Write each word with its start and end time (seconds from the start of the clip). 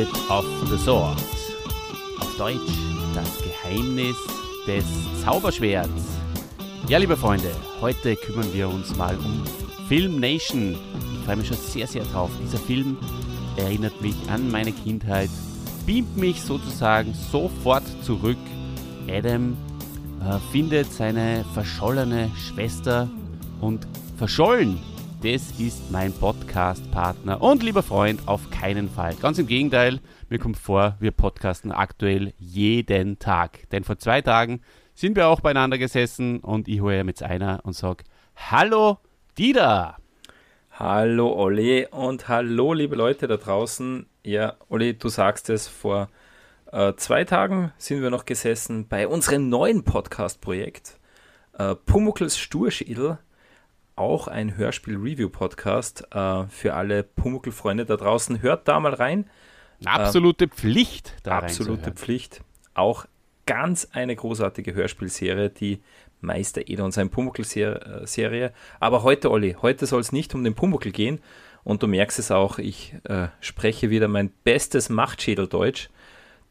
Secret 0.00 0.30
of 0.30 0.46
the 0.70 0.78
Sword. 0.78 1.18
Auf 2.20 2.36
Deutsch 2.38 2.72
das 3.14 3.28
Geheimnis 3.42 4.16
des 4.66 4.84
Zauberschwerts. 5.22 5.90
Ja, 6.88 6.96
liebe 6.96 7.16
Freunde, 7.16 7.50
heute 7.82 8.16
kümmern 8.16 8.50
wir 8.54 8.68
uns 8.70 8.96
mal 8.96 9.14
um 9.18 9.44
Film 9.88 10.18
Nation. 10.18 10.72
Ich 10.72 11.24
freue 11.26 11.36
mich 11.36 11.48
schon 11.48 11.58
sehr, 11.58 11.86
sehr 11.86 12.04
drauf. 12.04 12.30
Dieser 12.42 12.58
Film 12.58 12.96
erinnert 13.56 14.00
mich 14.00 14.14
an 14.28 14.50
meine 14.50 14.72
Kindheit, 14.72 15.28
beamt 15.84 16.16
mich 16.16 16.40
sozusagen 16.40 17.12
sofort 17.30 17.84
zurück. 18.02 18.38
Adam 19.06 19.54
äh, 20.22 20.38
findet 20.50 20.90
seine 20.92 21.44
verschollene 21.52 22.30
Schwester 22.36 23.06
und 23.60 23.86
verschollen 24.16 24.78
das 25.22 25.52
ist 25.60 25.90
mein 25.90 26.14
Podcast-Partner 26.14 27.42
und 27.42 27.62
lieber 27.62 27.82
Freund, 27.82 28.26
auf 28.26 28.50
keinen 28.50 28.88
Fall. 28.88 29.14
Ganz 29.16 29.38
im 29.38 29.46
Gegenteil, 29.46 30.00
mir 30.30 30.38
kommt 30.38 30.56
vor, 30.56 30.96
wir 30.98 31.10
podcasten 31.10 31.72
aktuell 31.72 32.32
jeden 32.38 33.18
Tag. 33.18 33.68
Denn 33.70 33.84
vor 33.84 33.98
zwei 33.98 34.22
Tagen 34.22 34.62
sind 34.94 35.16
wir 35.16 35.28
auch 35.28 35.40
beieinander 35.40 35.76
gesessen 35.76 36.40
und 36.40 36.68
ich 36.68 36.80
hole 36.80 37.04
mit 37.04 37.22
einer 37.22 37.60
und 37.64 37.74
sage, 37.74 38.04
hallo 38.34 38.96
Dieter. 39.36 39.98
Hallo 40.70 41.34
Olli 41.34 41.86
und 41.90 42.28
hallo 42.28 42.72
liebe 42.72 42.96
Leute 42.96 43.26
da 43.26 43.36
draußen. 43.36 44.06
Ja, 44.24 44.54
Olli, 44.70 44.96
du 44.96 45.10
sagst 45.10 45.50
es, 45.50 45.68
vor 45.68 46.08
äh, 46.72 46.94
zwei 46.96 47.24
Tagen 47.24 47.72
sind 47.76 48.00
wir 48.00 48.08
noch 48.08 48.24
gesessen 48.24 48.88
bei 48.88 49.06
unserem 49.06 49.50
neuen 49.50 49.84
Podcast-Projekt. 49.84 50.98
Äh, 51.58 51.74
Pumuckls 51.74 52.38
Sturschädel 52.38 53.18
auch 54.00 54.26
ein 54.26 54.56
Hörspiel-Review-Podcast 54.56 56.08
äh, 56.10 56.44
für 56.48 56.74
alle 56.74 57.04
Pumuckl-Freunde 57.04 57.84
da 57.84 57.96
draußen. 57.96 58.42
Hört 58.42 58.66
da 58.66 58.80
mal 58.80 58.94
rein. 58.94 59.28
Absolute 59.84 60.46
äh, 60.46 60.48
Pflicht. 60.48 61.14
Da 61.22 61.38
absolute 61.38 61.92
Pflicht. 61.92 62.42
Auch 62.74 63.06
ganz 63.46 63.88
eine 63.92 64.16
großartige 64.16 64.74
Hörspielserie, 64.74 65.50
die 65.50 65.82
Meister 66.20 66.68
Eder 66.68 66.84
und 66.84 66.92
sein 66.92 67.10
Pumuckl-Serie. 67.10 68.52
Aber 68.80 69.02
heute, 69.02 69.30
Olli, 69.30 69.56
heute 69.60 69.86
soll 69.86 70.00
es 70.00 70.12
nicht 70.12 70.34
um 70.34 70.44
den 70.44 70.54
Pumuckl 70.54 70.90
gehen. 70.90 71.20
Und 71.62 71.82
du 71.82 71.86
merkst 71.86 72.18
es 72.18 72.30
auch, 72.30 72.58
ich 72.58 72.94
äh, 73.04 73.28
spreche 73.40 73.90
wieder 73.90 74.08
mein 74.08 74.30
bestes 74.44 74.88
Machtschädeldeutsch. 74.88 75.90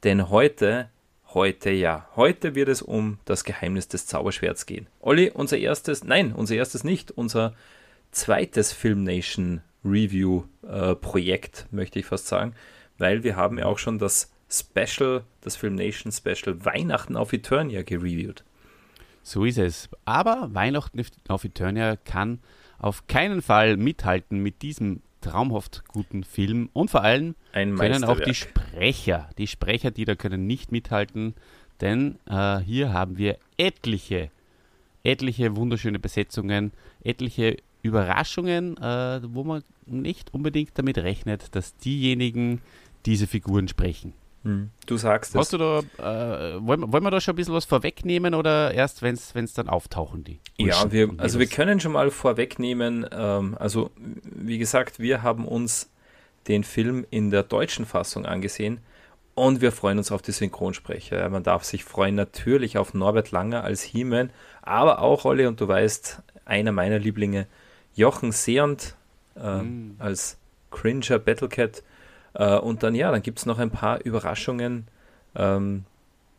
Denn 0.04 0.30
heute 0.30 0.90
Heute 1.34 1.70
ja. 1.70 2.08
Heute 2.16 2.56
wird 2.56 2.70
es 2.70 2.82
um 2.82 3.20
das 3.26 3.44
Geheimnis 3.44 3.88
des 3.88 4.08
Zauberschwerts 4.08 4.66
gehen. 4.66 4.88
Olli, 5.00 5.30
unser 5.30 5.58
erstes, 5.58 6.04
nein, 6.04 6.34
unser 6.34 6.56
erstes 6.56 6.84
nicht, 6.84 7.12
unser 7.12 7.54
zweites 8.10 8.74
Film 8.74 9.04
Nation 9.04 9.62
Review 9.86 10.46
äh, 10.68 10.96
Projekt, 10.96 11.68
möchte 11.70 12.00
ich 12.00 12.08
fast 12.08 12.28
sagen, 12.28 12.56
weil 12.98 13.24
wir 13.24 13.36
haben 13.36 13.60
ja 13.60 13.66
auch 13.66 13.78
schon 13.78 14.00
das 14.00 14.32
Special, 14.50 15.24
das 15.42 15.56
Film 15.56 15.76
Nation 15.76 16.12
Special 16.12 16.66
Weihnachten 16.66 17.16
auf 17.16 17.32
Eternia 17.32 17.84
gereviewt. 17.84 18.44
So 19.22 19.46
ist 19.46 19.60
es. 19.60 19.88
Aber 20.06 20.50
Weihnachten 20.54 21.00
auf 21.28 21.44
Eternia 21.44 21.96
kann 21.96 22.40
auf 22.80 23.06
keinen 23.06 23.44
Fall 23.44 23.78
mithalten 23.78 24.40
mit 24.40 24.64
diesem 24.64 25.04
traumhaft 25.22 25.84
guten 25.88 26.24
Film. 26.24 26.70
Und 26.74 26.90
vor 26.92 27.04
allem 27.04 27.36
können 27.54 28.04
auch 28.04 28.20
die 28.20 28.34
Sprecher, 28.34 29.30
die 29.38 29.48
Sprecher, 29.48 29.92
die 29.92 30.06
da 30.06 30.16
können 30.16 30.48
nicht 30.48 30.72
mithalten, 30.72 31.36
denn 31.82 32.18
äh, 32.26 32.60
hier 32.60 32.94
haben 32.94 33.18
wir 33.18 33.38
etliche, 33.58 34.32
etliche 35.04 35.56
wunderschöne 35.56 36.00
Besetzungen, 36.00 36.72
etliche 37.04 37.58
Überraschungen, 37.82 38.78
äh, 38.78 39.22
wo 39.24 39.44
man 39.44 39.64
nicht 39.86 40.34
unbedingt 40.34 40.72
damit 40.76 40.98
rechnet, 40.98 41.56
dass 41.56 41.76
diejenigen 41.78 42.62
diese 43.06 43.28
Figuren 43.28 43.68
sprechen. 43.68 44.14
Hm. 44.44 44.70
Du 44.86 44.98
sagst 44.98 45.36
Hast 45.36 45.54
es. 45.54 45.60
Du 45.60 45.84
da, 45.98 46.54
äh, 46.56 46.66
wollen, 46.66 46.92
wollen 46.92 47.04
wir 47.04 47.12
da 47.12 47.20
schon 47.20 47.34
ein 47.34 47.36
bisschen 47.36 47.54
was 47.54 47.66
vorwegnehmen 47.66 48.34
oder 48.34 48.74
erst, 48.74 49.02
wenn 49.02 49.16
es 49.16 49.54
dann 49.54 49.68
auftauchen, 49.68 50.24
die? 50.24 50.40
Ja, 50.58 50.92
wir, 50.92 51.10
also 51.18 51.40
wir 51.40 51.48
können 51.48 51.80
schon 51.80 51.92
mal 51.92 52.10
vorwegnehmen, 52.10 53.06
ähm, 53.12 53.58
also 53.60 53.92
wie 54.24 54.58
gesagt, 54.58 55.00
wir 55.00 55.24
haben 55.24 55.46
uns 55.46 55.90
den 56.48 56.64
Film 56.64 57.06
in 57.10 57.32
der 57.32 57.44
deutschen 57.44 57.86
Fassung 57.86 58.26
angesehen 58.26 58.80
und 59.36 59.62
wir 59.62 59.72
freuen 59.72 59.98
uns 59.98 60.12
auf 60.12 60.22
die 60.22 60.32
Synchronsprecher. 60.32 61.28
Man 61.30 61.44
darf 61.44 61.64
sich 61.64 61.84
freuen 61.84 62.16
natürlich 62.16 62.78
auf 62.78 62.94
Norbert 62.94 63.32
Langer 63.32 63.64
als 63.64 63.84
He-Man, 63.84 64.32
aber 64.62 65.00
auch, 65.00 65.26
Olli, 65.26 65.46
und 65.46 65.60
du 65.60 65.68
weißt, 65.68 66.22
einer 66.46 66.72
meiner 66.72 67.00
Lieblinge, 67.00 67.48
Jochen 67.94 68.32
Seond 68.32 68.96
äh, 69.36 69.62
mm. 69.62 69.96
als 70.00 70.38
Cringer 70.72 71.20
Battlecat 71.20 71.84
äh, 72.34 72.58
und 72.58 72.84
dann, 72.84 72.96
ja, 72.96 73.12
dann 73.12 73.22
gibt 73.22 73.40
es 73.40 73.46
noch 73.46 73.60
ein 73.60 73.72
paar 73.72 74.04
Überraschungen. 74.04 74.88
Ähm, 75.36 75.86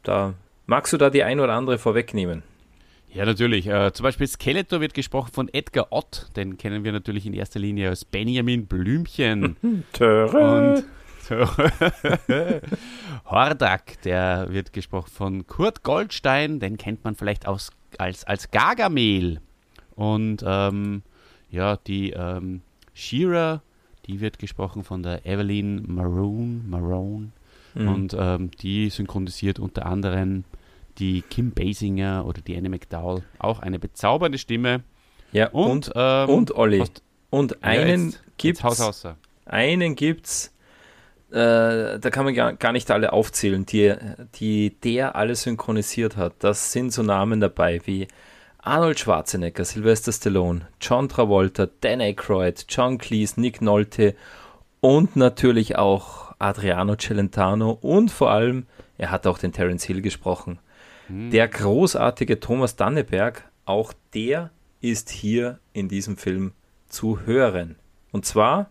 da 0.03 0.34
magst 0.67 0.93
du 0.93 0.97
da 0.97 1.11
die 1.11 1.23
ein 1.23 1.41
oder 1.41 1.55
andere 1.55 1.78
vorwegnehmen? 1.78 2.43
Ja, 3.12 3.25
natürlich. 3.25 3.67
Äh, 3.67 3.93
zum 3.93 4.05
Beispiel 4.05 4.27
Skeletor 4.27 4.81
wird 4.81 4.95
gesprochen 4.95 5.33
von 5.33 5.49
Edgar 5.53 5.89
Ott. 5.91 6.28
Den 6.37 6.59
kennen 6.59 6.84
wir 6.84 6.93
natürlich 6.93 7.27
in 7.27 7.34
erster 7.34 7.59
Linie 7.59 7.89
als 7.89 8.05
Benjamin 8.05 8.67
Blümchen. 8.67 9.56
Und 9.62 10.84
Hordak, 13.31 14.03
der 14.03 14.47
wird 14.51 14.72
gesprochen 14.72 15.11
von 15.11 15.47
Kurt 15.47 15.83
Goldstein. 15.83 16.61
Den 16.61 16.77
kennt 16.77 17.05
man 17.05 17.15
vielleicht 17.15 17.47
aus, 17.47 17.71
als, 17.99 18.25
als 18.25 18.51
Gargamel. 18.51 19.41
Und 19.95 20.45
ähm, 20.47 21.03
ja, 21.51 21.77
die 21.77 22.11
ähm, 22.11 22.62
Shira 22.95 23.62
die 24.10 24.21
wird 24.21 24.38
gesprochen 24.38 24.82
von 24.82 25.03
der 25.03 25.25
Evelyn 25.25 25.84
Maroon. 25.87 26.69
Maroon. 26.69 27.32
Mhm. 27.75 27.88
Und 27.88 28.16
ähm, 28.19 28.50
die 28.60 28.91
synchronisiert 28.91 29.59
unter 29.59 29.87
anderem 29.87 30.44
die 30.98 31.22
Kim 31.22 31.53
Basinger 31.53 32.26
oder 32.26 32.41
die 32.41 32.56
Annie 32.56 32.71
McDowell. 32.71 33.22
Auch 33.38 33.60
eine 33.60 33.78
bezaubernde 33.78 34.38
Stimme. 34.38 34.82
Ja, 35.32 35.48
und, 35.50 35.88
und, 35.88 35.93
ähm, 35.94 36.28
und 36.28 36.54
Olli. 36.56 36.81
Hast, 36.81 37.03
und 37.31 37.62
einen 37.62 38.10
ja, 38.10 38.19
gibt 38.37 38.65
es. 38.65 39.06
Einen 39.47 39.94
gibt's. 39.94 40.53
Äh, 41.31 42.00
da 42.00 42.10
kann 42.10 42.25
man 42.25 42.34
gar, 42.34 42.54
gar 42.54 42.72
nicht 42.72 42.91
alle 42.91 43.12
aufzählen, 43.12 43.65
die, 43.65 43.94
die 44.34 44.75
der 44.82 45.15
alle 45.15 45.37
synchronisiert 45.37 46.16
hat. 46.16 46.34
Das 46.41 46.72
sind 46.72 46.92
so 46.92 47.04
Namen 47.04 47.38
dabei 47.38 47.81
wie 47.84 48.09
Arnold 48.62 49.00
Schwarzenegger, 49.00 49.65
Sylvester 49.65 50.12
Stallone, 50.12 50.69
John 50.81 51.09
Travolta, 51.09 51.69
Dan 51.81 52.00
Aykroyd, 52.00 52.66
John 52.69 52.98
Cleese, 52.98 53.41
Nick 53.41 53.62
Nolte 53.62 54.15
und 54.81 55.16
natürlich 55.16 55.76
auch 55.76 56.34
Adriano 56.38 56.97
Celentano 56.97 57.78
und 57.81 58.10
vor 58.10 58.31
allem, 58.31 58.66
er 58.98 59.10
hat 59.10 59.26
auch 59.26 59.38
den 59.38 59.53
Terence 59.53 59.84
Hill 59.84 60.03
gesprochen. 60.03 60.59
Hm. 61.06 61.31
Der 61.31 61.48
großartige 61.48 62.41
Thomas 62.41 62.76
Danneberg, 62.76 63.48
auch 63.65 63.93
der 64.15 64.50
ist 64.81 65.10
hier 65.10 65.59
in 65.72 65.88
diesem 65.88 66.16
Film 66.16 66.53
zu 66.88 67.21
hören. 67.21 67.77
Und 68.12 68.25
zwar, 68.27 68.71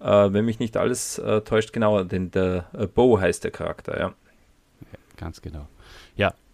äh, 0.00 0.06
wenn 0.06 0.44
mich 0.44 0.58
nicht 0.58 0.76
alles 0.76 1.18
äh, 1.18 1.42
täuscht, 1.42 1.72
genauer, 1.72 2.04
denn 2.04 2.30
der 2.30 2.66
äh, 2.72 2.86
Bo 2.86 3.20
heißt 3.20 3.44
der 3.44 3.50
Charakter, 3.50 3.98
ja. 3.98 4.06
ja 4.80 4.98
ganz 5.16 5.40
genau. 5.40 5.68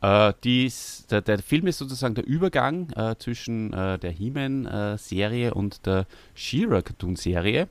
Äh, 0.02 0.32
dies, 0.44 1.06
der, 1.10 1.20
der, 1.20 1.38
Film 1.40 1.66
ist 1.66 1.78
sozusagen 1.78 2.14
der 2.14 2.26
Übergang 2.26 2.90
äh, 2.90 3.16
zwischen 3.18 3.72
äh, 3.72 3.98
der 3.98 4.10
He-Man-Serie 4.10 5.48
äh, 5.48 5.52
und 5.52 5.84
der 5.84 6.06
She-Ra-Cartoon-Serie. 6.34 7.68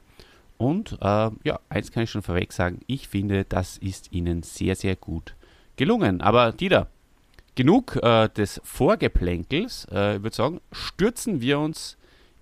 Und 0.57 0.97
äh, 1.01 1.29
ja, 1.43 1.59
eins 1.69 1.91
kann 1.91 2.03
ich 2.03 2.11
schon 2.11 2.21
vorweg 2.21 2.53
sagen, 2.53 2.81
ich 2.85 3.07
finde, 3.07 3.45
das 3.45 3.77
ist 3.77 4.11
ihnen 4.11 4.43
sehr, 4.43 4.75
sehr 4.75 4.95
gut 4.95 5.35
gelungen. 5.75 6.21
Aber 6.21 6.51
Dieter, 6.51 6.87
genug 7.55 7.95
äh, 7.95 8.29
des 8.29 8.61
Vorgeplänkels. 8.63 9.87
ich 9.89 9.95
würde 9.95 10.35
sagen, 10.35 10.61
stürzen 10.71 11.41
wir 11.41 11.59
uns 11.59 11.97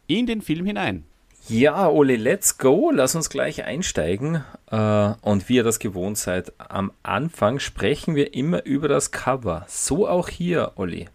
in 0.07 0.25
den 0.25 0.41
Film 0.41 0.65
hinein. 0.65 1.05
Ja, 1.49 1.87
Ole, 1.87 2.17
let's 2.17 2.57
go. 2.57 2.91
Lass 2.93 3.15
uns 3.15 3.29
gleich 3.29 3.63
einsteigen. 3.63 4.43
Äh, 4.69 5.13
und 5.21 5.47
wie 5.47 5.55
ihr 5.55 5.63
das 5.63 5.79
gewohnt 5.79 6.17
seid, 6.17 6.51
am 6.57 6.91
Anfang 7.03 7.59
sprechen 7.59 8.15
wir 8.15 8.33
immer 8.33 8.65
über 8.65 8.89
das 8.89 9.11
Cover. 9.11 9.65
So 9.69 10.09
auch 10.09 10.27
hier, 10.27 10.73
Olli. 10.75 11.07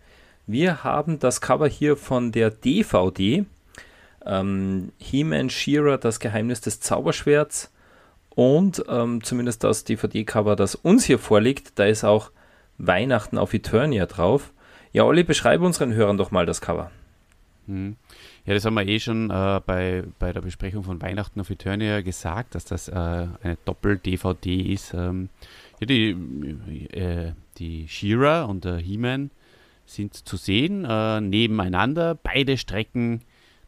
Wir 0.47 0.85
haben 0.85 1.19
das 1.19 1.43
Cover 1.43 1.69
hier 1.69 1.99
von 1.99 2.33
der 2.33 2.51
DVD. 2.51 3.45
Ähm, 4.25 4.93
He-Man 4.99 5.51
Shearer, 5.51 5.99
das 5.99 6.19
Geheimnis 6.19 6.63
des 6.63 6.81
Zauberschwerts. 6.81 7.71
Und 8.31 8.83
ähm, 8.89 9.23
zumindest 9.23 9.63
das 9.65 9.85
DVD-Cover, 9.85 10.57
das 10.57 10.75
uns 10.75 11.05
hier 11.05 11.19
vorliegt, 11.19 11.79
da 11.79 11.85
ist 11.85 12.05
auch 12.05 12.31
Weihnachten 12.79 13.37
auf 13.37 13.53
Eternia 13.53 14.07
drauf. 14.07 14.53
Ja, 14.93 15.05
Olli, 15.05 15.25
beschreibe 15.25 15.67
unseren 15.67 15.93
Hörern 15.93 16.17
doch 16.17 16.31
mal 16.31 16.47
das 16.47 16.63
Cover. 16.63 16.91
Hm. 17.67 17.97
Ja, 18.45 18.55
das 18.55 18.65
haben 18.65 18.75
wir 18.75 18.87
eh 18.87 18.99
schon 18.99 19.31
äh, 19.31 19.61
bei, 19.65 20.03
bei 20.19 20.33
der 20.33 20.41
Besprechung 20.41 20.83
von 20.83 21.01
Weihnachten 21.01 21.41
auf 21.41 21.51
Eternia 21.51 22.01
gesagt, 22.01 22.57
dass 22.57 22.65
das 22.65 22.89
äh, 22.89 22.93
eine 22.93 23.57
Doppel-DVD 23.65 24.61
ist. 24.63 24.95
Ähm, 24.95 25.29
ja, 25.81 25.87
die, 25.87 26.11
äh, 26.93 27.33
die 27.59 27.87
She-Ra 27.87 28.43
und 28.43 28.65
der 28.65 28.79
He-Man 28.79 29.31
sind 29.87 30.15
zu 30.15 30.37
sehen 30.37 30.85
äh, 30.85 31.21
nebeneinander. 31.21 32.17
Beide 32.17 32.59
strecken 32.59 33.21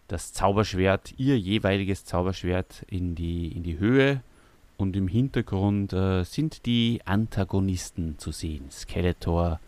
das 0.08 0.32
Zauberschwert, 0.32 1.14
ihr 1.18 1.38
jeweiliges 1.38 2.04
Zauberschwert 2.04 2.84
in 2.88 3.14
die, 3.14 3.48
in 3.48 3.62
die 3.62 3.78
Höhe 3.78 4.22
und 4.76 4.96
im 4.96 5.06
Hintergrund 5.06 5.92
äh, 5.92 6.24
sind 6.24 6.66
die 6.66 7.00
Antagonisten 7.04 8.18
zu 8.18 8.32
sehen. 8.32 8.70
Skeletor 8.70 9.60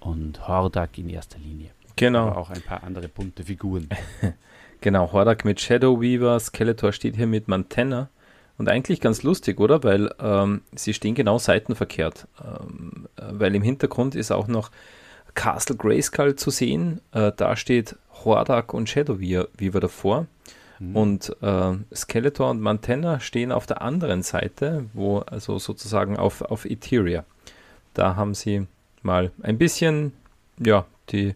und 0.00 0.48
Hordak 0.48 0.96
in 0.96 1.10
erster 1.10 1.38
Linie. 1.38 1.70
Genau. 1.98 2.28
Aber 2.28 2.38
auch 2.38 2.50
ein 2.50 2.62
paar 2.62 2.82
andere 2.84 3.08
bunte 3.08 3.44
Figuren. 3.44 3.88
genau, 4.80 5.12
Hordak 5.12 5.44
mit 5.44 5.60
Shadow 5.60 6.00
Weaver, 6.00 6.38
Skeletor 6.40 6.92
steht 6.92 7.16
hier 7.16 7.26
mit 7.26 7.48
Mantenna. 7.48 8.08
Und 8.56 8.68
eigentlich 8.68 9.00
ganz 9.00 9.22
lustig, 9.22 9.60
oder? 9.60 9.84
Weil 9.84 10.12
ähm, 10.18 10.62
sie 10.74 10.92
stehen 10.92 11.14
genau 11.14 11.38
seitenverkehrt. 11.38 12.26
Ähm, 12.44 13.06
äh, 13.16 13.22
weil 13.30 13.54
im 13.54 13.62
Hintergrund 13.62 14.16
ist 14.16 14.32
auch 14.32 14.48
noch 14.48 14.70
Castle 15.34 15.76
Grayskull 15.76 16.34
zu 16.34 16.50
sehen. 16.50 17.00
Äh, 17.12 17.30
da 17.36 17.54
steht 17.54 17.96
Hordak 18.24 18.74
und 18.74 18.88
Shadow 18.88 19.20
Weaver 19.20 19.80
davor. 19.80 20.26
Mhm. 20.80 20.96
Und 20.96 21.36
äh, 21.40 21.72
Skeletor 21.94 22.50
und 22.50 22.60
Mantenna 22.60 23.20
stehen 23.20 23.52
auf 23.52 23.66
der 23.66 23.82
anderen 23.82 24.22
Seite, 24.22 24.86
wo 24.92 25.18
also 25.20 25.58
sozusagen 25.58 26.16
auf, 26.16 26.42
auf 26.42 26.64
Etheria. 26.64 27.24
Da 27.94 28.16
haben 28.16 28.34
sie 28.34 28.66
mal 29.02 29.30
ein 29.42 29.58
bisschen, 29.58 30.12
ja, 30.58 30.86
die, 31.10 31.34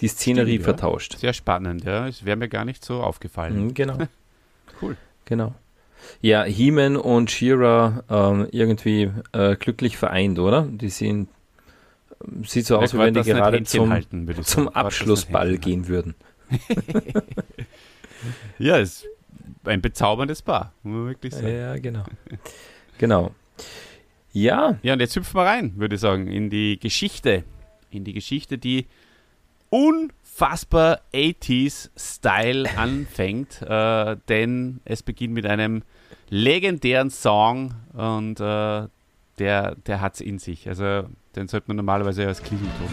die 0.00 0.08
Szenerie 0.08 0.52
Stimmt, 0.52 0.64
vertauscht. 0.64 1.14
Ja. 1.14 1.18
Sehr 1.18 1.32
spannend, 1.32 1.84
ja. 1.84 2.06
Es 2.06 2.24
wäre 2.24 2.36
mir 2.36 2.48
gar 2.48 2.64
nicht 2.64 2.84
so 2.84 3.02
aufgefallen. 3.02 3.66
Mhm, 3.66 3.74
genau. 3.74 3.98
cool. 4.82 4.96
Genau. 5.24 5.54
Ja, 6.20 6.44
He-Man 6.44 6.96
und 6.96 7.30
She-Ra 7.30 8.04
ähm, 8.08 8.48
irgendwie 8.52 9.10
äh, 9.32 9.56
glücklich 9.56 9.96
vereint, 9.96 10.38
oder? 10.38 10.62
Die 10.62 10.90
sind, 10.90 11.28
sieht 12.44 12.66
so 12.66 12.78
aus, 12.78 12.94
wie 12.94 12.98
wenn 12.98 13.14
die 13.14 13.22
gerade 13.22 13.62
zum, 13.64 13.90
halten, 13.90 14.28
zum 14.42 14.68
Abschlussball 14.68 15.58
gehen 15.58 15.88
würden. 15.88 16.14
ja, 18.58 18.78
es 18.78 19.02
ist 19.02 19.08
ein 19.64 19.80
bezauberndes 19.80 20.42
Paar, 20.42 20.72
muss 20.82 20.94
man 20.94 21.06
wirklich 21.08 21.34
sagen. 21.34 21.48
Ja, 21.48 21.76
genau. 21.78 22.04
genau. 22.98 23.34
Ja. 24.32 24.78
Ja, 24.82 24.92
und 24.92 25.00
jetzt 25.00 25.16
hüpfen 25.16 25.34
wir 25.34 25.44
rein, 25.44 25.72
würde 25.76 25.94
ich 25.96 26.00
sagen, 26.00 26.28
in 26.28 26.50
die 26.50 26.78
Geschichte. 26.78 27.44
In 27.90 28.04
die 28.04 28.12
Geschichte, 28.12 28.58
die 28.58 28.86
unfassbar 29.70 31.00
80s-Style 31.12 32.68
anfängt, 32.76 33.62
äh, 33.62 34.16
denn 34.28 34.80
es 34.84 35.02
beginnt 35.02 35.34
mit 35.34 35.46
einem 35.46 35.82
legendären 36.28 37.10
Song 37.10 37.74
und 37.92 38.40
äh, 38.40 38.88
der, 39.38 39.74
der 39.74 40.00
hat 40.00 40.14
es 40.14 40.20
in 40.20 40.38
sich. 40.38 40.68
Also 40.68 41.04
den 41.34 41.48
sollte 41.48 41.68
man 41.68 41.76
normalerweise 41.76 42.26
als 42.26 42.42
Klingelton. 42.42 42.88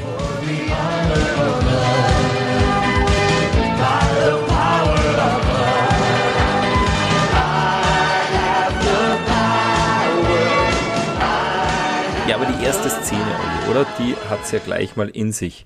Ja, 12.28 12.36
aber 12.36 12.46
die 12.46 12.64
erste 12.64 12.90
Szene, 12.90 13.22
oder? 13.70 13.86
Die 14.00 14.16
hat 14.30 14.44
es 14.44 14.52
ja 14.52 14.60
gleich 14.60 14.96
mal 14.96 15.10
in 15.10 15.32
sich 15.32 15.66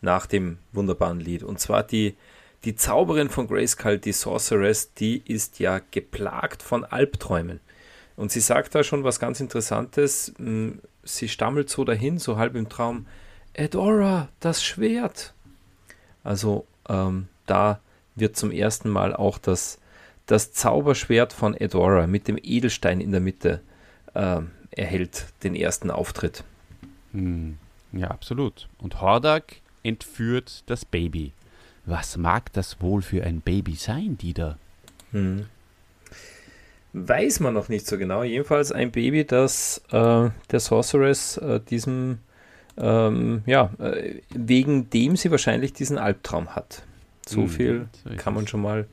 nach 0.00 0.26
dem 0.26 0.58
wunderbaren 0.72 1.20
Lied. 1.20 1.42
Und 1.42 1.60
zwar 1.60 1.82
die, 1.82 2.16
die 2.64 2.76
Zauberin 2.76 3.28
von 3.28 3.48
Grayskull, 3.48 3.98
die 3.98 4.12
Sorceress, 4.12 4.94
die 4.94 5.22
ist 5.24 5.58
ja 5.58 5.80
geplagt 5.90 6.62
von 6.62 6.84
Albträumen. 6.84 7.60
Und 8.16 8.32
sie 8.32 8.40
sagt 8.40 8.74
da 8.74 8.82
schon 8.82 9.04
was 9.04 9.20
ganz 9.20 9.40
Interessantes. 9.40 10.32
Hm, 10.38 10.80
sie 11.04 11.28
stammelt 11.28 11.70
so 11.70 11.84
dahin, 11.84 12.18
so 12.18 12.36
halb 12.36 12.56
im 12.56 12.68
Traum, 12.68 13.06
Edora, 13.52 14.28
das 14.40 14.62
Schwert. 14.62 15.34
Also 16.24 16.66
ähm, 16.88 17.28
da 17.46 17.80
wird 18.14 18.36
zum 18.36 18.50
ersten 18.50 18.88
Mal 18.88 19.14
auch 19.14 19.38
das, 19.38 19.78
das 20.26 20.52
Zauberschwert 20.52 21.32
von 21.32 21.54
Edora 21.54 22.06
mit 22.06 22.28
dem 22.28 22.38
Edelstein 22.40 23.00
in 23.00 23.12
der 23.12 23.20
Mitte 23.20 23.60
äh, 24.14 24.40
erhält 24.70 25.26
den 25.42 25.54
ersten 25.54 25.90
Auftritt. 25.90 26.44
Hm, 27.12 27.58
ja, 27.92 28.08
absolut. 28.08 28.68
Und 28.78 29.00
Hordak 29.00 29.56
entführt 29.82 30.64
das 30.66 30.84
Baby. 30.84 31.32
Was 31.86 32.16
mag 32.16 32.52
das 32.52 32.80
wohl 32.80 33.02
für 33.02 33.24
ein 33.24 33.40
Baby 33.40 33.74
sein, 33.74 34.18
Dieter? 34.18 34.58
Hm. 35.12 35.46
Weiß 36.92 37.40
man 37.40 37.54
noch 37.54 37.68
nicht 37.68 37.86
so 37.86 37.98
genau. 37.98 38.22
Jedenfalls 38.22 38.72
ein 38.72 38.90
Baby, 38.90 39.24
das 39.24 39.82
äh, 39.90 40.30
der 40.50 40.60
Sorceress 40.60 41.36
äh, 41.38 41.60
diesem, 41.60 42.18
ähm, 42.76 43.42
ja, 43.46 43.70
äh, 43.78 44.20
wegen 44.30 44.90
dem 44.90 45.16
sie 45.16 45.30
wahrscheinlich 45.30 45.72
diesen 45.72 45.98
Albtraum 45.98 46.54
hat. 46.54 46.82
So 47.26 47.42
hm, 47.42 47.48
viel 47.48 47.88
so 48.04 48.10
kann 48.16 48.34
man 48.34 48.46
schon 48.46 48.62
mal, 48.62 48.86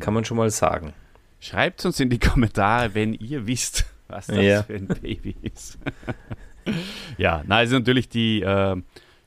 kann 0.00 0.14
man 0.14 0.24
schon 0.24 0.36
mal 0.36 0.50
sagen. 0.50 0.92
Schreibt 1.40 1.84
uns 1.84 2.00
in 2.00 2.10
die 2.10 2.18
Kommentare, 2.20 2.94
wenn 2.94 3.14
ihr 3.14 3.46
wisst, 3.46 3.84
was 4.08 4.26
das 4.26 4.42
ja. 4.42 4.62
für 4.62 4.74
ein 4.74 4.88
Baby 4.88 5.36
ist. 5.42 5.78
ja, 7.18 7.42
na, 7.46 7.56
also 7.56 7.78
natürlich 7.78 8.08
die 8.08 8.42
äh, 8.42 8.76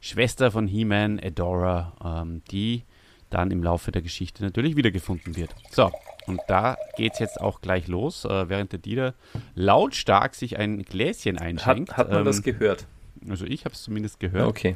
Schwester 0.01 0.51
von 0.51 0.67
He-Man, 0.67 1.19
Adora, 1.19 2.21
ähm, 2.23 2.41
die 2.51 2.83
dann 3.29 3.49
im 3.51 3.63
Laufe 3.63 3.91
der 3.91 4.01
Geschichte 4.01 4.43
natürlich 4.43 4.75
wiedergefunden 4.75 5.37
wird. 5.37 5.55
So, 5.71 5.91
und 6.27 6.41
da 6.47 6.77
geht 6.97 7.13
es 7.13 7.19
jetzt 7.19 7.39
auch 7.39 7.61
gleich 7.61 7.87
los, 7.87 8.25
äh, 8.25 8.49
während 8.49 8.73
der 8.73 8.79
Dieter 8.79 9.13
lautstark 9.55 10.35
sich 10.35 10.57
ein 10.57 10.83
Gläschen 10.83 11.37
einschenkt. 11.37 11.91
Hat, 11.91 11.97
hat 11.97 12.09
man 12.09 12.19
ähm, 12.19 12.25
das 12.25 12.41
gehört? 12.43 12.87
Also 13.29 13.45
ich 13.45 13.63
habe 13.63 13.73
es 13.73 13.83
zumindest 13.83 14.19
gehört. 14.19 14.47
Okay. 14.47 14.75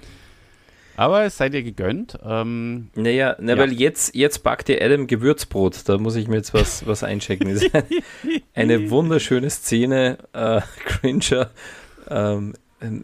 Aber 0.98 1.24
es 1.24 1.38
sei 1.38 1.50
dir 1.50 1.63
gegönnt. 1.63 2.18
Ähm, 2.24 2.89
naja, 2.95 3.36
na, 3.39 3.54
ja. 3.54 3.57
weil 3.60 3.74
jetzt, 3.74 4.16
jetzt 4.16 4.44
backt 4.44 4.69
ihr 4.69 4.81
Adam 4.81 5.07
Gewürzbrot. 5.07 5.89
Da 5.89 5.98
muss 5.98 6.16
ich 6.16 6.30
mir 6.30 6.38
jetzt 6.38 6.54
was, 6.54 6.88
was 6.88 7.04
einchecken. 7.04 7.60
eine 8.54 8.89
wunderschöne 8.89 9.50
Szene. 9.50 10.18
Äh, 10.31 10.62
Cringer 10.86 11.50
ähm, 12.10 12.54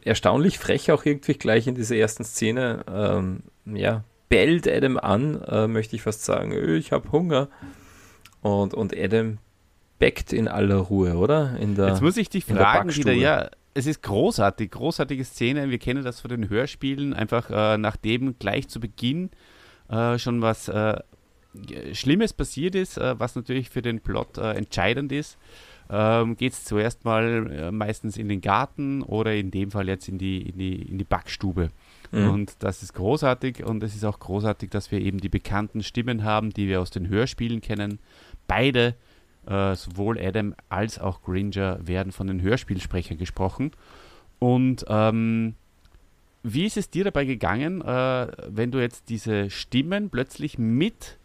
erstaunlich 0.04 0.60
frech 0.60 0.92
auch 0.92 1.06
irgendwie 1.06 1.34
gleich 1.34 1.68
in 1.68 1.76
dieser 1.76 1.96
ersten 1.96 2.24
Szene. 2.24 2.84
Ähm, 2.92 3.44
ja, 3.66 4.04
bellt 4.30 4.68
Adam 4.68 4.98
an, 4.98 5.42
äh, 5.44 5.68
möchte 5.68 5.96
ich 5.96 6.02
fast 6.02 6.26
sagen. 6.26 6.52
Ich 6.76 6.92
habe 6.92 7.12
Hunger. 7.12 7.50
Und, 8.42 8.74
und 8.74 8.98
Adam 8.98 9.38
backt 10.00 10.34
in 10.34 10.48
aller 10.48 10.78
Ruhe, 10.78 11.16
oder? 11.16 11.58
In 11.60 11.76
der, 11.76 11.90
Jetzt 11.90 12.02
muss 12.02 12.18
ich 12.18 12.30
dich 12.30 12.46
fragen 12.46 12.96
wieder, 12.96 13.14
ja, 13.14 13.50
es 13.74 13.86
ist 13.86 14.02
großartig, 14.02 14.72
großartige 14.72 15.24
Szene. 15.24 15.70
Wir 15.70 15.78
kennen 15.78 16.04
das 16.04 16.20
von 16.20 16.30
den 16.30 16.50
Hörspielen, 16.50 17.14
einfach 17.14 17.50
äh, 17.50 17.78
nachdem 17.78 18.38
gleich 18.40 18.68
zu 18.68 18.80
Beginn 18.80 19.30
äh, 19.90 20.18
schon 20.18 20.42
was 20.42 20.68
äh, 20.68 20.98
Schlimmes 21.94 22.34
passiert 22.34 22.76
ist, 22.76 22.98
äh, 22.98 23.20
was 23.20 23.36
natürlich 23.36 23.70
für 23.70 23.82
den 23.82 24.02
Plot 24.02 24.38
äh, 24.38 24.54
entscheidend 24.54 25.12
ist 25.12 25.38
ähm, 25.92 26.38
geht 26.38 26.54
es 26.54 26.64
zuerst 26.64 27.04
mal 27.04 27.52
äh, 27.52 27.72
meistens 27.72 28.16
in 28.16 28.30
den 28.30 28.40
Garten 28.40 29.04
oder 29.04 29.36
in 29.36 29.52
dem 29.52 29.72
Fall 29.72 29.90
jetzt 29.90 30.08
in 30.08 30.18
die, 30.18 30.42
in 30.42 30.58
die, 30.58 30.82
in 30.84 30.98
die 30.98 31.04
Backstube. 31.04 31.70
Mhm. 32.12 32.30
Und 32.30 32.56
das 32.60 32.82
ist 32.82 32.94
großartig 32.94 33.66
und 33.66 33.84
es 33.84 33.94
ist 33.94 34.06
auch 34.06 34.20
großartig, 34.20 34.70
dass 34.70 34.92
wir 34.92 35.02
eben 35.02 35.20
die 35.20 35.30
bekannten 35.30 35.84
Stimmen 35.84 36.24
haben, 36.24 36.52
die 36.52 36.70
wir 36.70 36.80
aus 36.80 36.92
den 36.92 37.10
Hörspielen 37.10 37.60
kennen. 37.60 38.00
Beide, 38.48 38.96
äh, 39.46 39.76
sowohl 39.76 40.18
Adam 40.18 40.56
als 40.70 40.98
auch 40.98 41.24
Gringer, 41.24 41.86
werden 41.86 42.14
von 42.14 42.28
den 42.28 42.42
Hörspielsprechern 42.42 43.18
gesprochen. 43.18 43.72
Und 44.40 44.86
ähm, 44.88 45.56
wie 46.42 46.66
ist 46.66 46.78
es 46.78 46.90
dir 46.90 47.04
dabei 47.04 47.26
gegangen, 47.26 47.82
äh, 47.82 48.28
wenn 48.48 48.72
du 48.72 48.80
jetzt 48.80 49.10
diese 49.10 49.50
Stimmen 49.50 50.10
plötzlich 50.10 50.58
mit 50.58 51.18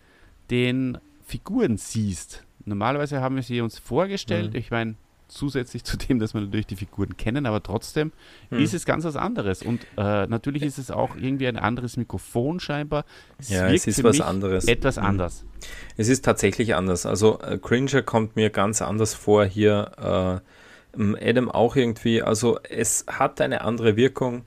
den 0.51 0.99
Figuren 1.25 1.77
siehst? 1.77 2.46
Normalerweise 2.67 3.21
haben 3.21 3.37
wir 3.37 3.43
sie 3.43 3.61
uns 3.61 3.79
vorgestellt. 3.79 4.53
Mhm. 4.53 4.59
Ich 4.59 4.71
meine, 4.71 4.95
zusätzlich 5.29 5.85
zu 5.85 5.97
dem, 5.97 6.19
dass 6.19 6.35
wir 6.35 6.41
natürlich 6.41 6.67
die 6.67 6.77
Figuren 6.77 7.17
kennen, 7.17 7.47
aber 7.47 7.63
trotzdem 7.63 8.13
mhm. 8.51 8.59
ist 8.59 8.75
es 8.75 8.85
ganz 8.85 9.05
was 9.05 9.17
anderes. 9.17 9.63
Und 9.63 9.83
äh, 9.97 10.27
natürlich 10.27 10.63
ist 10.63 10.79
es 10.79 10.91
auch 10.91 11.17
irgendwie 11.17 11.47
ein 11.47 11.57
anderes 11.57 11.97
Mikrofon 11.97 12.61
scheinbar. 12.61 13.05
Es 13.39 13.51
ja, 13.51 13.69
es 13.69 13.87
ist 13.87 14.03
was 14.05 14.21
anderes. 14.21 14.67
Etwas 14.67 14.97
mhm. 14.97 15.05
anders. 15.05 15.45
Es 15.97 16.09
ist 16.09 16.25
tatsächlich 16.25 16.75
anders. 16.75 17.07
Also 17.07 17.41
äh, 17.41 17.59
Cringer 17.59 18.03
kommt 18.03 18.37
mir 18.37 18.51
ganz 18.51 18.83
anders 18.83 19.15
vor 19.15 19.45
hier. 19.45 19.93
Äh, 19.99 20.41
Adam 20.99 21.51
auch 21.51 21.77
irgendwie. 21.77 22.23
Also 22.23 22.59
es 22.63 23.05
hat 23.07 23.41
eine 23.41 23.61
andere 23.63 23.97
Wirkung 23.97 24.45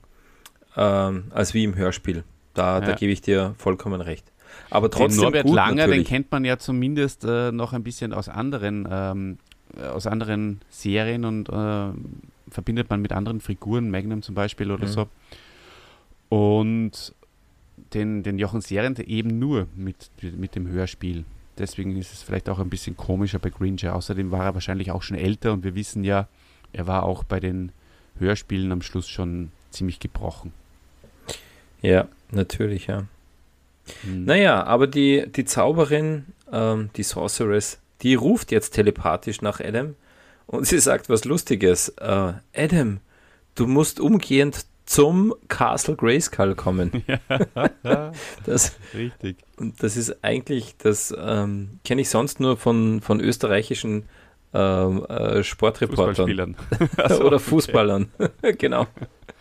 ähm, 0.76 1.24
als 1.30 1.54
wie 1.54 1.64
im 1.64 1.76
Hörspiel. 1.76 2.24
Da, 2.54 2.80
ja. 2.80 2.86
da 2.86 2.92
gebe 2.94 3.12
ich 3.12 3.20
dir 3.20 3.54
vollkommen 3.56 4.00
recht. 4.00 4.32
Aber 4.68 4.90
trotzdem. 4.90 5.18
Den 5.18 5.22
Norbert 5.22 5.46
gut, 5.46 5.54
Langer, 5.54 5.74
natürlich. 5.74 6.04
den 6.04 6.08
kennt 6.08 6.32
man 6.32 6.44
ja 6.44 6.58
zumindest 6.58 7.24
äh, 7.24 7.52
noch 7.52 7.72
ein 7.72 7.82
bisschen 7.82 8.12
aus 8.12 8.28
anderen, 8.28 8.86
ähm, 8.90 9.38
aus 9.92 10.06
anderen 10.06 10.60
Serien 10.68 11.24
und 11.24 11.48
äh, 11.48 11.92
verbindet 12.50 12.90
man 12.90 13.00
mit 13.00 13.12
anderen 13.12 13.40
Figuren, 13.40 13.90
Magnum 13.90 14.22
zum 14.22 14.34
Beispiel 14.34 14.70
oder 14.70 14.86
mhm. 14.86 14.90
so. 14.90 15.08
Und 16.28 17.14
den, 17.94 18.22
den 18.22 18.38
Jochen 18.38 18.60
Serien 18.60 18.96
eben 18.96 19.38
nur 19.38 19.66
mit, 19.74 20.10
mit 20.22 20.54
dem 20.54 20.68
Hörspiel. 20.68 21.24
Deswegen 21.58 21.96
ist 21.96 22.12
es 22.12 22.22
vielleicht 22.22 22.48
auch 22.48 22.58
ein 22.58 22.70
bisschen 22.70 22.96
komischer 22.96 23.38
bei 23.38 23.50
Gringer. 23.50 23.94
Außerdem 23.94 24.30
war 24.30 24.44
er 24.44 24.54
wahrscheinlich 24.54 24.90
auch 24.90 25.02
schon 25.02 25.16
älter 25.16 25.52
und 25.52 25.64
wir 25.64 25.74
wissen 25.74 26.04
ja, 26.04 26.28
er 26.72 26.86
war 26.86 27.02
auch 27.02 27.24
bei 27.24 27.40
den 27.40 27.72
Hörspielen 28.18 28.70
am 28.72 28.82
Schluss 28.82 29.08
schon 29.08 29.50
ziemlich 29.70 29.98
gebrochen. 30.00 30.52
Ja, 31.82 32.08
natürlich, 32.30 32.86
ja. 32.86 33.04
Mhm. 34.02 34.24
Naja, 34.24 34.64
aber 34.64 34.86
die, 34.86 35.24
die 35.30 35.44
Zauberin, 35.44 36.26
ähm, 36.52 36.90
die 36.96 37.02
Sorceress, 37.02 37.78
die 38.02 38.14
ruft 38.14 38.52
jetzt 38.52 38.70
telepathisch 38.70 39.42
nach 39.42 39.60
Adam 39.60 39.94
Und 40.46 40.66
sie 40.66 40.78
sagt 40.78 41.08
was 41.08 41.24
Lustiges. 41.24 41.94
Uh, 42.00 42.34
Adam, 42.54 43.00
du 43.54 43.66
musst 43.66 44.00
umgehend 44.00 44.66
zum 44.86 45.34
Castle 45.46 45.94
Grayskull 45.94 46.56
kommen. 46.56 47.04
Ja, 47.06 47.20
das, 48.44 48.76
richtig. 48.92 49.36
Und 49.56 49.82
das 49.82 49.96
ist 49.96 50.24
eigentlich, 50.24 50.76
das 50.78 51.14
ähm, 51.16 51.78
kenne 51.84 52.00
ich 52.00 52.10
sonst 52.10 52.40
nur 52.40 52.56
von, 52.56 53.00
von 53.00 53.20
österreichischen 53.20 54.04
ähm, 54.52 55.04
äh, 55.04 55.44
Sportreportern. 55.44 56.56
also, 56.96 57.22
Oder 57.22 57.38
Fußballern. 57.38 58.10
genau. 58.58 58.88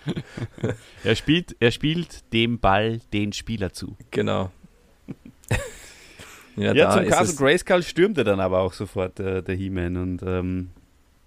er, 1.03 1.15
spielt, 1.15 1.55
er 1.59 1.71
spielt 1.71 2.31
dem 2.33 2.59
Ball 2.59 2.99
den 3.13 3.33
Spieler 3.33 3.73
zu. 3.73 3.95
Genau. 4.11 4.51
ja, 6.55 6.73
ja 6.73 6.91
zum 6.91 7.07
Castle 7.07 7.35
Grayskull 7.35 7.83
stürmt 7.83 8.17
er 8.17 8.23
dann 8.23 8.39
aber 8.39 8.59
auch 8.59 8.73
sofort, 8.73 9.19
äh, 9.19 9.41
der 9.41 9.55
He-Man. 9.55 9.97
Und 9.97 10.21
ähm, 10.23 10.69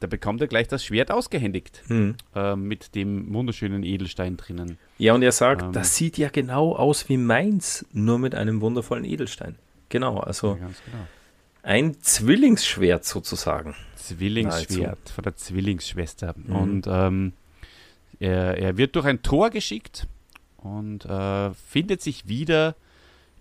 da 0.02 0.08
bekommt 0.08 0.40
er 0.40 0.48
gleich 0.48 0.68
das 0.68 0.84
Schwert 0.84 1.10
ausgehändigt 1.10 1.82
hm. 1.86 2.16
äh, 2.34 2.56
mit 2.56 2.94
dem 2.94 3.32
wunderschönen 3.32 3.84
Edelstein 3.84 4.36
drinnen. 4.36 4.78
Ja, 4.98 5.14
und 5.14 5.22
er 5.22 5.32
sagt, 5.32 5.62
ähm, 5.62 5.72
das 5.72 5.96
sieht 5.96 6.18
ja 6.18 6.28
genau 6.28 6.74
aus 6.74 7.08
wie 7.08 7.16
meins, 7.16 7.86
nur 7.92 8.18
mit 8.18 8.34
einem 8.34 8.60
wundervollen 8.60 9.04
Edelstein. 9.04 9.56
Genau, 9.88 10.18
also 10.18 10.58
ja, 10.60 10.66
genau. 10.66 11.06
ein 11.62 12.00
Zwillingsschwert 12.00 13.04
sozusagen. 13.04 13.74
Zwillingsschwert 13.94 14.98
also. 15.02 15.14
von 15.14 15.22
der 15.22 15.36
Zwillingsschwester. 15.36 16.34
Mhm. 16.36 16.56
Und 16.56 16.86
ähm, 16.88 17.32
er, 18.20 18.58
er, 18.58 18.76
wird 18.76 18.96
durch 18.96 19.06
ein 19.06 19.22
Tor 19.22 19.50
geschickt 19.50 20.06
und 20.58 21.04
äh, 21.04 21.52
findet 21.54 22.02
sich 22.02 22.28
wieder 22.28 22.76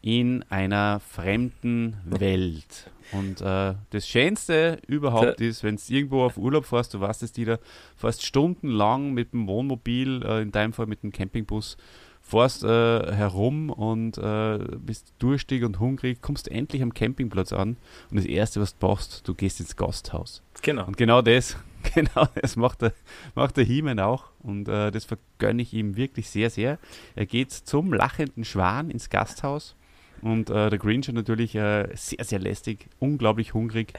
in 0.01 0.43
einer 0.49 0.99
fremden 0.99 1.97
Welt. 2.05 2.89
Und 3.11 3.41
äh, 3.41 3.75
das 3.89 4.07
Schönste 4.07 4.79
überhaupt 4.87 5.41
ist, 5.41 5.63
wenn 5.63 5.75
du 5.75 5.81
irgendwo 5.93 6.23
auf 6.23 6.37
Urlaub 6.37 6.65
fährst, 6.65 6.93
du 6.93 7.01
weißt 7.01 7.23
es, 7.23 7.31
die 7.31 7.45
da 7.45 7.59
fährst 7.95 8.25
stundenlang 8.25 9.13
mit 9.13 9.33
dem 9.33 9.47
Wohnmobil, 9.47 10.23
äh, 10.23 10.41
in 10.41 10.51
deinem 10.51 10.73
Fall 10.73 10.87
mit 10.87 11.03
dem 11.03 11.11
Campingbus, 11.11 11.77
fährst 12.21 12.63
äh, 12.63 12.67
herum 13.13 13.69
und 13.69 14.17
äh, 14.17 14.59
bist 14.79 15.13
durstig 15.19 15.63
und 15.63 15.79
hungrig, 15.79 16.21
kommst 16.21 16.49
endlich 16.49 16.81
am 16.81 16.93
Campingplatz 16.93 17.51
an 17.51 17.77
und 18.09 18.17
das 18.17 18.25
Erste, 18.25 18.61
was 18.61 18.77
du 18.77 18.87
machst, 18.87 19.27
du 19.27 19.33
gehst 19.33 19.59
ins 19.59 19.75
Gasthaus. 19.75 20.41
Genau. 20.61 20.85
Und 20.85 20.97
genau 20.97 21.21
das, 21.21 21.57
genau 21.95 22.27
das 22.35 22.55
macht 22.55 22.81
der, 22.81 22.93
macht 23.35 23.57
der 23.57 23.63
He-Man 23.63 23.99
auch 23.99 24.25
und 24.39 24.67
äh, 24.67 24.91
das 24.91 25.05
vergönne 25.05 25.61
ich 25.61 25.73
ihm 25.73 25.95
wirklich 25.95 26.29
sehr, 26.29 26.49
sehr. 26.49 26.77
Er 27.15 27.25
geht 27.25 27.51
zum 27.51 27.93
lachenden 27.93 28.45
Schwan 28.45 28.89
ins 28.89 29.09
Gasthaus 29.09 29.75
und 30.21 30.49
äh, 30.49 30.69
der 30.69 30.79
Grinch 30.79 31.07
natürlich 31.11 31.55
äh, 31.55 31.87
sehr, 31.95 32.23
sehr 32.23 32.39
lästig, 32.39 32.87
unglaublich 32.99 33.53
hungrig. 33.53 33.93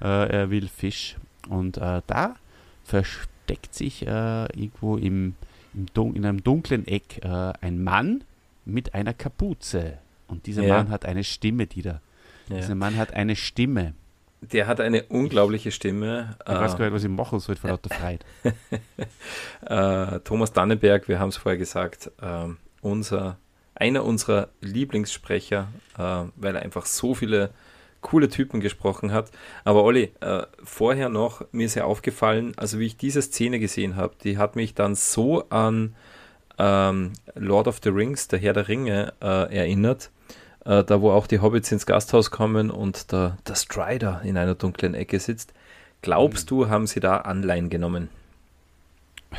Äh, 0.00 0.30
er 0.30 0.50
will 0.50 0.68
Fisch. 0.68 1.16
Und 1.48 1.76
äh, 1.76 2.02
da 2.06 2.36
versteckt 2.84 3.74
sich 3.74 4.06
äh, 4.06 4.44
irgendwo 4.46 4.96
im, 4.96 5.34
im 5.74 6.14
in 6.14 6.24
einem 6.24 6.42
dunklen 6.42 6.86
Eck 6.86 7.20
ein 7.22 7.82
Mann 7.84 8.24
mit 8.64 8.94
einer 8.94 9.12
Kapuze. 9.12 9.98
Und 10.26 10.46
dieser 10.46 10.62
ja. 10.62 10.76
Mann 10.76 10.88
hat 10.88 11.04
eine 11.04 11.22
Stimme, 11.22 11.66
die 11.66 11.82
da. 11.82 12.00
Ja. 12.48 12.56
Dieser 12.56 12.74
Mann 12.74 12.96
hat 12.96 13.12
eine 13.12 13.36
Stimme. 13.36 13.94
Der 14.52 14.66
hat 14.66 14.80
eine 14.80 15.04
unglaubliche 15.04 15.70
Stimme. 15.70 16.36
Ich 16.46 16.52
weiß 16.52 16.76
gar 16.76 16.84
nicht, 16.84 16.94
was 16.94 17.04
ich 17.04 17.10
machen 17.10 17.40
soll 17.40 17.56
vor 17.56 17.70
lauter 17.70 17.90
Freude. 17.94 18.24
Thomas 20.24 20.52
Dannenberg, 20.52 21.08
wir 21.08 21.18
haben 21.18 21.30
es 21.30 21.36
vorher 21.36 21.58
gesagt, 21.58 22.10
unser 22.80 23.38
einer 23.76 24.04
unserer 24.04 24.48
Lieblingssprecher, 24.60 25.68
äh, 25.96 26.02
weil 26.34 26.56
er 26.56 26.62
einfach 26.62 26.86
so 26.86 27.14
viele 27.14 27.50
coole 28.00 28.28
Typen 28.28 28.60
gesprochen 28.60 29.12
hat. 29.12 29.30
Aber 29.64 29.84
Olli, 29.84 30.12
äh, 30.20 30.42
vorher 30.64 31.08
noch, 31.08 31.44
mir 31.52 31.66
ist 31.66 31.74
ja 31.74 31.84
aufgefallen, 31.84 32.52
also 32.56 32.78
wie 32.78 32.86
ich 32.86 32.96
diese 32.96 33.22
Szene 33.22 33.58
gesehen 33.58 33.96
habe, 33.96 34.14
die 34.22 34.38
hat 34.38 34.56
mich 34.56 34.74
dann 34.74 34.94
so 34.94 35.48
an 35.50 35.94
ähm, 36.58 37.12
Lord 37.34 37.68
of 37.68 37.80
the 37.82 37.90
Rings, 37.90 38.28
der 38.28 38.38
Herr 38.38 38.54
der 38.54 38.68
Ringe, 38.68 39.12
äh, 39.20 39.54
erinnert. 39.54 40.10
Äh, 40.66 40.82
da 40.82 41.00
wo 41.00 41.12
auch 41.12 41.28
die 41.28 41.38
Hobbits 41.38 41.70
ins 41.70 41.86
Gasthaus 41.86 42.32
kommen 42.32 42.70
und 42.70 43.12
der, 43.12 43.38
der 43.46 43.54
Strider 43.54 44.20
in 44.24 44.36
einer 44.36 44.56
dunklen 44.56 44.94
Ecke 44.94 45.20
sitzt. 45.20 45.54
Glaubst 46.02 46.46
mhm. 46.46 46.48
du, 46.48 46.68
haben 46.68 46.86
sie 46.86 47.00
da 47.00 47.18
Anleihen 47.18 47.70
genommen? 47.70 48.08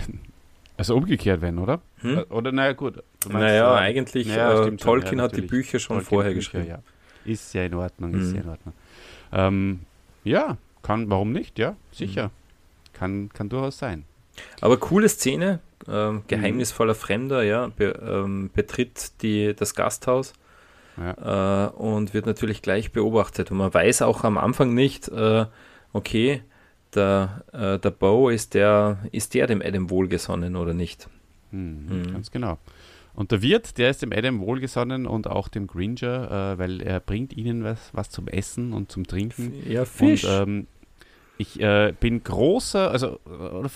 Also 0.80 0.96
umgekehrt 0.96 1.42
wenn, 1.42 1.58
oder? 1.58 1.82
Hm? 2.02 2.20
Äh, 2.20 2.22
oder 2.26 2.52
naja, 2.52 2.74
gut. 2.74 2.98
Meinst, 3.24 3.34
naja, 3.34 3.74
äh, 3.74 3.80
eigentlich, 3.80 4.28
naja, 4.28 4.68
äh, 4.68 4.76
Tolkien 4.78 5.18
ja, 5.18 5.24
hat 5.24 5.36
die 5.36 5.42
Bücher 5.42 5.80
schon 5.80 5.96
Tolkien 5.96 6.08
vorher 6.08 6.34
Bücher, 6.34 6.52
geschrieben. 6.52 6.68
Ja. 6.68 6.80
Ist 7.26 7.52
ja 7.56 7.64
in 7.64 7.74
Ordnung, 7.74 8.14
ist 8.14 8.36
ja 8.36 8.42
in 8.42 8.48
Ordnung. 8.48 8.74
Ähm, 9.32 9.80
ja, 10.24 10.58
kann, 10.84 11.10
warum 11.10 11.32
nicht, 11.32 11.58
ja, 11.58 11.76
sicher. 11.92 12.26
Mhm. 12.28 12.94
Kann, 12.94 13.30
kann 13.34 13.50
durchaus 13.50 13.80
sein. 13.80 14.04
Aber 14.62 14.78
coole 14.78 15.10
Szene, 15.10 15.62
ähm, 15.88 16.22
geheimnisvoller 16.28 16.94
Fremder, 16.94 17.42
ja, 17.42 17.72
be, 17.76 18.00
ähm, 18.08 18.52
betritt 18.54 19.24
die, 19.24 19.56
das 19.56 19.74
Gasthaus 19.74 20.34
ja. 20.98 21.68
äh, 21.68 21.70
und 21.72 22.14
wird 22.14 22.26
natürlich 22.26 22.62
gleich 22.62 22.92
beobachtet. 22.92 23.52
Und 23.52 23.58
man 23.58 23.74
weiß 23.74 24.02
auch 24.02 24.24
am 24.24 24.38
Anfang 24.38 24.74
nicht, 24.74 25.08
äh, 25.10 25.46
okay, 25.94 26.42
der, 26.96 27.44
äh, 27.54 27.80
der 27.80 27.92
Bo, 27.92 28.30
ist 28.30 28.54
der, 28.54 29.00
ist 29.12 29.34
der 29.34 29.48
dem 29.48 29.62
Adam 29.62 29.90
wohlgesonnen 29.90 30.56
oder 30.56 30.74
nicht? 30.74 31.10
Hm, 31.52 31.86
mhm. 31.88 32.12
Ganz 32.14 32.32
genau. 32.32 32.58
Und 33.14 33.32
der 33.32 33.42
Wirt, 33.42 33.78
der 33.80 33.90
ist 33.90 34.04
dem 34.04 34.12
Adam 34.12 34.40
wohlgesonnen 34.40 35.08
und 35.08 35.28
auch 35.28 35.48
dem 35.48 35.66
Gringer, 35.66 36.54
äh, 36.54 36.60
weil 36.60 36.82
er 36.82 37.00
bringt 37.00 37.36
ihnen 37.36 37.64
was, 37.64 37.90
was 37.94 38.10
zum 38.10 38.28
Essen 38.28 38.74
und 38.74 38.92
zum 38.92 39.08
Trinken. 39.08 39.54
Ja, 39.68 39.86
Fisch. 39.86 40.24
Und, 40.24 40.48
ähm, 40.48 40.68
ich 41.40 41.60
äh, 41.60 41.94
bin 42.00 42.24
großer, 42.24 42.90
also 42.90 43.20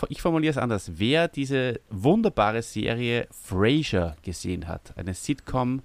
ich 0.09 0.21
formuliere 0.21 0.51
es 0.51 0.57
anders. 0.57 0.93
Wer 0.95 1.27
diese 1.27 1.79
wunderbare 1.89 2.63
Serie 2.63 3.27
Frasier 3.31 4.15
gesehen 4.23 4.67
hat, 4.67 4.93
eine 4.97 5.13
Sitcom, 5.13 5.81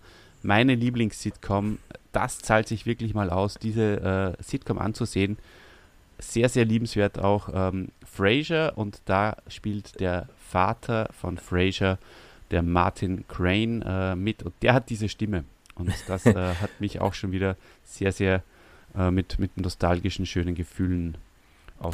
meine 0.46 0.74
Lieblings-Sitcom, 0.74 1.78
das 2.12 2.38
zahlt 2.38 2.68
sich 2.68 2.86
wirklich 2.86 3.14
mal 3.14 3.30
aus, 3.30 3.54
diese 3.54 4.36
äh, 4.38 4.42
Sitcom 4.42 4.78
anzusehen 4.78 5.36
sehr, 6.18 6.48
sehr 6.48 6.64
liebenswert 6.64 7.18
auch 7.18 7.48
ähm, 7.52 7.88
Frasier 8.04 8.72
und 8.76 9.00
da 9.04 9.36
spielt 9.48 10.00
der 10.00 10.28
Vater 10.38 11.08
von 11.18 11.38
Frasier, 11.38 11.98
der 12.50 12.62
Martin 12.62 13.26
Crane, 13.28 13.82
äh, 13.82 14.16
mit 14.16 14.42
und 14.42 14.54
der 14.62 14.74
hat 14.74 14.88
diese 14.90 15.08
Stimme. 15.08 15.44
Und 15.74 15.92
das 16.06 16.24
äh, 16.26 16.54
hat 16.60 16.80
mich 16.80 17.00
auch 17.00 17.14
schon 17.14 17.32
wieder 17.32 17.56
sehr, 17.84 18.12
sehr 18.12 18.42
äh, 18.96 19.10
mit, 19.10 19.38
mit 19.38 19.56
nostalgischen, 19.58 20.26
schönen 20.26 20.54
Gefühlen 20.54 21.18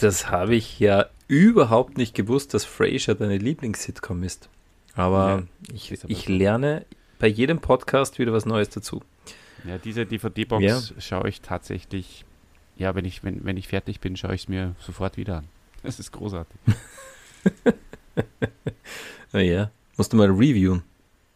Das 0.01 0.31
habe 0.31 0.55
ich 0.55 0.79
ja 0.79 1.07
überhaupt 1.27 1.97
nicht 1.99 2.15
gewusst, 2.15 2.55
dass 2.55 2.65
Frasier 2.65 3.15
deine 3.15 3.39
Lieblings-Sitcom 3.39 4.23
ist. 4.23 4.49
Aber 4.95 5.45
ja, 5.71 5.75
ich, 5.75 6.05
ich 6.07 6.29
lerne 6.29 6.85
bei 7.23 7.29
jedem 7.29 7.61
Podcast 7.61 8.19
wieder 8.19 8.33
was 8.33 8.47
Neues 8.47 8.69
dazu. 8.69 9.01
Ja, 9.65 9.79
diese 9.79 10.05
DVD-Box 10.05 10.65
ja. 10.65 10.81
schaue 11.01 11.29
ich 11.29 11.41
tatsächlich 11.41 12.25
ja, 12.77 12.97
wenn 12.97 13.05
ich, 13.05 13.23
wenn, 13.23 13.45
wenn 13.45 13.57
ich 13.57 13.69
fertig 13.69 14.01
bin, 14.01 14.17
schaue 14.17 14.35
ich 14.35 14.43
es 14.43 14.49
mir 14.49 14.75
sofort 14.81 15.17
wieder 15.17 15.39
an. 15.39 15.45
Das 15.85 15.99
ist 15.99 16.13
großartig. 16.13 16.57
naja, 19.33 19.71
musst 19.97 20.13
du 20.13 20.17
mal 20.17 20.29
reviewen. 20.29 20.83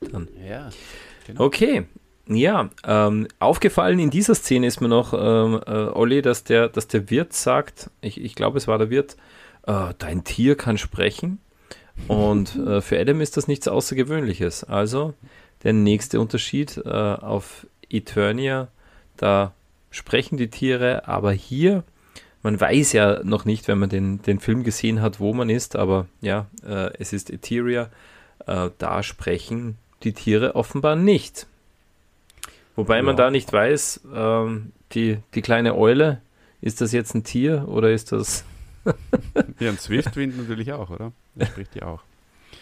Dann. 0.00 0.28
Ja. 0.44 0.70
Genau. 1.26 1.44
Okay. 1.44 1.86
Ja, 2.28 2.70
ähm, 2.84 3.26
aufgefallen 3.40 3.98
in 3.98 4.10
dieser 4.10 4.36
Szene 4.36 4.68
ist 4.68 4.80
mir 4.80 4.88
noch, 4.88 5.12
ähm, 5.14 5.60
äh, 5.66 5.70
Olli, 5.70 6.22
dass 6.22 6.44
der, 6.44 6.68
dass 6.68 6.86
der 6.86 7.10
Wirt 7.10 7.32
sagt, 7.32 7.90
ich, 8.00 8.20
ich 8.20 8.36
glaube, 8.36 8.58
es 8.58 8.68
war 8.68 8.78
der 8.78 8.90
Wirt, 8.90 9.16
äh, 9.66 9.94
dein 9.98 10.22
Tier 10.22 10.56
kann 10.56 10.78
sprechen. 10.78 11.40
Und 12.06 12.54
äh, 12.54 12.80
für 12.80 13.00
Adam 13.00 13.20
ist 13.20 13.36
das 13.36 13.48
nichts 13.48 13.66
Außergewöhnliches. 13.66 14.62
Also 14.62 15.14
der 15.66 15.72
nächste 15.72 16.20
Unterschied 16.20 16.80
äh, 16.84 16.88
auf 16.88 17.66
Eternia, 17.90 18.68
da 19.16 19.52
sprechen 19.90 20.36
die 20.36 20.46
Tiere, 20.46 21.08
aber 21.08 21.32
hier, 21.32 21.82
man 22.44 22.60
weiß 22.60 22.92
ja 22.92 23.24
noch 23.24 23.44
nicht, 23.44 23.66
wenn 23.66 23.80
man 23.80 23.88
den, 23.88 24.22
den 24.22 24.38
Film 24.38 24.62
gesehen 24.62 25.02
hat, 25.02 25.18
wo 25.18 25.34
man 25.34 25.50
ist, 25.50 25.74
aber 25.74 26.06
ja, 26.20 26.46
äh, 26.64 26.92
es 27.00 27.12
ist 27.12 27.30
Etheria, 27.30 27.90
äh, 28.46 28.70
da 28.78 29.02
sprechen 29.02 29.76
die 30.04 30.12
Tiere 30.12 30.54
offenbar 30.54 30.94
nicht. 30.94 31.48
Wobei 32.76 32.98
ja. 32.98 33.02
man 33.02 33.16
da 33.16 33.32
nicht 33.32 33.52
weiß, 33.52 34.02
ähm, 34.14 34.70
die, 34.92 35.18
die 35.34 35.42
kleine 35.42 35.74
Eule, 35.74 36.20
ist 36.60 36.80
das 36.80 36.92
jetzt 36.92 37.12
ein 37.16 37.24
Tier 37.24 37.66
oder 37.66 37.90
ist 37.90 38.12
das. 38.12 38.44
ja, 39.58 39.70
ein 39.70 39.78
Swiftwind 39.80 40.38
natürlich 40.38 40.72
auch, 40.72 40.90
oder? 40.90 41.10
Der 41.34 41.46
spricht 41.46 41.74
ja 41.74 41.86
auch. 41.86 42.04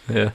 Ja. 0.09 0.33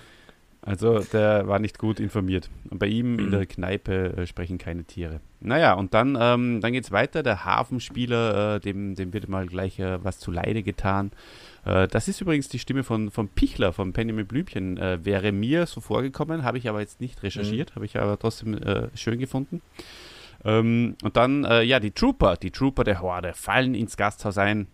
Also 0.70 1.00
der 1.00 1.48
war 1.48 1.58
nicht 1.58 1.80
gut 1.80 2.00
informiert. 2.00 2.48
Und 2.70 2.78
bei 2.78 2.86
ihm 2.86 3.14
mhm. 3.14 3.20
in 3.20 3.32
der 3.32 3.48
Kneipe 3.48 4.18
äh, 4.18 4.28
sprechen 4.28 4.60
keine 4.60 4.84
Tiere. 4.84 5.20
Naja, 5.40 5.74
und 5.74 5.96
dann, 5.96 6.16
ähm, 6.22 6.62
dann 6.62 6.74
geht 6.74 6.84
es 6.84 6.92
weiter. 6.92 7.24
Der 7.24 7.44
Hafenspieler, 7.44 8.58
äh, 8.58 8.60
dem, 8.60 8.94
dem 8.94 9.12
wird 9.12 9.28
mal 9.28 9.48
gleich 9.48 9.80
äh, 9.80 10.04
was 10.04 10.20
zu 10.20 10.30
Leide 10.30 10.62
getan. 10.62 11.10
Äh, 11.66 11.88
das 11.88 12.08
ist 12.08 12.22
übrigens 12.22 12.50
die 12.50 12.60
Stimme 12.60 12.84
von, 12.84 13.10
von 13.10 13.30
Pichler, 13.30 13.74
von 13.74 13.94
Penny 13.94 14.12
mit 14.12 14.28
Blümchen. 14.28 14.78
Äh, 14.78 15.04
wäre 15.04 15.32
mir 15.32 15.66
so 15.66 15.82
vorgekommen, 15.82 16.44
habe 16.44 16.60
ich 16.60 16.70
aber 16.70 16.82
jetzt 16.82 17.02
nicht 17.02 17.24
recherchiert, 17.24 17.72
mhm. 17.72 17.76
habe 17.76 17.86
ich 17.86 18.00
aber 18.00 18.20
trotzdem 18.20 18.54
äh, 18.54 18.96
schön 18.96 19.18
gefunden. 19.18 19.64
Ähm, 20.46 20.98
und 21.02 21.18
dann, 21.18 21.46
ja, 21.64 21.80
die 21.80 21.92
Trooper, 21.92 22.38
die 22.38 22.52
Trooper 22.52 22.84
der 22.84 23.02
Horde 23.02 23.34
fallen 23.34 23.74
ins 23.74 23.98
Gasthaus 23.98 24.38
ein 24.38 24.68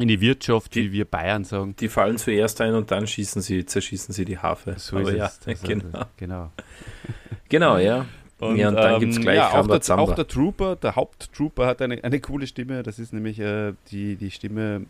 in 0.00 0.08
die 0.08 0.20
Wirtschaft, 0.20 0.74
die, 0.74 0.88
wie 0.88 0.92
wir 0.92 1.04
Bayern 1.04 1.44
sagen. 1.44 1.74
Die 1.78 1.88
fallen 1.88 2.18
zuerst 2.18 2.60
ein 2.60 2.74
und 2.74 2.90
dann 2.90 3.06
schießen 3.06 3.42
sie, 3.42 3.64
zerschießen 3.64 4.14
sie 4.14 4.24
die 4.24 4.38
Harfe. 4.38 4.74
So 4.78 4.96
Aber 4.96 5.10
ist 5.10 5.16
ja, 5.16 5.26
es. 5.26 5.40
Also, 5.46 5.66
genau. 5.66 6.04
genau. 6.16 6.50
Genau, 7.48 7.78
ja. 7.78 8.06
Und, 8.38 8.56
ja, 8.56 8.70
und 8.70 8.76
dann 8.76 8.94
ähm, 8.94 9.00
gibt 9.00 9.12
es 9.12 9.20
gleich 9.20 9.36
ja, 9.36 9.52
auch, 9.52 9.66
der, 9.66 9.98
auch 9.98 10.14
der 10.14 10.26
Trooper, 10.26 10.76
der 10.76 10.96
Haupttrooper 10.96 11.66
hat 11.66 11.82
eine, 11.82 12.02
eine 12.02 12.20
coole 12.20 12.46
Stimme. 12.46 12.82
Das 12.82 12.98
ist 12.98 13.12
nämlich 13.12 13.38
äh, 13.38 13.74
die, 13.90 14.16
die 14.16 14.30
Stimme 14.30 14.86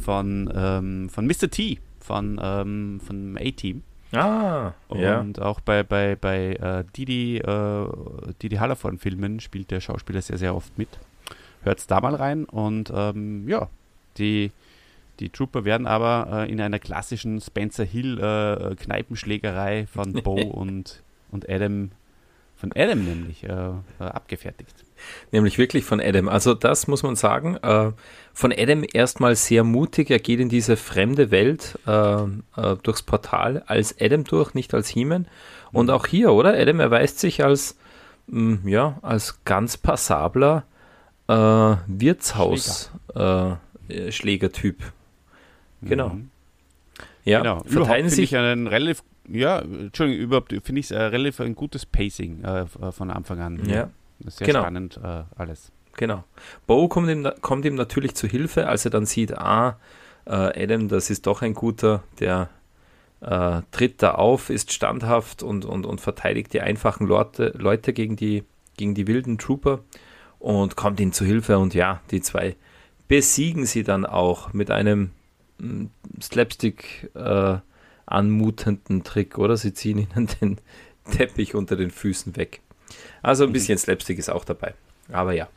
von, 0.00 0.52
ähm, 0.54 1.08
von 1.10 1.26
Mr. 1.26 1.50
T, 1.50 1.80
von, 1.98 2.40
ähm, 2.40 3.00
von 3.04 3.36
A-Team. 3.38 3.82
Ah, 4.12 4.72
und 4.88 5.00
ja. 5.00 5.24
auch 5.40 5.60
bei, 5.60 5.82
bei, 5.82 6.16
bei 6.16 6.52
äh, 6.52 6.84
Didi, 6.96 7.38
äh, 7.38 7.86
Didi 8.42 8.56
Hallervorn-Filmen 8.56 9.40
spielt 9.40 9.70
der 9.70 9.80
Schauspieler 9.80 10.20
sehr, 10.20 10.38
sehr 10.38 10.54
oft 10.54 10.76
mit. 10.78 10.90
Hört 11.62 11.78
es 11.78 11.86
da 11.86 12.00
mal 12.00 12.14
rein 12.14 12.44
und 12.44 12.92
ähm, 12.94 13.48
ja, 13.48 13.68
die, 14.18 14.50
die 15.20 15.30
Trooper 15.30 15.64
werden 15.64 15.86
aber 15.86 16.46
äh, 16.46 16.50
in 16.50 16.60
einer 16.60 16.78
klassischen 16.78 17.40
Spencer 17.40 17.84
Hill 17.84 18.18
äh, 18.18 18.74
Kneipenschlägerei 18.76 19.86
von 19.86 20.12
Bo 20.24 20.34
und, 20.34 21.02
und 21.30 21.48
Adam 21.48 21.90
von 22.62 22.70
Adam 22.76 23.02
nämlich 23.04 23.42
äh, 23.42 23.72
abgefertigt. 23.98 24.84
Nämlich 25.32 25.58
wirklich 25.58 25.84
von 25.84 26.00
Adam. 26.00 26.28
Also 26.28 26.54
das 26.54 26.86
muss 26.86 27.02
man 27.02 27.16
sagen. 27.16 27.56
Äh, 27.56 27.90
von 28.32 28.52
Adam 28.56 28.84
erstmal 28.92 29.34
sehr 29.34 29.64
mutig. 29.64 30.10
Er 30.10 30.20
geht 30.20 30.38
in 30.38 30.48
diese 30.48 30.76
fremde 30.76 31.32
Welt 31.32 31.76
äh, 31.88 32.22
äh 32.22 32.76
durchs 32.84 33.02
Portal 33.02 33.64
als 33.66 34.00
Adam 34.00 34.22
durch, 34.22 34.54
nicht 34.54 34.74
als 34.74 34.88
He-Man. 34.90 35.26
Und 35.72 35.90
auch 35.90 36.06
hier, 36.06 36.30
oder? 36.30 36.54
Adam 36.54 36.78
erweist 36.78 37.18
sich 37.18 37.42
als, 37.42 37.76
mh, 38.28 38.58
mm, 38.62 38.68
ja, 38.68 38.96
als 39.02 39.44
ganz 39.44 39.76
passabler 39.76 40.62
äh, 41.26 41.32
Wirtshaus-Schlägertyp. 43.88 44.82
Genau. 45.82 46.10
Mhm. 46.10 46.30
Ja, 47.24 47.40
genau. 47.40 47.62
verteilen 47.64 48.08
sich 48.08 48.36
einen 48.36 48.66
relativ 48.66 49.02
ja, 49.28 49.60
Entschuldigung, 49.60 50.24
überhaupt 50.24 50.50
finde 50.64 50.80
ich 50.80 50.86
es 50.86 50.90
äh, 50.90 51.00
relativ 51.00 51.40
ein 51.40 51.54
gutes 51.54 51.86
Pacing 51.86 52.42
äh, 52.42 52.62
äh 52.62 52.92
von 52.92 53.10
Anfang 53.10 53.40
an. 53.40 53.68
Ja. 53.68 53.90
Sehr 54.26 54.46
genau. 54.46 54.60
spannend 54.60 55.00
äh, 55.02 55.22
alles. 55.36 55.70
Genau. 55.96 56.24
Bo 56.66 56.88
kommt 56.88 57.08
ihm, 57.08 57.28
kommt 57.40 57.64
ihm 57.64 57.74
natürlich 57.74 58.14
zu 58.14 58.26
Hilfe, 58.26 58.66
als 58.66 58.84
er 58.84 58.90
dann 58.90 59.06
sieht, 59.06 59.36
ah, 59.36 59.78
äh, 60.24 60.64
Adam, 60.64 60.88
das 60.88 61.10
ist 61.10 61.26
doch 61.26 61.42
ein 61.42 61.54
guter, 61.54 62.02
der 62.18 62.48
äh, 63.20 63.62
tritt 63.70 64.02
da 64.02 64.12
auf, 64.12 64.50
ist 64.50 64.72
standhaft 64.72 65.42
und, 65.42 65.64
und, 65.64 65.86
und 65.86 66.00
verteidigt 66.00 66.52
die 66.52 66.60
einfachen 66.60 67.06
Leute, 67.06 67.52
Leute 67.56 67.92
gegen, 67.92 68.16
die, 68.16 68.44
gegen 68.76 68.94
die 68.94 69.06
wilden 69.06 69.38
Trooper 69.38 69.80
und 70.38 70.76
kommt 70.76 70.98
ihm 71.00 71.12
zu 71.12 71.24
Hilfe 71.24 71.58
und 71.58 71.74
ja, 71.74 72.00
die 72.10 72.20
zwei 72.20 72.56
besiegen 73.12 73.66
sie 73.66 73.82
dann 73.82 74.06
auch 74.06 74.54
mit 74.54 74.70
einem 74.70 75.10
mm, 75.58 75.84
Slapstick 76.22 77.10
äh, 77.14 77.58
anmutenden 78.06 79.04
Trick, 79.04 79.36
oder? 79.36 79.58
Sie 79.58 79.74
ziehen 79.74 79.98
ihnen 79.98 80.28
den 80.40 80.58
Teppich 81.14 81.54
unter 81.54 81.76
den 81.76 81.90
Füßen 81.90 82.36
weg. 82.36 82.62
Also 83.20 83.44
ein 83.44 83.50
mhm. 83.50 83.52
bisschen 83.52 83.76
Slapstick 83.76 84.18
ist 84.18 84.30
auch 84.30 84.46
dabei. 84.46 84.72
Aber 85.12 85.34
ja. 85.34 85.48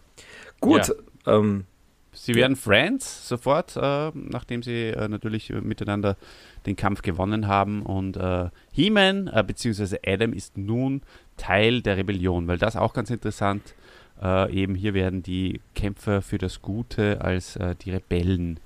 Gut. 0.60 0.94
Ja. 1.26 1.38
Ähm, 1.38 1.64
sie 2.12 2.36
werden 2.36 2.58
Friends 2.58 3.26
sofort, 3.30 3.78
äh, 3.78 4.12
nachdem 4.14 4.62
sie 4.62 4.88
äh, 4.90 5.08
natürlich 5.08 5.50
miteinander 5.50 6.18
den 6.66 6.76
Kampf 6.76 7.04
gewonnen 7.04 7.48
haben. 7.48 7.84
Und 7.84 8.18
äh, 8.18 8.50
He-Man 8.74 9.28
äh, 9.28 9.46
bzw. 9.48 10.00
Adam 10.06 10.34
ist 10.34 10.58
nun 10.58 11.04
Teil 11.38 11.82
der 11.82 11.96
Rebellion, 11.96 12.50
weil 12.50 12.58
das 12.58 12.76
auch 12.76 12.92
ganz 12.92 13.12
interessant. 13.12 13.76
Äh, 14.22 14.54
eben 14.54 14.76
hier 14.76 14.94
werden 14.94 15.24
die 15.24 15.62
Kämpfer 15.74 16.22
für 16.22 16.38
das 16.38 16.62
Gute 16.62 17.22
als 17.22 17.56
äh, 17.58 17.76
die 17.76 17.92
Rebellen 17.92 18.60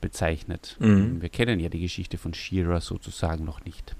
bezeichnet. 0.00 0.76
Mhm. 0.78 1.20
Wir 1.20 1.28
kennen 1.28 1.58
ja 1.58 1.68
die 1.68 1.80
Geschichte 1.80 2.18
von 2.18 2.34
Shira 2.34 2.80
sozusagen 2.80 3.44
noch 3.44 3.64
nicht. 3.64 3.96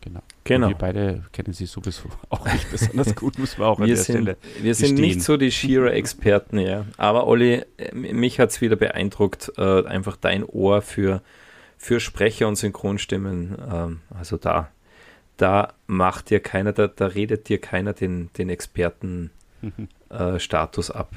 Genau. 0.00 0.20
genau. 0.44 0.68
wir 0.68 0.76
beide 0.76 1.24
kennen 1.32 1.52
sie 1.52 1.66
sowieso 1.66 2.08
auch 2.30 2.46
nicht 2.52 2.70
besonders 2.70 3.14
gut, 3.16 3.38
muss 3.38 3.58
man 3.58 3.66
auch 3.66 3.80
wir 3.80 3.96
sind, 3.96 4.22
Stelle 4.22 4.36
Wir 4.60 4.74
sind 4.74 4.94
nicht 4.98 5.22
so 5.22 5.36
die 5.36 5.50
Shira-Experten, 5.50 6.58
ja. 6.58 6.84
Aber 6.96 7.26
Olli, 7.26 7.64
mich 7.92 8.38
hat 8.38 8.50
es 8.50 8.60
wieder 8.60 8.76
beeindruckt, 8.76 9.52
äh, 9.58 9.84
einfach 9.84 10.16
dein 10.16 10.44
Ohr 10.44 10.82
für, 10.82 11.20
für 11.76 11.98
Sprecher 11.98 12.46
und 12.46 12.56
Synchronstimmen. 12.56 13.56
Ähm, 13.70 14.00
also 14.10 14.36
da, 14.36 14.70
da 15.36 15.74
macht 15.88 16.30
dir 16.30 16.40
keiner, 16.40 16.72
da, 16.72 16.86
da 16.86 17.06
redet 17.06 17.48
dir 17.48 17.60
keiner 17.60 17.92
den, 17.92 18.30
den 18.38 18.50
Experten-Status 18.50 19.37
äh, 20.10 20.38
ab. 20.92 21.10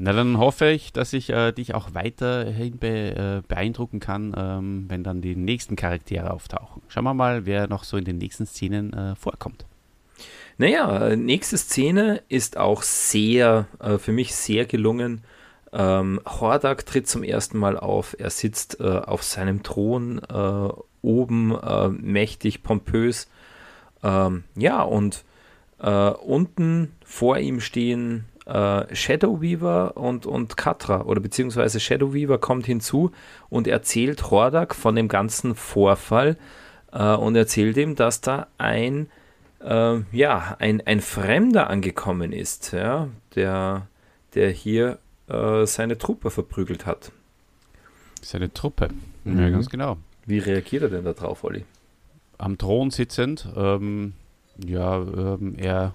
Na, 0.00 0.12
dann 0.12 0.38
hoffe 0.38 0.70
ich, 0.70 0.92
dass 0.92 1.12
ich 1.12 1.30
äh, 1.30 1.50
dich 1.50 1.74
auch 1.74 1.92
weiterhin 1.92 2.78
be, 2.78 2.88
äh, 2.88 3.42
beeindrucken 3.46 3.98
kann, 3.98 4.32
ähm, 4.36 4.84
wenn 4.88 5.02
dann 5.02 5.20
die 5.20 5.34
nächsten 5.34 5.74
Charaktere 5.74 6.30
auftauchen. 6.30 6.82
Schauen 6.86 7.02
wir 7.02 7.14
mal, 7.14 7.46
wer 7.46 7.66
noch 7.66 7.82
so 7.82 7.96
in 7.96 8.04
den 8.04 8.18
nächsten 8.18 8.46
Szenen 8.46 8.92
äh, 8.92 9.16
vorkommt. 9.16 9.66
Naja, 10.56 11.16
nächste 11.16 11.58
Szene 11.58 12.22
ist 12.28 12.56
auch 12.56 12.82
sehr, 12.82 13.66
äh, 13.80 13.98
für 13.98 14.12
mich 14.12 14.36
sehr 14.36 14.66
gelungen. 14.66 15.22
Ähm, 15.72 16.20
Hordak 16.24 16.86
tritt 16.86 17.08
zum 17.08 17.24
ersten 17.24 17.58
Mal 17.58 17.76
auf. 17.76 18.14
Er 18.18 18.30
sitzt 18.30 18.78
äh, 18.80 18.84
auf 18.84 19.24
seinem 19.24 19.64
Thron 19.64 20.20
äh, 20.20 20.68
oben, 21.02 21.56
mächtig, 22.00 22.62
pompös. 22.64 23.28
Ähm, 24.02 24.44
ja, 24.56 24.82
und 24.82 25.24
unten 25.78 26.92
vor 27.04 27.38
ihm 27.38 27.60
stehen 27.60 28.24
äh, 28.46 28.94
Shadow 28.94 29.40
Weaver 29.40 29.96
und, 29.96 30.26
und 30.26 30.56
Katra 30.56 31.02
oder 31.02 31.20
beziehungsweise 31.20 31.78
Shadow 31.78 32.12
Weaver 32.12 32.38
kommt 32.38 32.66
hinzu 32.66 33.12
und 33.48 33.68
erzählt 33.68 34.30
Hordak 34.30 34.74
von 34.74 34.96
dem 34.96 35.08
ganzen 35.08 35.54
Vorfall 35.54 36.36
äh, 36.92 37.14
und 37.14 37.36
erzählt 37.36 37.76
ihm, 37.76 37.94
dass 37.94 38.20
da 38.20 38.48
ein, 38.58 39.08
ja, 39.60 40.56
ein, 40.60 40.86
ein 40.86 41.00
Fremder 41.00 41.68
angekommen 41.68 42.32
ist, 42.32 42.72
ja, 42.72 43.08
der, 43.34 43.88
der 44.36 44.50
hier 44.50 45.00
seine 45.26 45.98
Truppe 45.98 46.30
verprügelt 46.30 46.86
hat. 46.86 47.10
Seine 48.22 48.52
Truppe, 48.52 48.90
mhm. 49.24 49.40
ja, 49.40 49.50
ganz 49.50 49.68
genau. 49.68 49.96
Wie 50.26 50.38
reagiert 50.38 50.82
er 50.82 50.88
denn 50.90 51.04
darauf, 51.04 51.44
Olli? 51.44 51.64
Am 52.36 52.58
Thron 52.58 52.90
sitzend, 52.90 53.48
ähm, 53.56 54.12
ja, 54.64 54.98
ähm, 54.98 55.54
er 55.56 55.94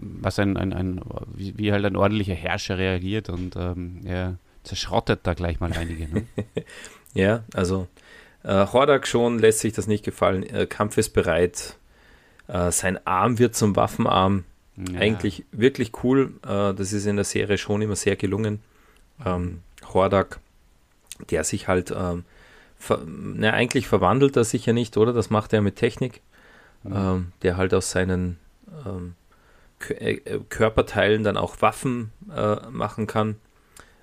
was 0.00 0.38
ein, 0.38 0.56
ein, 0.56 0.72
ein 0.72 1.00
wie, 1.34 1.56
wie, 1.56 1.72
halt 1.72 1.84
ein 1.84 1.96
ordentlicher 1.96 2.34
Herrscher 2.34 2.78
reagiert 2.78 3.28
und 3.28 3.56
ähm, 3.56 4.00
er 4.04 4.38
zerschrottet 4.64 5.20
da 5.22 5.34
gleich 5.34 5.60
mal 5.60 5.72
einige. 5.72 6.08
Ne? 6.08 6.26
ja, 7.14 7.44
also 7.54 7.86
äh, 8.42 8.66
Hordak 8.66 9.06
schon 9.06 9.38
lässt 9.38 9.60
sich 9.60 9.72
das 9.72 9.86
nicht 9.86 10.04
gefallen. 10.04 10.42
Äh, 10.42 10.66
Kampf 10.66 10.98
ist 10.98 11.10
bereit. 11.10 11.76
Äh, 12.48 12.70
sein 12.70 13.04
Arm 13.06 13.38
wird 13.38 13.54
zum 13.54 13.76
Waffenarm. 13.76 14.44
Ja. 14.76 15.00
Eigentlich 15.00 15.44
wirklich 15.52 15.92
cool. 16.02 16.32
Äh, 16.42 16.74
das 16.74 16.92
ist 16.92 17.06
in 17.06 17.16
der 17.16 17.24
Serie 17.24 17.58
schon 17.58 17.82
immer 17.82 17.96
sehr 17.96 18.16
gelungen. 18.16 18.60
Ähm, 19.24 19.60
Hordak, 19.92 20.40
der 21.30 21.44
sich 21.44 21.68
halt, 21.68 21.92
ähm, 21.96 22.24
ver 22.76 23.00
na, 23.06 23.52
eigentlich 23.52 23.86
verwandelt 23.86 24.36
er 24.36 24.44
sich 24.44 24.66
ja 24.66 24.72
nicht, 24.72 24.96
oder? 24.96 25.12
Das 25.12 25.30
macht 25.30 25.52
er 25.52 25.62
mit 25.62 25.76
Technik. 25.76 26.20
Mhm. 26.84 26.92
Ähm, 26.94 27.32
der 27.42 27.56
halt 27.56 27.74
aus 27.74 27.90
seinen 27.90 28.38
ähm, 28.86 29.14
äh, 29.90 30.14
äh, 30.14 30.40
Körperteilen 30.48 31.24
dann 31.24 31.36
auch 31.36 31.60
Waffen 31.60 32.12
äh, 32.34 32.56
machen 32.70 33.06
kann. 33.06 33.36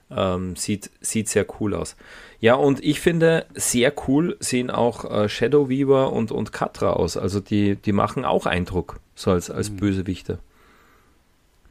Ähm, 0.10 0.56
sieht, 0.58 0.92
sieht 1.00 1.30
sehr 1.30 1.46
cool 1.60 1.74
aus. 1.74 1.96
Ja, 2.40 2.56
und 2.56 2.84
ich 2.84 3.00
finde, 3.00 3.46
sehr 3.54 3.94
cool 4.08 4.36
sehen 4.40 4.70
auch 4.70 5.10
äh, 5.10 5.30
Shadow 5.30 5.70
Weaver 5.70 6.12
und, 6.12 6.32
und 6.32 6.52
Katra 6.52 6.92
aus. 6.92 7.16
Also 7.16 7.40
die, 7.40 7.78
die 7.78 7.94
machen 7.94 8.26
auch 8.26 8.46
Eindruck, 8.46 9.00
so 9.16 9.32
als, 9.32 9.50
als 9.50 9.70
mhm. 9.70 9.78
Bösewichte. 9.78 10.40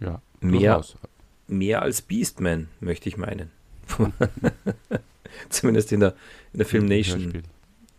Ja, 0.00 0.22
mehr, 0.40 0.82
mehr 1.48 1.82
als 1.82 2.00
Beastman, 2.00 2.68
möchte 2.80 3.10
ich 3.10 3.18
meinen. 3.18 3.50
Zumindest 5.50 5.92
in 5.92 6.00
der, 6.00 6.14
in 6.52 6.58
der 6.58 6.66
Film 6.66 6.86
Nation. 6.86 7.42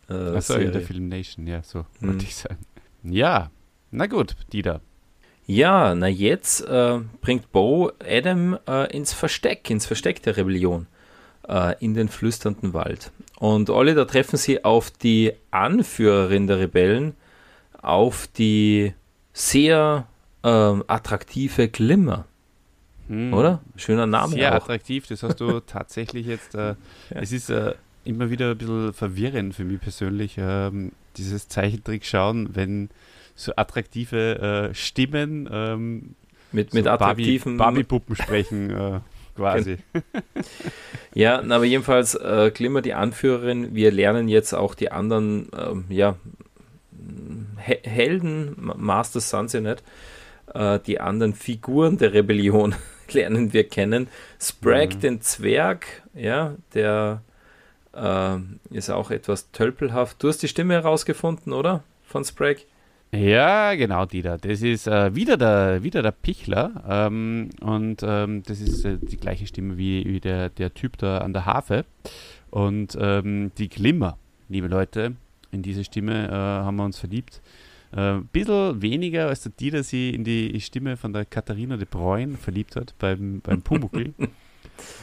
Äh, 0.10 0.14
Achso, 0.14 0.56
in 0.56 0.72
der 0.72 0.82
Film 0.82 1.08
Nation, 1.08 1.46
ja, 1.46 1.62
so 1.62 1.86
mhm. 2.00 2.08
wollte 2.08 2.24
ich 2.24 2.36
sagen. 2.36 2.58
Ja, 3.04 3.52
na 3.90 4.08
gut, 4.08 4.36
Dieter. 4.54 4.82
Ja, 5.46 5.96
na 5.96 6.08
jetzt 6.08 6.62
äh, 6.62 7.00
bringt 7.20 7.52
Bo 7.52 7.92
Adam 8.00 8.58
äh, 8.68 8.96
ins 8.96 9.12
Versteck, 9.12 9.70
ins 9.70 9.86
Versteck 9.86 10.22
der 10.24 10.38
Rebellion, 10.38 10.88
äh, 11.48 11.76
in 11.84 11.94
den 11.94 12.08
flüsternden 12.08 12.74
Wald. 12.74 13.12
Und 13.40 13.70
alle, 13.70 13.96
da 13.96 14.06
treffen 14.06 14.38
sie 14.38 14.64
auf 14.64 14.92
die 14.92 15.34
Anführerin 15.50 16.48
der 16.48 16.60
Rebellen, 16.60 17.16
auf 17.82 18.28
die 18.28 18.94
sehr 19.34 20.08
ähm, 20.44 20.84
attraktive 20.88 21.68
Glimmer. 21.68 22.26
Hm. 23.08 23.34
Oder? 23.34 23.62
Schöner 23.76 24.06
Name. 24.06 24.34
Sehr 24.34 24.52
auch. 24.52 24.64
attraktiv, 24.64 25.08
das 25.08 25.24
hast 25.24 25.42
du 25.42 25.60
tatsächlich 25.66 26.28
jetzt. 26.28 26.56
Äh, 26.56 26.60
ja. 26.60 26.76
Es 27.10 27.32
ist 27.32 27.50
äh, 27.50 27.74
immer 28.04 28.30
wieder 28.30 28.52
ein 28.52 28.58
bisschen 28.58 28.94
verwirrend 28.94 29.56
für 29.56 29.66
mich 29.66 29.82
persönlich, 29.82 30.36
ähm, 30.38 30.92
dieses 31.18 31.48
Zeichentrick 31.48 32.06
schauen, 32.06 32.56
wenn 32.56 32.90
so 33.36 33.54
attraktive 33.56 34.70
äh, 34.72 34.76
Stimmen 34.76 35.50
ähm, 35.52 36.16
mit, 36.52 36.74
mit 36.74 36.86
so 36.86 36.90
attraktiven 36.92 37.58
Barbie-Puppen 37.58 38.16
sprechen. 38.16 38.70
Äh. 38.70 39.00
quasi. 39.36 39.78
ja, 41.14 41.42
aber 41.42 41.66
jedenfalls 41.66 42.16
äh, 42.16 42.52
Glimmer 42.54 42.82
die 42.82 42.94
Anführerin. 42.94 43.76
Wir 43.76 43.92
lernen 43.92 44.28
jetzt 44.28 44.54
auch 44.54 44.76
die 44.76 44.92
anderen, 44.92 45.50
ähm, 45.58 45.86
ja, 45.90 46.16
He 47.58 47.78
Helden, 47.84 48.56
Master 48.78 49.22
Sons 49.22 49.54
ja 49.54 49.62
nicht, 49.62 49.84
äh, 50.54 50.80
die 50.80 51.00
anderen 51.00 51.34
Figuren 51.34 51.98
der 51.98 52.14
Rebellion 52.14 52.76
lernen 53.12 53.54
wir 53.54 53.68
kennen. 53.68 54.08
Spragg, 54.40 54.96
mhm. 54.96 55.00
den 55.00 55.22
Zwerg, 55.22 56.04
ja, 56.14 56.56
der 56.74 57.22
äh, 57.94 58.38
ist 58.70 58.90
auch 58.90 59.12
etwas 59.12 59.52
tölpelhaft. 59.52 60.22
Du 60.22 60.28
hast 60.28 60.40
die 60.40 60.48
Stimme 60.48 60.74
herausgefunden, 60.76 61.54
oder? 61.54 61.84
Von 62.04 62.24
Spragg? 62.26 62.66
Ja, 63.14 63.76
genau, 63.76 64.06
die 64.06 64.22
da. 64.22 64.38
Das 64.38 64.62
ist 64.62 64.88
äh, 64.88 65.14
wieder, 65.14 65.36
der, 65.36 65.84
wieder 65.84 66.02
der 66.02 66.12
Pichler. 66.12 66.84
Ähm, 66.88 67.50
und 67.60 68.02
ähm, 68.04 68.44
das 68.44 68.62
ist 68.62 68.86
äh, 68.86 68.98
die 68.98 69.18
gleiche 69.18 69.46
Stimme 69.48 69.78
wie, 69.78 70.06
wie 70.06 70.20
der, 70.22 70.50
der 70.50 70.74
Typ 70.74 70.98
da 70.98 71.18
an 71.18 71.34
der 71.34 71.46
Harfe. 71.46 71.86
Und 72.52 72.98
ähm, 73.00 73.52
die 73.58 73.68
Glimmer, 73.68 74.18
liebe 74.48 74.68
Leute, 74.68 75.16
in 75.52 75.62
diese 75.62 75.84
Stimme 75.84 76.30
äh, 76.30 76.32
haben 76.32 76.78
wir 76.78 76.86
uns 76.86 77.00
verliebt. 77.00 77.42
Ein 77.92 78.20
äh, 78.20 78.24
bisschen 78.32 78.82
weniger 78.82 79.28
als 79.28 79.42
der 79.42 79.52
Dieter 79.52 79.84
sie 79.84 80.12
in 80.12 80.24
die 80.24 80.60
Stimme 80.62 80.96
von 80.96 81.12
der 81.12 81.26
Katharina 81.26 81.76
de 81.76 81.88
Bruyne 81.90 82.38
verliebt 82.38 82.78
hat 82.78 82.96
beim, 82.98 83.42
beim 83.42 83.62
Pumuckl. 83.62 84.14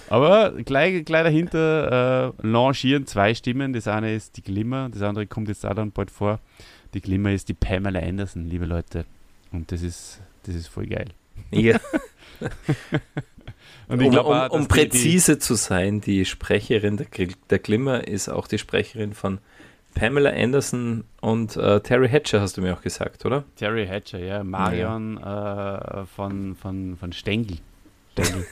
Aber 0.09 0.53
gleich, 0.53 1.05
gleich 1.05 1.25
dahinter 1.25 2.35
äh, 2.41 2.47
launchieren 2.47 3.07
zwei 3.07 3.35
Stimmen. 3.35 3.73
Das 3.73 3.89
eine 3.89 4.15
ist 4.15 4.37
die 4.37 4.43
Glimmer, 4.43 4.89
das 4.89 5.03
andere 5.03 5.27
kommt 5.27 5.49
jetzt 5.49 5.67
auch 5.67 5.75
dann 5.75 5.93
bald 5.93 6.11
vor. 6.11 6.41
Die 6.95 7.01
Glimmer 7.01 7.33
ist 7.33 7.49
die 7.49 7.55
Pamela 7.55 8.01
Anderson, 8.01 8.45
liebe 8.47 8.65
Leute. 8.65 9.05
Und 9.53 9.71
das 9.73 9.83
ist, 9.83 10.21
das 10.45 10.55
ist 10.55 10.69
voll 10.69 10.87
geil. 10.87 11.09
Ja. 11.51 11.79
Und 13.89 14.03
um, 14.03 14.11
glaub, 14.11 14.27
um, 14.27 14.61
um 14.61 14.69
präzise 14.69 15.35
die, 15.35 15.39
zu 15.39 15.55
sein, 15.55 16.03
die 16.03 16.27
Sprecherin 16.27 16.99
der, 16.99 17.07
der 17.49 17.59
Glimmer 17.59 18.07
ist 18.07 18.29
auch 18.29 18.47
die 18.47 18.59
Sprecherin 18.59 19.15
von 19.15 19.39
Pamela 19.95 20.31
Anderson 20.31 21.05
und 21.21 21.57
äh, 21.57 21.81
Terry 21.81 22.09
Hatcher, 22.09 22.41
hast 22.41 22.57
du 22.57 22.61
mir 22.61 22.75
auch 22.75 22.83
gesagt, 22.83 23.25
oder? 23.25 23.45
Terry 23.57 23.87
Hatcher, 23.87 24.19
ja. 24.19 24.45
Marion 24.45 25.19
ja. 25.19 26.03
Äh, 26.03 26.07
von, 26.07 26.55
von, 26.55 26.97
von 26.99 27.13
Stengel. 27.13 27.59
Stengel. 28.13 28.47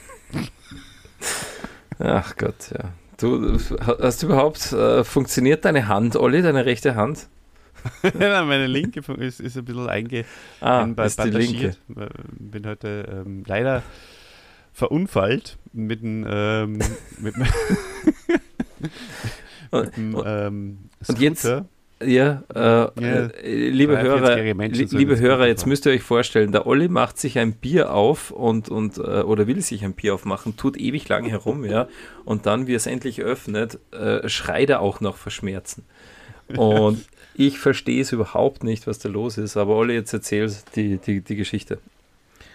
Ach 1.99 2.35
Gott, 2.35 2.71
ja. 2.71 2.91
Du 3.17 3.57
hast 4.01 4.21
du 4.21 4.27
überhaupt, 4.27 4.71
äh, 4.73 5.03
funktioniert 5.03 5.65
deine 5.65 5.87
Hand, 5.87 6.15
Olli, 6.15 6.43
deine 6.43 6.65
rechte 6.65 6.95
Hand? 6.95 7.27
ja, 8.19 8.43
meine 8.43 8.67
linke 8.67 9.01
ist, 9.13 9.39
ist 9.39 9.57
ein 9.57 9.65
bisschen 9.65 9.89
einge 9.89 10.25
ah, 10.61 10.87
ist 11.03 11.23
die 11.23 11.29
linke. 11.29 11.75
Bin 12.37 12.67
heute 12.67 13.23
ähm, 13.25 13.43
leider 13.45 13.83
verunfallt 14.73 15.57
mit 15.73 16.03
einem 16.03 16.25
ähm, 16.29 16.79
mit, 17.19 17.33
und, 19.71 19.91
ähm, 19.97 20.77
und 21.07 21.19
jetzt, 21.19 21.45
ja, 22.03 22.43
äh, 22.53 22.59
ja, 22.59 22.89
äh, 22.97 23.69
liebe 23.69 23.99
Hörer, 23.99 24.35
li 24.35 24.87
liebe 24.91 25.19
Hörer, 25.19 25.47
jetzt 25.47 25.65
müsst 25.65 25.85
ihr 25.85 25.93
euch 25.93 26.03
vorstellen, 26.03 26.51
der 26.51 26.67
Olli 26.67 26.89
macht 26.89 27.17
sich 27.17 27.39
ein 27.39 27.53
Bier 27.53 27.93
auf 27.93 28.29
und, 28.29 28.69
und 28.69 28.97
äh, 28.97 29.01
oder 29.21 29.47
will 29.47 29.61
sich 29.61 29.83
ein 29.83 29.93
Bier 29.93 30.13
aufmachen, 30.13 30.57
tut 30.57 30.77
ewig 30.77 31.09
lange 31.09 31.29
herum, 31.29 31.65
ja, 31.65 31.87
und 32.23 32.45
dann, 32.45 32.67
wie 32.67 32.75
es 32.75 32.85
endlich 32.85 33.21
öffnet, 33.21 33.79
äh, 33.91 34.27
schreit 34.29 34.69
er 34.69 34.81
auch 34.81 35.01
noch 35.01 35.17
verschmerzen. 35.17 35.85
Und 36.55 37.03
ich 37.33 37.57
verstehe 37.57 38.01
es 38.01 38.11
überhaupt 38.11 38.63
nicht, 38.63 38.85
was 38.85 38.99
da 38.99 39.09
los 39.09 39.37
ist, 39.37 39.57
aber 39.57 39.75
Olli, 39.75 39.95
jetzt 39.95 40.13
erzähl 40.13 40.51
die, 40.75 40.97
die, 40.97 41.21
die 41.21 41.35
Geschichte. 41.35 41.79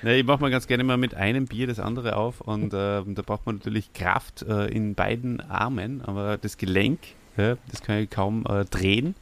Ja, 0.03 0.11
ich 0.11 0.25
mache 0.25 0.41
mal 0.41 0.51
ganz 0.51 0.67
gerne 0.67 0.85
mal 0.85 0.97
mit 0.97 1.15
einem 1.15 1.47
Bier 1.47 1.67
das 1.67 1.79
andere 1.79 2.17
auf 2.17 2.41
und 2.41 2.75
äh, 2.75 3.03
da 3.05 3.23
braucht 3.25 3.47
man 3.47 3.57
natürlich 3.57 3.93
Kraft 3.93 4.43
äh, 4.43 4.67
in 4.67 4.95
beiden 4.95 5.41
Armen, 5.41 6.01
aber 6.03 6.39
das 6.39 6.57
Gelenk, 6.59 6.99
ja, 7.37 7.57
das 7.71 7.83
kann 7.83 7.99
ich 7.99 8.11
kaum 8.11 8.45
äh, 8.49 8.65
drehen 8.65 9.15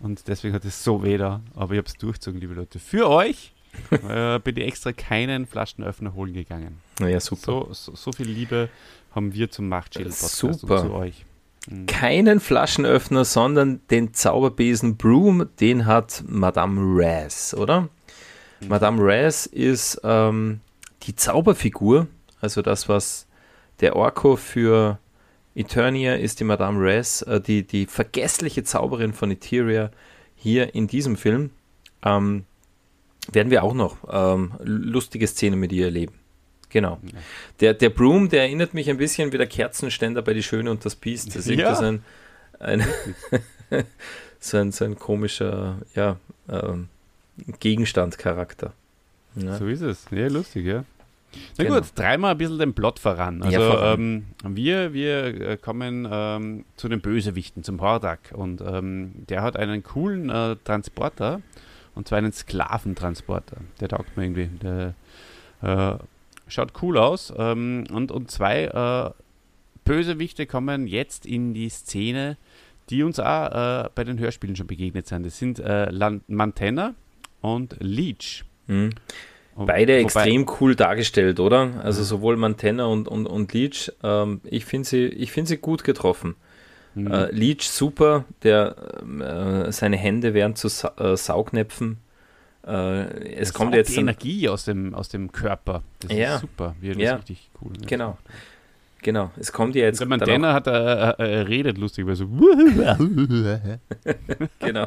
und 0.00 0.26
deswegen 0.28 0.54
hat 0.54 0.64
es 0.64 0.82
so 0.82 1.02
weh 1.02 1.16
da. 1.16 1.40
Aber 1.54 1.74
ich 1.74 1.78
habe 1.78 1.88
es 1.88 1.94
durchgezogen, 1.94 2.40
liebe 2.40 2.54
Leute. 2.54 2.78
Für 2.78 3.08
euch 3.08 3.52
äh, 3.90 4.38
bin 4.40 4.56
ich 4.56 4.66
extra 4.66 4.92
keinen 4.92 5.46
Flaschenöffner 5.46 6.14
holen 6.14 6.34
gegangen. 6.34 6.80
Naja, 6.98 7.20
super. 7.20 7.42
So, 7.42 7.68
so, 7.72 7.94
so, 7.94 8.12
viel 8.12 8.28
Liebe 8.28 8.68
haben 9.12 9.32
wir 9.32 9.50
zum 9.50 9.68
Machtschädel-Podcast 9.68 10.36
super. 10.36 10.82
zu 10.82 10.92
euch. 10.92 11.24
Mhm. 11.68 11.86
Keinen 11.86 12.40
Flaschenöffner, 12.40 13.24
sondern 13.24 13.80
den 13.90 14.12
Zauberbesen 14.12 14.96
Broom, 14.96 15.48
den 15.60 15.86
hat 15.86 16.24
Madame 16.26 16.80
Raz, 16.82 17.54
oder? 17.54 17.88
Madame 18.68 18.98
Raz 19.00 19.46
ist 19.46 20.00
ähm, 20.04 20.60
die 21.04 21.16
Zauberfigur, 21.16 22.06
also 22.40 22.62
das, 22.62 22.88
was 22.88 23.26
der 23.80 23.96
Orko 23.96 24.36
für 24.36 24.98
Eternia 25.54 26.14
ist 26.14 26.40
die 26.40 26.44
Madame 26.44 26.78
Raz, 26.80 27.22
äh, 27.22 27.40
die, 27.40 27.66
die 27.66 27.86
vergessliche 27.86 28.64
Zauberin 28.64 29.12
von 29.12 29.30
Eteria 29.30 29.90
hier 30.34 30.74
in 30.74 30.86
diesem 30.86 31.16
Film. 31.16 31.50
Ähm, 32.04 32.44
werden 33.30 33.50
wir 33.50 33.62
auch 33.62 33.74
noch 33.74 33.98
ähm, 34.10 34.54
lustige 34.62 35.26
Szenen 35.26 35.60
mit 35.60 35.72
ihr 35.72 35.86
erleben. 35.86 36.14
Genau. 36.70 36.98
Ja. 37.02 37.18
Der, 37.60 37.74
der 37.74 37.90
Broom, 37.90 38.28
der 38.30 38.42
erinnert 38.42 38.74
mich 38.74 38.88
ein 38.88 38.96
bisschen 38.96 39.32
wie 39.32 39.38
der 39.38 39.46
Kerzenständer 39.46 40.22
bei 40.22 40.32
Die 40.32 40.42
Schöne 40.42 40.70
und 40.70 40.84
das 40.84 40.96
Biest. 40.96 41.36
Das 41.36 41.46
ist 41.46 41.58
ja. 41.58 41.74
so 41.74 41.84
ein, 41.84 42.04
ein, 42.58 42.84
so, 44.40 44.56
ein, 44.56 44.72
so 44.72 44.84
ein 44.84 44.98
komischer, 44.98 45.78
ja, 45.94 46.16
ähm, 46.48 46.88
Gegenstandcharakter. 47.60 48.72
Ja. 49.36 49.58
So 49.58 49.66
ist 49.66 49.82
es. 49.82 50.06
Ja, 50.10 50.28
lustig, 50.28 50.66
ja. 50.66 50.84
Na 51.56 51.64
genau. 51.64 51.76
gut, 51.76 51.92
dreimal 51.94 52.32
ein 52.32 52.38
bisschen 52.38 52.58
den 52.58 52.74
Plot 52.74 52.98
voran. 52.98 53.42
Also 53.42 53.58
ja, 53.58 53.94
ähm, 53.94 54.26
wir, 54.44 54.92
wir 54.92 55.24
äh, 55.24 55.56
kommen 55.56 56.08
ähm, 56.10 56.64
zu 56.76 56.88
den 56.88 57.00
Bösewichten, 57.00 57.64
zum 57.64 57.80
Hordak. 57.80 58.32
Und 58.34 58.60
ähm, 58.60 59.12
der 59.28 59.42
hat 59.42 59.56
einen 59.56 59.82
coolen 59.82 60.30
äh, 60.30 60.56
Transporter, 60.64 61.40
und 61.94 62.08
zwar 62.08 62.18
einen 62.18 62.32
Sklaventransporter. 62.32 63.58
Der 63.80 63.88
taugt 63.88 64.16
mir 64.16 64.24
irgendwie. 64.24 64.50
Der 64.62 64.94
äh, 65.62 65.98
schaut 66.48 66.72
cool 66.82 66.98
aus. 66.98 67.32
Ähm, 67.36 67.84
und, 67.90 68.10
und 68.10 68.30
zwei 68.30 68.64
äh, 68.64 69.10
Bösewichte 69.84 70.46
kommen 70.46 70.86
jetzt 70.86 71.26
in 71.26 71.54
die 71.54 71.68
Szene, 71.68 72.36
die 72.90 73.02
uns 73.02 73.18
auch 73.20 73.84
äh, 73.84 73.88
bei 73.94 74.04
den 74.04 74.18
Hörspielen 74.18 74.56
schon 74.56 74.66
begegnet 74.66 75.06
sind. 75.06 75.24
Das 75.24 75.38
sind 75.38 75.58
äh, 75.60 75.90
Mantenna, 76.26 76.94
und 77.42 77.76
Leech. 77.80 78.44
Mhm. 78.68 78.90
Beide 79.54 79.94
Wobei, 79.94 80.02
extrem 80.02 80.46
cool 80.60 80.74
dargestellt, 80.74 81.38
oder? 81.38 81.82
Also 81.82 82.02
sowohl 82.02 82.36
Mantenna 82.36 82.86
und, 82.86 83.06
und, 83.06 83.26
und 83.26 83.52
Leech. 83.52 83.92
Ähm, 84.02 84.40
ich 84.44 84.64
finde 84.64 84.88
sie, 84.88 85.26
find 85.26 85.46
sie 85.46 85.58
gut 85.58 85.84
getroffen. 85.84 86.36
Mhm. 86.94 87.10
Äh, 87.10 87.30
Leech 87.30 87.68
super, 87.68 88.24
der 88.42 88.76
äh, 89.68 89.72
seine 89.72 89.96
Hände 89.96 90.34
werden 90.34 90.56
zu 90.56 90.68
Sa 90.68 90.92
äh, 90.98 91.16
Saugnäpfen. 91.16 91.98
Äh, 92.66 93.34
es 93.34 93.52
kommt 93.52 93.74
jetzt 93.74 93.94
die 93.94 94.00
Energie 94.00 94.48
aus 94.48 94.64
dem, 94.64 94.94
aus 94.94 95.08
dem 95.08 95.32
Körper. 95.32 95.82
Das 96.00 96.12
ja. 96.12 96.34
ist 96.36 96.40
super. 96.40 96.74
Wie 96.80 96.92
ja. 96.92 97.16
richtig 97.16 97.50
cool. 97.60 97.72
Genau. 97.86 98.16
Genau, 99.02 99.32
es 99.36 99.52
kommt 99.52 99.74
ja 99.74 99.82
jetzt. 99.82 99.98
Der 99.98 100.06
Mantenna 100.06 100.54
hat 100.54 100.68
er, 100.68 101.18
äh, 101.18 101.38
er 101.38 101.48
redet 101.48 101.76
lustig, 101.76 102.06
weil 102.06 102.14
so. 102.14 102.26
genau. 104.60 104.86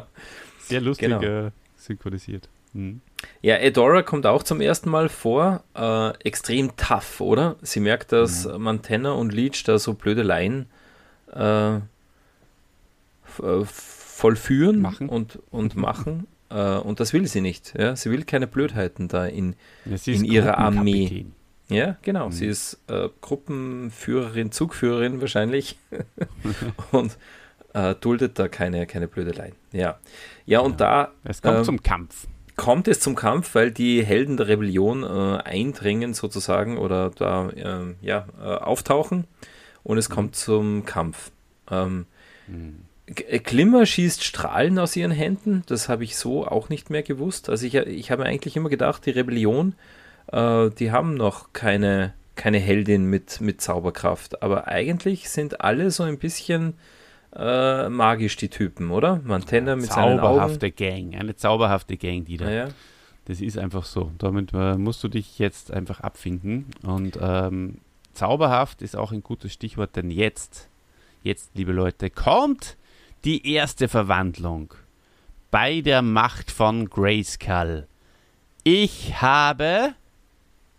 Sehr 0.60 0.80
lustig. 0.80 1.08
Genau. 1.08 1.20
Äh, 1.20 1.50
synchronisiert. 1.76 2.48
Mhm. 2.76 3.00
Ja, 3.42 3.56
Edora 3.56 4.02
kommt 4.02 4.26
auch 4.26 4.42
zum 4.42 4.60
ersten 4.60 4.90
Mal 4.90 5.08
vor. 5.08 5.64
Äh, 5.74 6.10
extrem 6.26 6.76
tough, 6.76 7.20
oder? 7.20 7.56
Sie 7.62 7.80
merkt, 7.80 8.12
dass 8.12 8.46
mhm. 8.46 8.62
Mantenna 8.62 9.12
und 9.12 9.32
Leech 9.32 9.64
da 9.64 9.78
so 9.78 9.94
blöde 9.94 10.22
Laien 10.22 10.66
äh, 11.34 11.76
äh 11.76 11.80
vollführen 13.64 14.80
machen. 14.80 15.08
und, 15.08 15.38
und 15.50 15.76
machen. 15.76 16.26
Äh, 16.50 16.76
und 16.76 17.00
das 17.00 17.12
will 17.12 17.26
sie 17.26 17.40
nicht. 17.40 17.74
Ja? 17.76 17.96
Sie 17.96 18.10
will 18.10 18.24
keine 18.24 18.46
Blödheiten 18.46 19.08
da 19.08 19.26
in, 19.26 19.56
ja, 19.84 19.96
in 20.06 20.24
ihrer 20.24 20.58
Armee. 20.58 21.26
Ja, 21.68 21.96
genau. 22.02 22.26
Mhm. 22.26 22.32
Sie 22.32 22.46
ist 22.46 22.78
äh, 22.88 23.08
Gruppenführerin, 23.20 24.52
Zugführerin 24.52 25.20
wahrscheinlich. 25.20 25.78
und 26.92 27.16
äh, 27.74 27.94
duldet 27.96 28.38
da 28.38 28.48
keine, 28.48 28.86
keine 28.86 29.08
Blödeleien. 29.08 29.54
Ja. 29.72 29.98
Ja, 30.46 30.60
und 30.60 30.80
ja. 30.80 31.04
da. 31.04 31.12
Es 31.24 31.42
kommt 31.42 31.58
äh, 31.58 31.62
zum 31.62 31.82
Kampf. 31.82 32.26
Kommt 32.56 32.88
es 32.88 33.00
zum 33.00 33.14
Kampf, 33.14 33.54
weil 33.54 33.70
die 33.70 34.04
Helden 34.04 34.38
der 34.38 34.48
Rebellion 34.48 35.02
äh, 35.02 35.42
eindringen 35.42 36.14
sozusagen 36.14 36.78
oder 36.78 37.10
da 37.10 37.50
ähm, 37.54 37.96
ja, 38.00 38.26
äh, 38.40 38.44
auftauchen 38.44 39.26
und 39.82 39.98
es 39.98 40.08
mhm. 40.08 40.14
kommt 40.14 40.36
zum 40.36 40.84
Kampf. 40.86 41.30
Ähm, 41.70 42.06
mhm. 42.46 42.86
Glimmer 43.06 43.86
schießt 43.86 44.24
Strahlen 44.24 44.78
aus 44.78 44.96
ihren 44.96 45.12
Händen, 45.12 45.62
das 45.66 45.88
habe 45.88 46.02
ich 46.02 46.16
so 46.16 46.46
auch 46.46 46.68
nicht 46.68 46.90
mehr 46.90 47.02
gewusst. 47.02 47.48
Also 47.48 47.66
ich, 47.66 47.74
ich 47.74 48.10
habe 48.10 48.24
eigentlich 48.24 48.56
immer 48.56 48.68
gedacht, 48.68 49.06
die 49.06 49.10
Rebellion, 49.10 49.74
äh, 50.32 50.70
die 50.70 50.90
haben 50.90 51.14
noch 51.14 51.52
keine, 51.52 52.14
keine 52.34 52.58
Heldin 52.58 53.04
mit, 53.04 53.40
mit 53.40 53.60
Zauberkraft. 53.60 54.42
Aber 54.42 54.66
eigentlich 54.66 55.28
sind 55.28 55.60
alle 55.60 55.92
so 55.92 56.02
ein 56.02 56.18
bisschen 56.18 56.74
äh, 57.38 57.88
magisch, 57.88 58.36
die 58.36 58.48
Typen, 58.48 58.90
oder? 58.90 59.20
Mantenna 59.24 59.76
mit 59.76 59.92
seinen 59.92 60.18
Zauberhafte 60.18 60.70
Gang, 60.70 61.14
eine 61.14 61.36
zauberhafte 61.36 61.96
Gang, 61.96 62.24
die 62.24 62.36
da. 62.36 62.50
Ja. 62.50 62.68
Das 63.26 63.40
ist 63.40 63.58
einfach 63.58 63.84
so. 63.84 64.12
Damit 64.18 64.52
äh, 64.54 64.76
musst 64.76 65.02
du 65.02 65.08
dich 65.08 65.38
jetzt 65.38 65.72
einfach 65.72 66.00
abfinden. 66.00 66.66
Und 66.82 67.18
ähm, 67.20 67.78
zauberhaft 68.14 68.82
ist 68.82 68.96
auch 68.96 69.12
ein 69.12 69.22
gutes 69.22 69.52
Stichwort, 69.52 69.96
denn 69.96 70.10
jetzt, 70.10 70.68
jetzt, 71.22 71.50
liebe 71.54 71.72
Leute, 71.72 72.08
kommt 72.08 72.76
die 73.24 73.52
erste 73.52 73.88
Verwandlung 73.88 74.74
bei 75.50 75.80
der 75.80 76.02
Macht 76.02 76.50
von 76.50 76.88
Grayskull. 76.88 77.88
Ich 78.62 79.20
habe 79.20 79.94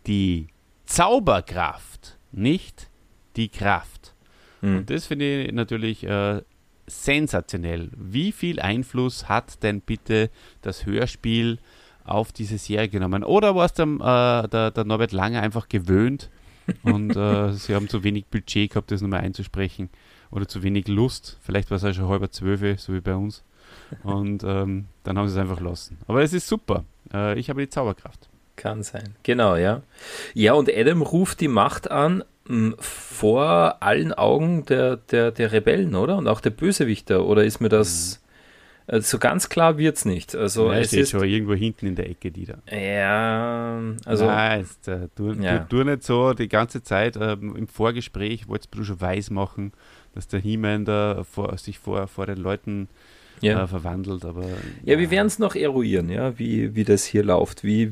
die 0.07 0.47
Zauberkraft, 0.85 2.17
nicht 2.31 2.89
die 3.35 3.49
Kraft. 3.49 4.13
Mhm. 4.61 4.77
Und 4.77 4.89
das 4.89 5.05
finde 5.05 5.43
ich 5.43 5.51
natürlich 5.51 6.03
äh, 6.05 6.41
sensationell. 6.87 7.91
Wie 7.95 8.31
viel 8.31 8.59
Einfluss 8.59 9.29
hat 9.29 9.61
denn 9.63 9.81
bitte 9.81 10.29
das 10.61 10.85
Hörspiel 10.85 11.59
auf 12.05 12.31
diese 12.31 12.57
Serie 12.57 12.89
genommen? 12.89 13.23
Oder 13.23 13.55
war 13.55 13.65
es 13.65 13.73
der, 13.73 13.85
äh, 13.85 14.47
der, 14.47 14.71
der, 14.71 14.83
Norbert 14.85 15.11
Lange 15.11 15.41
einfach 15.41 15.67
gewöhnt 15.67 16.29
und 16.83 17.15
äh, 17.15 17.51
sie 17.53 17.75
haben 17.75 17.89
zu 17.89 18.03
wenig 18.03 18.25
Budget 18.27 18.71
gehabt, 18.71 18.91
das 18.91 19.01
nochmal 19.01 19.21
einzusprechen? 19.21 19.89
Oder 20.31 20.47
zu 20.47 20.63
wenig 20.63 20.87
Lust? 20.87 21.37
Vielleicht 21.41 21.69
war 21.69 21.77
es 21.77 21.83
auch 21.83 21.93
schon 21.93 22.07
halber 22.07 22.31
zwölf, 22.31 22.79
so 22.81 22.93
wie 22.93 23.01
bei 23.01 23.15
uns. 23.15 23.43
Und 24.03 24.43
ähm, 24.43 24.85
dann 25.03 25.17
haben 25.17 25.27
sie 25.27 25.35
es 25.35 25.39
einfach 25.39 25.61
lassen. 25.61 25.97
Aber 26.07 26.21
es 26.21 26.33
ist 26.33 26.47
super. 26.47 26.83
Äh, 27.13 27.39
ich 27.39 27.49
habe 27.49 27.61
die 27.61 27.69
Zauberkraft. 27.69 28.29
Kann 28.55 28.83
sein. 28.83 29.15
Genau, 29.23 29.55
ja. 29.55 29.83
Ja, 30.33 30.53
und 30.53 30.69
Adam 30.73 31.01
ruft 31.01 31.41
die 31.41 31.47
Macht 31.47 31.89
an 31.91 32.23
vor 32.79 33.81
allen 33.81 34.13
Augen 34.13 34.65
der, 34.65 34.97
der, 34.97 35.31
der 35.31 35.51
Rebellen, 35.51 35.95
oder? 35.95 36.17
Und 36.17 36.27
auch 36.27 36.41
der 36.41 36.51
Bösewichter. 36.51 37.25
Oder 37.25 37.43
ist 37.43 37.59
mir 37.59 37.69
das. 37.69 38.21
Mhm. 38.87 38.95
Äh, 38.95 39.01
so 39.01 39.19
ganz 39.19 39.49
klar 39.49 39.77
wird 39.77 39.97
es 39.97 40.05
nicht. 40.05 40.35
Also 40.35 40.71
ja, 40.71 40.79
es 40.79 40.93
ist 40.93 41.11
schon 41.11 41.25
irgendwo 41.25 41.53
hinten 41.53 41.87
in 41.87 41.95
der 41.95 42.09
Ecke, 42.09 42.31
die 42.31 42.45
da. 42.45 42.57
Ja, 42.73 43.81
also. 44.05 44.25
Nein, 44.25 44.61
ist, 44.61 44.87
äh, 44.87 45.09
tu, 45.15 45.33
ja. 45.33 45.59
tu, 45.59 45.77
tu, 45.77 45.83
nicht 45.83 46.03
so 46.03 46.33
die 46.33 46.47
ganze 46.47 46.81
Zeit 46.81 47.17
ähm, 47.19 47.55
im 47.55 47.67
Vorgespräch, 47.67 48.47
wolltest 48.47 48.73
du 48.73 48.83
schon 48.83 49.01
weiß 49.01 49.29
machen, 49.31 49.73
dass 50.15 50.27
der 50.27 50.39
He-Man 50.39 50.85
da 50.85 51.23
vor, 51.29 51.57
sich 51.57 51.79
vor, 51.79 52.07
vor 52.07 52.27
den 52.27 52.37
Leuten 52.37 52.87
ja. 53.41 53.63
äh, 53.63 53.67
verwandelt. 53.67 54.25
Aber, 54.25 54.43
ja, 54.43 54.55
ja 54.83 54.99
wir 54.99 55.11
werden 55.11 55.27
es 55.27 55.39
noch 55.39 55.55
eruieren, 55.55 56.09
ja, 56.09 56.39
wie, 56.39 56.75
wie 56.75 56.83
das 56.83 57.05
hier 57.05 57.23
läuft, 57.23 57.63
wie, 57.63 57.91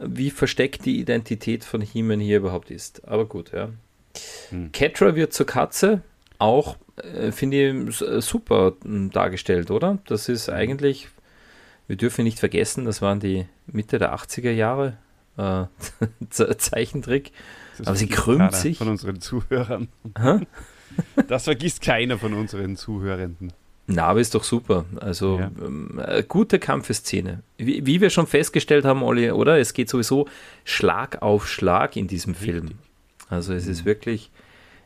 wie 0.00 0.30
versteckt 0.30 0.84
die 0.84 1.00
Identität 1.00 1.64
von 1.64 1.80
He-Man 1.80 2.20
hier 2.20 2.38
überhaupt 2.38 2.70
ist. 2.70 3.06
Aber 3.06 3.26
gut, 3.26 3.52
ja. 3.52 3.70
Hm. 4.50 4.72
Catra 4.72 5.14
wird 5.14 5.32
zur 5.32 5.46
Katze, 5.46 6.02
auch 6.38 6.76
äh, 6.96 7.32
finde 7.32 7.88
ich 7.88 8.00
äh, 8.00 8.20
super 8.20 8.74
hm, 8.82 9.10
dargestellt, 9.10 9.70
oder? 9.70 9.98
Das 10.06 10.28
ist 10.28 10.48
hm. 10.48 10.54
eigentlich, 10.54 11.08
wir 11.86 11.96
dürfen 11.96 12.24
nicht 12.24 12.38
vergessen, 12.38 12.84
das 12.84 13.02
waren 13.02 13.20
die 13.20 13.46
Mitte 13.66 13.98
der 13.98 14.14
80er 14.14 14.50
Jahre 14.50 14.98
äh, 15.36 15.64
Zeichentrick. 16.30 17.32
Aber 17.84 17.96
sie 17.96 18.08
krümmt 18.08 18.54
sich. 18.54 18.78
Von 18.78 18.88
unseren 18.88 19.20
Zuhörern. 19.20 19.88
das 21.28 21.44
vergisst 21.44 21.82
keiner 21.82 22.18
von 22.18 22.34
unseren 22.34 22.76
Zuhörenden. 22.76 23.52
Na, 23.86 24.06
aber 24.06 24.20
ist 24.20 24.34
doch 24.34 24.44
super. 24.44 24.86
Also 25.00 25.38
ja. 25.38 25.50
ähm, 25.62 26.00
äh, 26.04 26.22
gute 26.22 26.58
Kampfeszene. 26.58 27.42
Wie, 27.58 27.84
wie, 27.84 28.00
wir 28.00 28.08
schon 28.10 28.26
festgestellt 28.26 28.86
haben, 28.86 29.02
Olli, 29.02 29.30
oder? 29.30 29.58
Es 29.58 29.74
geht 29.74 29.90
sowieso 29.90 30.26
Schlag 30.64 31.20
auf 31.22 31.46
Schlag 31.46 31.96
in 31.96 32.08
diesem 32.08 32.32
Richtig. 32.32 32.50
Film. 32.50 32.70
Also 33.28 33.52
es 33.52 33.66
mhm. 33.66 33.72
ist 33.72 33.84
wirklich, 33.84 34.30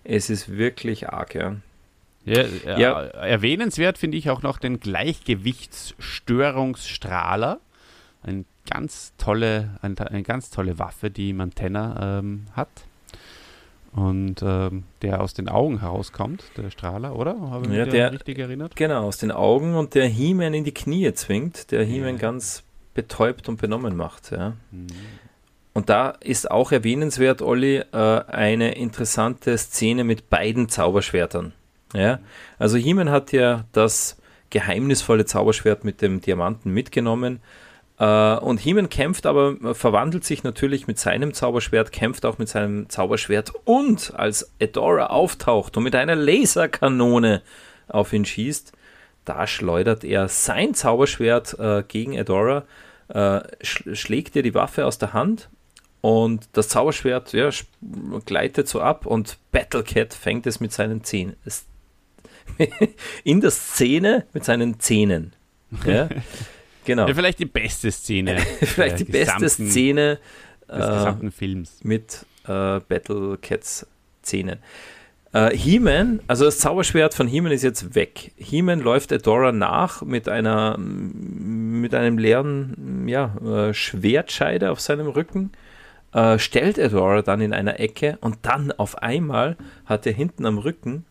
es 0.02 0.30
ist 0.30 0.56
wirklich 0.56 1.10
arg, 1.10 1.36
ja. 1.36 1.54
Ja, 2.24 2.44
ja. 2.76 3.04
Erwähnenswert 3.04 3.98
finde 3.98 4.16
ich 4.18 4.30
auch 4.30 4.42
noch 4.42 4.58
den 4.58 4.80
Gleichgewichtsstörungsstrahler. 4.80 7.60
Eine 8.22 8.44
ganz 8.68 9.12
tolle, 9.16 9.78
eine, 9.80 10.10
eine 10.10 10.24
ganz 10.24 10.50
tolle 10.50 10.78
Waffe, 10.78 11.10
die 11.10 11.32
Mantenna 11.32 12.18
ähm, 12.18 12.44
hat 12.52 12.68
und 13.92 14.42
ähm, 14.42 14.84
der 15.02 15.20
aus 15.20 15.34
den 15.34 15.48
Augen 15.48 15.80
herauskommt, 15.80 16.42
der 16.56 16.70
Strahler, 16.70 17.16
oder? 17.16 17.40
Habe 17.40 17.66
ich 17.66 17.72
ja, 17.72 17.84
mich 17.84 17.94
der, 17.94 18.12
richtig 18.12 18.38
erinnert? 18.38 18.76
Genau, 18.76 19.06
aus 19.06 19.18
den 19.18 19.30
Augen 19.30 19.74
und 19.74 19.94
der 19.94 20.06
He-Man 20.06 20.54
in 20.54 20.64
die 20.64 20.74
Knie 20.74 21.12
zwingt, 21.14 21.70
der 21.70 21.84
He-Man 21.84 22.14
ja. 22.14 22.20
ganz 22.20 22.62
betäubt 22.94 23.48
und 23.48 23.60
benommen 23.60 23.96
macht. 23.96 24.30
Ja. 24.30 24.54
Mhm. 24.70 24.86
Und 25.72 25.88
da 25.88 26.10
ist 26.10 26.50
auch 26.50 26.72
erwähnenswert, 26.72 27.40
Olli, 27.40 27.76
äh, 27.76 27.96
eine 27.96 28.72
interessante 28.72 29.56
Szene 29.56 30.04
mit 30.04 30.28
beiden 30.28 30.68
Zauberschwertern. 30.68 31.52
Ja? 31.94 32.18
Also 32.58 32.76
He-Man 32.76 33.10
hat 33.10 33.32
ja 33.32 33.64
das 33.72 34.16
geheimnisvolle 34.50 35.24
Zauberschwert 35.24 35.84
mit 35.84 36.02
dem 36.02 36.20
Diamanten 36.20 36.72
mitgenommen 36.72 37.40
und 37.98 38.58
Heeman 38.58 38.88
kämpft 38.88 39.26
aber, 39.26 39.74
verwandelt 39.74 40.24
sich 40.24 40.44
natürlich 40.44 40.86
mit 40.86 41.00
seinem 41.00 41.34
Zauberschwert, 41.34 41.90
kämpft 41.90 42.24
auch 42.24 42.38
mit 42.38 42.48
seinem 42.48 42.88
Zauberschwert 42.88 43.52
und 43.64 44.12
als 44.14 44.52
Adora 44.62 45.06
auftaucht 45.06 45.76
und 45.76 45.82
mit 45.82 45.96
einer 45.96 46.14
Laserkanone 46.14 47.42
auf 47.88 48.12
ihn 48.12 48.24
schießt, 48.24 48.72
da 49.24 49.46
schleudert 49.48 50.04
er 50.04 50.28
sein 50.28 50.74
Zauberschwert 50.74 51.56
uh, 51.58 51.82
gegen 51.86 52.16
Adora, 52.18 52.64
uh, 53.12 53.40
sch 53.62 53.82
schlägt 53.94 54.36
ihr 54.36 54.44
die 54.44 54.54
Waffe 54.54 54.86
aus 54.86 54.98
der 54.98 55.12
Hand 55.12 55.48
und 56.00 56.48
das 56.52 56.68
Zauberschwert 56.68 57.32
ja, 57.32 57.50
gleitet 58.26 58.68
so 58.68 58.80
ab 58.80 59.06
und 59.06 59.38
Battlecat 59.50 60.14
fängt 60.14 60.46
es 60.46 60.60
mit 60.60 60.72
seinen 60.72 61.02
Zähnen 61.02 61.36
in 63.24 63.40
der 63.40 63.50
Szene 63.50 64.26
mit 64.32 64.44
seinen 64.44 64.80
Zähnen. 64.80 65.34
Ja. 65.84 66.08
Genau. 66.88 67.06
Ja, 67.06 67.12
vielleicht 67.12 67.38
die 67.38 67.44
beste 67.44 67.92
Szene. 67.92 68.38
vielleicht 68.62 69.00
die 69.00 69.04
beste 69.04 69.46
Szene 69.46 70.18
des 70.66 70.86
äh, 70.86 70.90
gesamten 70.90 71.30
Films. 71.30 71.80
Mit 71.82 72.24
äh, 72.44 72.80
Battle 72.80 73.36
Cats 73.42 73.86
Szenen. 74.24 74.60
Äh, 75.34 75.54
He-Man, 75.54 76.20
also 76.28 76.46
das 76.46 76.58
Zauberschwert 76.60 77.12
von 77.12 77.28
He-Man 77.28 77.52
ist 77.52 77.62
jetzt 77.62 77.94
weg. 77.94 78.32
He-Man 78.36 78.80
läuft 78.80 79.12
Adora 79.12 79.52
nach 79.52 80.00
mit 80.00 80.30
einer 80.30 80.78
mit 80.78 81.94
einem 81.94 82.16
leeren 82.16 83.06
ja, 83.06 83.36
äh, 83.36 83.74
Schwertscheide 83.74 84.70
auf 84.70 84.80
seinem 84.80 85.08
Rücken, 85.08 85.52
äh, 86.14 86.38
stellt 86.38 86.78
Adora 86.78 87.20
dann 87.20 87.42
in 87.42 87.52
einer 87.52 87.80
Ecke 87.80 88.16
und 88.22 88.38
dann 88.46 88.72
auf 88.72 89.02
einmal 89.02 89.58
hat 89.84 90.06
er 90.06 90.14
hinten 90.14 90.46
am 90.46 90.56
Rücken 90.56 91.04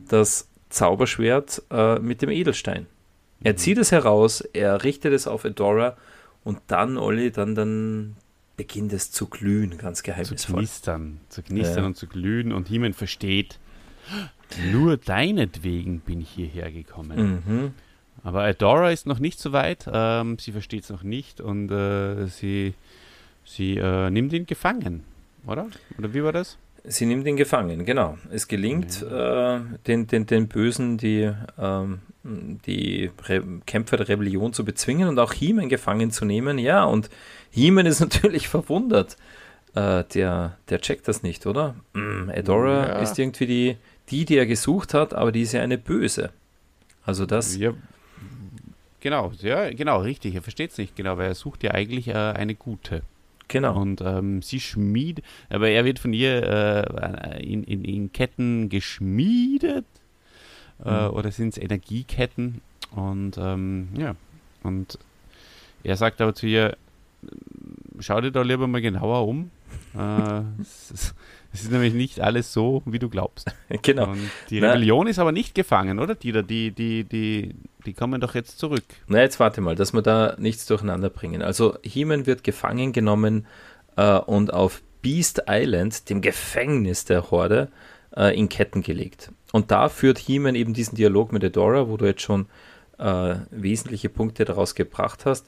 das 0.00 0.48
Zauberschwert 0.70 1.62
äh, 1.70 2.00
mit 2.00 2.20
dem 2.20 2.30
Edelstein. 2.30 2.88
Er 3.44 3.56
zieht 3.56 3.78
es 3.78 3.92
heraus, 3.92 4.40
er 4.40 4.82
richtet 4.82 5.12
es 5.12 5.26
auf 5.26 5.44
Adora 5.44 5.96
und 6.42 6.58
dann, 6.66 6.96
Olli, 6.96 7.30
dann, 7.30 7.54
dann 7.54 8.16
beginnt 8.56 8.92
es 8.92 9.12
zu 9.12 9.26
glühen, 9.26 9.76
ganz 9.78 10.02
geheimnisvoll. 10.02 10.36
Zu 10.36 10.52
knistern, 10.54 11.20
zu 11.28 11.42
knistern 11.42 11.84
ja. 11.84 11.86
und 11.86 11.96
zu 11.96 12.06
glühen 12.06 12.52
und 12.52 12.68
Himen 12.68 12.94
versteht, 12.94 13.58
nur 14.72 14.96
deinetwegen 14.96 16.00
bin 16.00 16.20
ich 16.20 16.30
hierher 16.30 16.72
gekommen. 16.72 17.42
Mhm. 17.46 17.72
Aber 18.22 18.44
Adora 18.44 18.90
ist 18.90 19.06
noch 19.06 19.18
nicht 19.18 19.38
so 19.38 19.52
weit, 19.52 19.88
ähm, 19.92 20.38
sie 20.38 20.52
versteht 20.52 20.84
es 20.84 20.90
noch 20.90 21.02
nicht 21.02 21.42
und 21.42 21.70
äh, 21.70 22.26
sie, 22.26 22.72
sie 23.44 23.76
äh, 23.76 24.08
nimmt 24.08 24.32
ihn 24.32 24.46
gefangen, 24.46 25.04
oder? 25.46 25.66
Oder 25.98 26.14
wie 26.14 26.24
war 26.24 26.32
das? 26.32 26.56
Sie 26.84 27.04
nimmt 27.04 27.26
ihn 27.26 27.36
gefangen, 27.36 27.84
genau. 27.84 28.16
Es 28.30 28.48
gelingt 28.48 29.02
ja. 29.02 29.56
äh, 29.56 29.60
den, 29.86 30.06
den, 30.06 30.26
den 30.26 30.48
Bösen, 30.48 30.96
die 30.96 31.30
ähm, 31.58 32.00
die 32.24 33.10
Re 33.26 33.42
Kämpfer 33.66 33.98
der 33.98 34.08
Rebellion 34.08 34.52
zu 34.52 34.64
bezwingen 34.64 35.08
und 35.08 35.18
auch 35.18 35.32
Heeman 35.32 35.68
gefangen 35.68 36.10
zu 36.10 36.24
nehmen. 36.24 36.58
Ja, 36.58 36.84
und 36.84 37.10
Heeman 37.50 37.86
ist 37.86 38.00
natürlich 38.00 38.48
verwundert. 38.48 39.16
Äh, 39.74 40.04
der, 40.14 40.56
der 40.68 40.80
checkt 40.80 41.08
das 41.08 41.22
nicht, 41.22 41.46
oder? 41.46 41.74
Mm, 41.92 42.30
Adora 42.30 42.88
ja. 42.88 42.98
ist 43.00 43.18
irgendwie 43.18 43.46
die, 43.46 43.76
die, 44.08 44.24
die 44.24 44.36
er 44.36 44.46
gesucht 44.46 44.94
hat, 44.94 45.12
aber 45.12 45.32
die 45.32 45.42
ist 45.42 45.52
ja 45.52 45.62
eine 45.62 45.78
Böse. 45.78 46.30
Also 47.04 47.26
das. 47.26 47.56
Ja, 47.56 47.74
genau, 49.00 49.32
ja, 49.40 49.70
genau, 49.70 50.00
richtig. 50.00 50.34
Er 50.34 50.42
versteht 50.42 50.70
es 50.70 50.78
nicht 50.78 50.96
genau, 50.96 51.18
weil 51.18 51.28
er 51.28 51.34
sucht 51.34 51.62
ja 51.62 51.72
eigentlich 51.72 52.08
äh, 52.08 52.14
eine 52.14 52.54
gute. 52.54 53.02
Genau. 53.48 53.78
Und 53.78 54.00
ähm, 54.00 54.40
sie 54.40 54.60
schmiedet, 54.60 55.24
aber 55.50 55.68
er 55.68 55.84
wird 55.84 55.98
von 55.98 56.14
ihr 56.14 56.42
äh, 56.42 57.42
in, 57.42 57.64
in, 57.64 57.84
in 57.84 58.12
Ketten 58.12 58.70
geschmiedet 58.70 59.84
äh, 60.84 61.08
mhm. 61.08 61.14
oder 61.14 61.30
sind 61.30 61.56
es 61.56 61.58
Energieketten? 61.58 62.60
Und 62.92 63.36
ähm, 63.38 63.88
ja, 63.96 64.14
und 64.62 64.98
er 65.82 65.96
sagt 65.96 66.20
aber 66.20 66.34
zu 66.34 66.46
ihr, 66.46 66.76
schau 67.98 68.20
dir 68.20 68.30
da 68.30 68.42
lieber 68.42 68.66
mal 68.66 68.80
genauer 68.80 69.26
um. 69.26 69.50
äh, 69.96 70.42
es, 70.60 70.90
ist, 70.90 71.14
es, 71.52 71.62
ist, 71.62 71.70
nämlich 71.72 71.94
nicht 71.94 72.20
alles 72.20 72.52
so, 72.52 72.82
wie 72.86 72.98
du 72.98 73.08
glaubst. 73.08 73.52
Genau. 73.82 74.10
Und 74.10 74.30
die 74.50 74.58
Rebellion 74.58 75.04
Na, 75.04 75.10
ist 75.10 75.18
aber 75.18 75.32
nicht 75.32 75.54
gefangen, 75.54 75.98
oder? 75.98 76.14
Die, 76.14 76.32
die, 76.32 76.70
die, 76.70 77.04
die, 77.04 77.54
die 77.84 77.92
kommen 77.92 78.20
doch 78.20 78.34
jetzt 78.34 78.58
zurück. 78.58 78.84
Na, 79.08 79.20
jetzt 79.20 79.40
warte 79.40 79.60
mal, 79.60 79.74
dass 79.74 79.92
wir 79.92 80.02
da 80.02 80.36
nichts 80.38 80.66
durcheinander 80.66 81.10
bringen. 81.10 81.42
Also, 81.42 81.76
Heeman 81.82 82.26
wird 82.26 82.44
gefangen 82.44 82.92
genommen 82.92 83.46
äh, 83.96 84.18
und 84.18 84.52
auf 84.52 84.82
Beast 85.02 85.42
Island, 85.48 86.08
dem 86.08 86.22
Gefängnis 86.22 87.04
der 87.04 87.30
Horde, 87.30 87.68
äh, 88.16 88.36
in 88.38 88.48
Ketten 88.48 88.82
gelegt. 88.82 89.32
Und 89.52 89.70
da 89.70 89.88
führt 89.88 90.18
He-Man 90.18 90.54
eben 90.54 90.74
diesen 90.74 90.96
Dialog 90.96 91.32
mit 91.32 91.44
Adora, 91.44 91.88
wo 91.88 91.96
du 91.96 92.06
jetzt 92.06 92.22
schon 92.22 92.46
äh, 92.98 93.36
wesentliche 93.50 94.08
Punkte 94.08 94.44
daraus 94.44 94.74
gebracht 94.74 95.26
hast. 95.26 95.46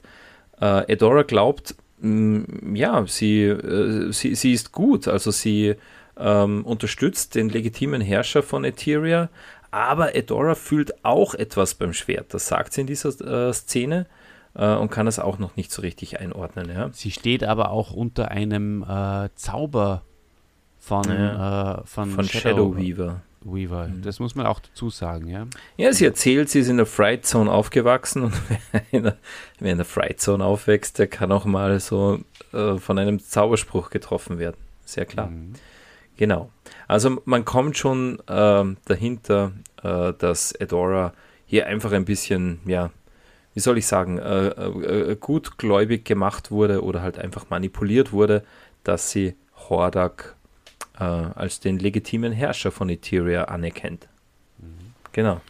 Äh, 0.59 0.93
Adora 0.93 1.23
glaubt, 1.23 1.75
mh, 1.99 2.45
mm, 2.61 2.75
ja, 2.75 3.05
sie, 3.07 3.43
äh, 3.43 4.11
sie, 4.11 4.35
sie 4.35 4.53
ist 4.53 4.71
gut, 4.71 5.07
also 5.07 5.31
sie 5.31 5.75
ähm, 6.17 6.65
unterstützt 6.65 7.35
den 7.35 7.49
legitimen 7.49 8.01
Herrscher 8.01 8.43
von 8.43 8.63
Etheria, 8.63 9.29
aber 9.71 10.15
Edora 10.15 10.55
fühlt 10.55 11.05
auch 11.05 11.33
etwas 11.33 11.75
beim 11.75 11.93
Schwert. 11.93 12.33
Das 12.33 12.47
sagt 12.47 12.73
sie 12.73 12.81
in 12.81 12.87
dieser 12.87 13.49
äh, 13.49 13.53
Szene 13.53 14.07
äh, 14.55 14.73
und 14.73 14.89
kann 14.89 15.05
das 15.05 15.19
auch 15.19 15.37
noch 15.39 15.55
nicht 15.55 15.71
so 15.71 15.81
richtig 15.81 16.19
einordnen. 16.19 16.69
Ja. 16.69 16.89
Sie 16.93 17.11
steht 17.11 17.43
aber 17.43 17.71
auch 17.71 17.91
unter 17.91 18.31
einem 18.31 18.83
äh, 18.83 19.29
Zauber 19.35 20.03
von, 20.87 21.03
ja, 21.09 21.79
äh, 21.79 21.81
von, 21.85 22.11
von 22.11 22.25
Shadow, 22.25 22.73
Shadow 22.73 22.77
Weaver. 22.77 23.21
Weaver. 23.41 23.87
Mhm. 23.87 24.01
Das 24.01 24.19
muss 24.19 24.35
man 24.35 24.45
auch 24.45 24.59
dazu 24.59 24.89
sagen, 24.89 25.27
ja. 25.27 25.47
Ja, 25.77 25.93
sie 25.93 26.05
erzählt, 26.05 26.49
sie 26.49 26.59
ist 26.59 26.69
in 26.69 26.77
der 26.77 26.85
Fright 26.85 27.25
Zone 27.25 27.51
aufgewachsen 27.51 28.23
und 28.23 28.33
wer 28.71 29.71
in 29.71 29.77
der, 29.77 29.85
Fright 29.85 30.19
Zone 30.19 30.43
aufwächst, 30.43 30.99
der 30.99 31.07
kann 31.07 31.31
auch 31.31 31.45
mal 31.45 31.79
so 31.79 32.19
äh, 32.53 32.77
von 32.77 32.97
einem 32.97 33.19
Zauberspruch 33.19 33.89
getroffen 33.89 34.39
werden. 34.39 34.57
Sehr 34.85 35.05
klar. 35.05 35.27
Mhm. 35.27 35.53
Genau. 36.15 36.49
Also 36.87 37.21
man 37.25 37.45
kommt 37.45 37.77
schon 37.77 38.19
äh, 38.27 38.63
dahinter, 38.85 39.51
dass 39.83 40.51
Edora 40.51 41.13
hier 41.45 41.67
einfach 41.67 41.91
ein 41.91 42.05
bisschen, 42.05 42.59
ja, 42.65 42.89
wie 43.53 43.59
soll 43.59 43.77
ich 43.77 43.87
sagen, 43.87 44.19
äh, 44.19 44.47
äh, 44.47 45.15
gutgläubig 45.15 46.05
gemacht 46.05 46.51
wurde 46.51 46.83
oder 46.83 47.01
halt 47.01 47.17
einfach 47.17 47.49
manipuliert 47.49 48.11
wurde, 48.11 48.43
dass 48.83 49.11
sie 49.11 49.35
Hordak 49.55 50.35
äh, 50.99 51.03
als 51.03 51.59
den 51.59 51.79
legitimen 51.79 52.31
Herrscher 52.31 52.71
von 52.71 52.89
Etheria 52.89 53.45
anerkennt. 53.45 54.07
Mhm. 54.59 54.93
Genau. 55.11 55.41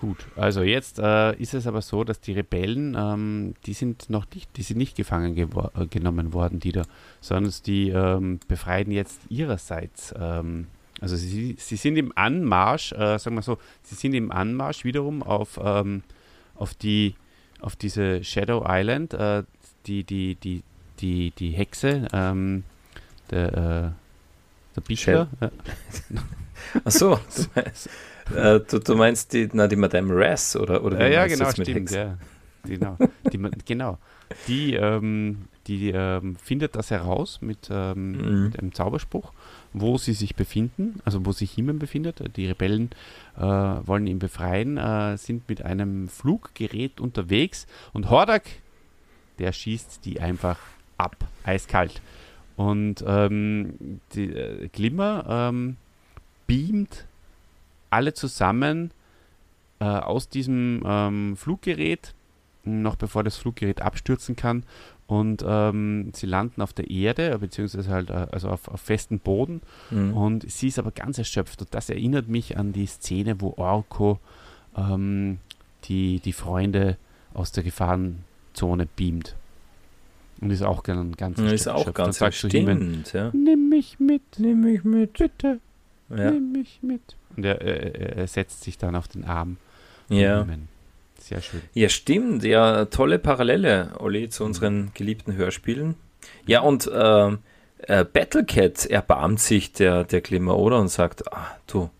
Gut, 0.00 0.24
also 0.34 0.62
jetzt 0.62 0.98
äh, 0.98 1.34
ist 1.36 1.52
es 1.52 1.66
aber 1.66 1.82
so, 1.82 2.04
dass 2.04 2.20
die 2.22 2.32
Rebellen, 2.32 2.96
ähm, 2.98 3.54
die 3.66 3.74
sind 3.74 4.08
noch 4.08 4.24
nicht, 4.34 4.56
die 4.56 4.62
sind 4.62 4.78
nicht 4.78 4.96
gefangen 4.96 5.34
ge 5.34 5.46
äh, 5.74 5.86
genommen 5.88 6.32
worden, 6.32 6.58
die 6.58 6.72
da, 6.72 6.84
sondern 7.20 7.52
die 7.66 7.90
ähm, 7.90 8.40
befreien 8.48 8.90
jetzt 8.92 9.20
ihrerseits. 9.28 10.14
Ähm, 10.18 10.68
also 11.02 11.16
sie, 11.16 11.54
sie 11.58 11.76
sind 11.76 11.96
im 11.96 12.12
Anmarsch, 12.14 12.92
äh, 12.92 13.18
sagen 13.18 13.36
wir 13.36 13.42
so, 13.42 13.58
sie 13.82 13.94
sind 13.94 14.14
im 14.14 14.32
Anmarsch 14.32 14.84
wiederum 14.84 15.22
auf, 15.22 15.60
ähm, 15.62 16.02
auf 16.54 16.72
die, 16.72 17.14
auf 17.60 17.76
diese 17.76 18.24
Shadow 18.24 18.64
Island, 18.66 19.12
äh, 19.12 19.42
die, 19.86 20.04
die, 20.04 20.34
die, 20.36 20.62
die, 21.00 21.30
die 21.32 21.50
Hexe, 21.50 22.08
ähm, 22.14 22.64
der, 23.30 23.94
äh, 23.94 23.99
der 24.76 24.80
Bichler. 24.80 25.28
Ja. 25.40 25.50
Achso, 26.84 27.18
du 27.36 27.44
meinst, 27.54 27.88
äh, 28.34 28.60
du, 28.60 28.78
du, 28.78 28.94
meinst 28.94 29.32
die, 29.32 29.48
na, 29.52 29.66
die 29.66 29.76
Madame 29.76 30.14
Rass 30.14 30.56
oder, 30.56 30.84
oder 30.84 30.98
wie 30.98 31.02
Ja, 31.02 31.08
ja 31.08 31.26
genau, 31.26 31.50
stimmt, 31.50 31.90
ja. 31.90 32.16
Genau, 32.64 32.96
die, 33.32 33.38
genau. 33.64 33.98
Die, 34.46 34.74
ähm, 34.74 35.48
die 35.66 35.90
ähm, 35.90 36.36
findet 36.36 36.76
das 36.76 36.90
heraus 36.90 37.40
mit, 37.40 37.68
ähm, 37.70 38.12
mhm. 38.12 38.44
mit, 38.44 38.58
einem 38.58 38.72
Zauberspruch, 38.72 39.32
wo 39.72 39.98
sie 39.98 40.12
sich 40.12 40.34
befinden, 40.34 41.00
also 41.04 41.24
wo 41.24 41.32
sich 41.32 41.52
Himmel 41.52 41.74
befindet. 41.74 42.36
Die 42.36 42.46
Rebellen 42.46 42.90
äh, 43.36 43.42
wollen 43.42 44.06
ihn 44.06 44.18
befreien, 44.18 44.76
äh, 44.76 45.16
sind 45.16 45.48
mit 45.48 45.62
einem 45.62 46.08
Fluggerät 46.08 47.00
unterwegs 47.00 47.66
und 47.92 48.10
Hordak, 48.10 48.44
der 49.38 49.52
schießt 49.52 50.04
die 50.04 50.20
einfach 50.20 50.58
ab, 50.96 51.16
eiskalt. 51.44 52.00
Und 52.60 53.02
ähm, 53.06 54.00
die, 54.12 54.34
äh, 54.34 54.68
Glimmer 54.68 55.24
ähm, 55.26 55.78
beamt 56.46 57.06
alle 57.88 58.12
zusammen 58.12 58.90
äh, 59.78 59.86
aus 59.86 60.28
diesem 60.28 60.82
ähm, 60.84 61.38
Fluggerät, 61.38 62.12
noch 62.64 62.96
bevor 62.96 63.24
das 63.24 63.38
Fluggerät 63.38 63.80
abstürzen 63.80 64.36
kann. 64.36 64.64
Und 65.06 65.42
ähm, 65.46 66.12
sie 66.12 66.26
landen 66.26 66.60
auf 66.60 66.74
der 66.74 66.90
Erde, 66.90 67.38
beziehungsweise 67.38 67.88
halt 67.88 68.10
äh, 68.10 68.26
also 68.30 68.50
auf, 68.50 68.68
auf 68.68 68.82
festem 68.82 69.20
Boden. 69.20 69.62
Mhm. 69.88 70.12
Und 70.14 70.50
sie 70.50 70.68
ist 70.68 70.78
aber 70.78 70.90
ganz 70.90 71.16
erschöpft. 71.16 71.62
Und 71.62 71.74
das 71.74 71.88
erinnert 71.88 72.28
mich 72.28 72.58
an 72.58 72.74
die 72.74 72.84
Szene, 72.84 73.40
wo 73.40 73.54
Orko 73.56 74.18
ähm, 74.76 75.38
die, 75.84 76.20
die 76.20 76.34
Freunde 76.34 76.98
aus 77.32 77.52
der 77.52 77.64
Gefahrenzone 77.64 78.86
beamt. 78.96 79.34
Und 80.40 80.50
ist 80.50 80.62
auch 80.62 80.82
ganz, 80.82 81.16
ganz 81.16 81.38
ja, 81.38 81.50
Ist 81.50 81.68
auch 81.68 81.92
ganz 81.92 82.18
sagt 82.18 82.34
stimmt, 82.34 83.12
ja. 83.12 83.30
Nimm 83.32 83.68
mich 83.68 84.00
mit. 84.00 84.22
Nimm 84.38 84.62
mich 84.62 84.84
mit. 84.84 85.12
Bitte. 85.14 85.60
Ja. 86.08 86.30
Nimm 86.30 86.52
mich 86.52 86.78
mit. 86.82 87.16
Und 87.36 87.44
er, 87.44 87.60
er, 87.60 88.16
er, 88.16 88.26
setzt 88.26 88.64
sich 88.64 88.78
dann 88.78 88.96
auf 88.96 89.06
den 89.06 89.24
Arm. 89.24 89.58
Ja. 90.08 90.46
Sehr 91.18 91.42
schön. 91.42 91.60
Ja, 91.74 91.88
stimmt. 91.88 92.42
Ja, 92.42 92.86
tolle 92.86 93.18
Parallele, 93.18 93.92
Olli, 93.98 94.30
zu 94.30 94.44
unseren 94.44 94.90
geliebten 94.94 95.34
Hörspielen. 95.34 95.94
Ja, 96.46 96.60
und 96.60 96.86
äh, 96.86 97.36
äh, 97.82 98.04
Battlecat 98.04 98.86
erbarmt 98.86 99.40
sich 99.40 99.72
der, 99.72 100.04
der 100.04 100.22
Glimmer, 100.22 100.58
oder? 100.58 100.78
Und 100.80 100.88
sagt, 100.88 101.32
ah, 101.32 101.56
du, 101.66 101.90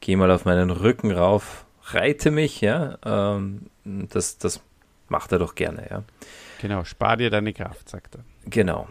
geh 0.00 0.16
mal 0.16 0.30
auf 0.30 0.44
meinen 0.44 0.70
Rücken 0.70 1.12
rauf, 1.12 1.66
reite 1.84 2.30
mich, 2.30 2.60
ja. 2.62 2.98
Ähm, 3.04 3.66
das, 3.84 4.38
das 4.38 4.60
macht 5.08 5.32
er 5.32 5.38
doch 5.38 5.54
gerne, 5.54 5.86
ja. 5.90 6.02
Genau, 6.64 6.82
spar 6.84 7.18
dir 7.18 7.28
deine 7.28 7.52
Kraft, 7.52 7.90
sagt 7.90 8.14
er. 8.14 8.24
Genau. 8.48 8.88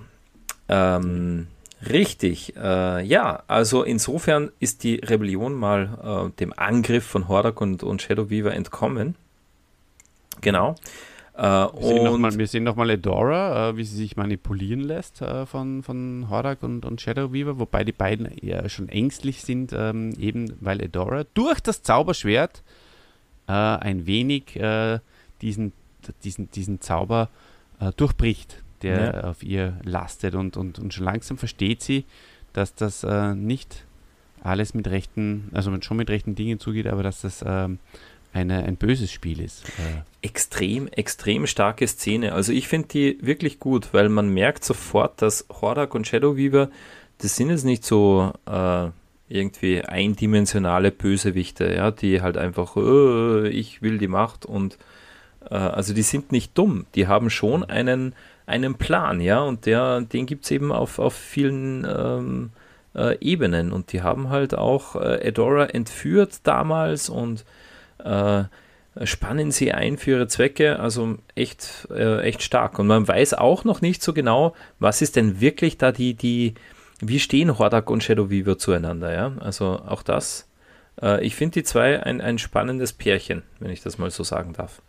Ähm, 0.70 1.48
richtig. 1.90 2.56
Äh, 2.56 3.04
ja, 3.04 3.42
also 3.48 3.82
insofern 3.82 4.52
ist 4.60 4.84
die 4.84 4.98
Rebellion 4.98 5.56
mal 5.56 6.28
äh, 6.30 6.40
dem 6.40 6.54
Angriff 6.56 7.04
von 7.04 7.28
Hordak 7.28 7.62
und, 7.62 7.82
und 7.82 8.04
Shadow 8.04 8.30
Weaver 8.30 8.54
entkommen. 8.54 9.16
Genau. 10.42 10.76
Äh, 11.36 11.42
wir, 11.42 12.46
sehen 12.46 12.64
nochmal 12.64 12.92
Edora, 12.92 13.70
äh, 13.70 13.78
wie 13.78 13.86
sie 13.86 13.98
sich 13.98 14.18
manipulieren 14.18 14.82
lässt 14.82 15.24
äh, 15.24 15.48
von, 15.48 15.82
von 15.82 16.28
Hordak 16.30 16.62
und, 16.62 16.86
und 16.86 17.02
Shadow 17.02 17.34
Weaver, 17.34 17.58
wobei 17.58 17.84
die 17.84 17.92
beiden 17.92 18.30
ja 18.40 18.70
schon 18.70 18.88
ängstlich 18.88 19.42
sind, 19.42 19.74
ähm, 19.74 20.14
eben 20.20 20.56
weil 20.60 20.80
Edora 20.80 21.24
durch 21.34 21.60
das 21.60 21.82
Zauberschwert 21.82 22.62
äh, 23.48 23.52
ein 23.52 24.06
wenig 24.06 24.58
äh, 24.58 25.00
diesen, 25.42 25.74
diesen, 26.24 26.52
diesen 26.52 26.80
Zauber 26.80 27.30
äh, 27.80 27.92
durchbricht, 27.96 28.62
der 28.82 29.14
ja. 29.16 29.24
auf 29.30 29.44
ihr 29.44 29.80
lastet. 29.84 30.36
Und, 30.36 30.58
und, 30.58 30.80
und 30.80 30.94
schon 30.94 31.06
langsam 31.06 31.38
versteht 31.38 31.82
sie, 31.82 32.06
dass 32.54 32.76
das 32.76 33.04
äh, 33.04 33.34
nicht 33.36 33.86
alles 34.42 34.74
mit 34.74 34.88
rechten, 34.88 35.50
also 35.54 35.72
schon 35.82 35.98
mit 35.98 36.10
rechten 36.10 36.36
Dingen 36.36 36.60
zugeht, 36.60 36.88
aber 36.88 37.02
dass 37.02 37.22
das 37.22 37.44
ähm, 37.46 37.80
eine, 38.34 38.64
ein 38.64 38.76
böses 38.76 39.12
Spiel 39.12 39.40
ist. 39.40 39.64
Äh. 39.66 40.02
Extrem, 40.22 40.88
extrem 40.88 41.48
starke 41.48 41.88
Szene. 41.88 42.34
Also 42.34 42.52
ich 42.52 42.68
finde 42.68 42.88
die 42.90 43.18
wirklich 43.22 43.60
gut, 43.60 43.94
weil 43.94 44.10
man 44.10 44.30
merkt 44.30 44.66
sofort, 44.66 45.22
dass 45.22 45.46
Hordak 45.50 45.96
und 45.96 46.08
Shadow 46.08 46.36
Weaver, 46.36 46.70
das 47.20 47.36
sind 47.36 47.50
jetzt 47.50 47.64
nicht 47.64 47.86
so 47.86 48.34
äh, 48.46 48.90
irgendwie 49.30 49.82
eindimensionale 49.82 50.92
Bösewichte, 50.92 51.74
ja, 51.74 51.92
die 51.92 52.22
halt 52.22 52.38
einfach, 52.38 52.76
äh, 52.76 53.50
ich 53.50 53.82
will 53.82 53.98
die 53.98 54.08
Macht 54.08 54.46
und 54.46 54.78
also 55.50 55.94
die 55.94 56.02
sind 56.02 56.32
nicht 56.32 56.58
dumm, 56.58 56.86
die 56.96 57.08
haben 57.08 57.30
schon 57.30 57.64
einen, 57.64 58.16
einen 58.46 58.76
Plan, 58.76 59.22
ja, 59.22 59.42
und 59.42 59.66
der, 59.66 60.02
den 60.02 60.26
gibt 60.26 60.46
es 60.46 60.52
eben 60.52 60.72
auf, 60.72 61.00
auf 61.00 61.14
vielen 61.14 61.86
ähm, 61.86 62.52
äh, 62.96 63.18
Ebenen 63.20 63.72
und 63.72 63.92
die 63.92 64.02
haben 64.02 64.30
halt 64.30 64.56
auch 64.56 64.96
äh, 64.96 65.28
Edora 65.28 65.66
entführt 65.66 66.42
damals 66.44 67.10
und 67.10 67.46
äh, 68.04 68.44
spannen 69.04 69.52
sie 69.52 69.72
ein 69.72 69.98
für 69.98 70.12
ihre 70.12 70.28
Zwecke, 70.28 70.80
also 70.80 71.18
echt, 71.36 71.88
äh, 71.92 72.22
echt 72.22 72.44
stark. 72.44 72.78
Und 72.78 72.88
man 72.88 73.08
weiß 73.08 73.34
auch 73.34 73.64
noch 73.64 73.82
nicht 73.82 74.04
so 74.04 74.14
genau, 74.14 74.56
was 74.80 75.02
ist 75.02 75.16
denn 75.16 75.42
wirklich 75.42 75.78
da 75.78 75.92
die, 75.92 76.14
die, 76.14 76.54
wie 77.00 77.20
stehen 77.20 77.58
Hordak 77.58 77.90
und 77.90 78.04
Shadow 78.04 78.30
Weaver 78.30 78.58
zueinander, 78.58 79.14
ja, 79.14 79.34
also 79.40 79.82
auch 79.86 80.04
das. 80.04 80.48
Äh, 81.02 81.26
ich 81.26 81.36
finde 81.36 81.54
die 81.56 81.64
zwei 81.64 82.04
ein, 82.04 82.22
ein 82.22 82.38
spannendes 82.38 82.94
Pärchen, 82.94 83.42
wenn 83.60 83.72
ich 83.72 83.82
das 83.82 83.98
mal 83.98 84.12
so 84.12 84.24
sagen 84.24 84.54
darf. 84.54 84.82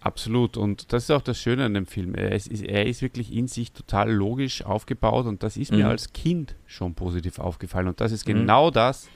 Absolut. 0.00 0.56
Und 0.56 0.92
das 0.92 1.04
ist 1.04 1.10
auch 1.10 1.22
das 1.22 1.40
Schöne 1.40 1.64
an 1.64 1.74
dem 1.74 1.86
Film. 1.86 2.14
Er 2.14 2.32
ist, 2.32 2.48
er 2.48 2.86
ist 2.86 3.02
wirklich 3.02 3.32
in 3.32 3.48
sich 3.48 3.72
total 3.72 4.10
logisch 4.10 4.64
aufgebaut 4.64 5.26
und 5.26 5.42
das 5.42 5.56
ist 5.56 5.72
mhm. 5.72 5.78
mir 5.78 5.88
als 5.88 6.12
Kind 6.12 6.54
schon 6.66 6.94
positiv 6.94 7.38
aufgefallen. 7.38 7.88
Und 7.88 8.00
das 8.00 8.12
ist 8.12 8.26
mhm. 8.26 8.32
genau 8.32 8.70
das, 8.70 9.08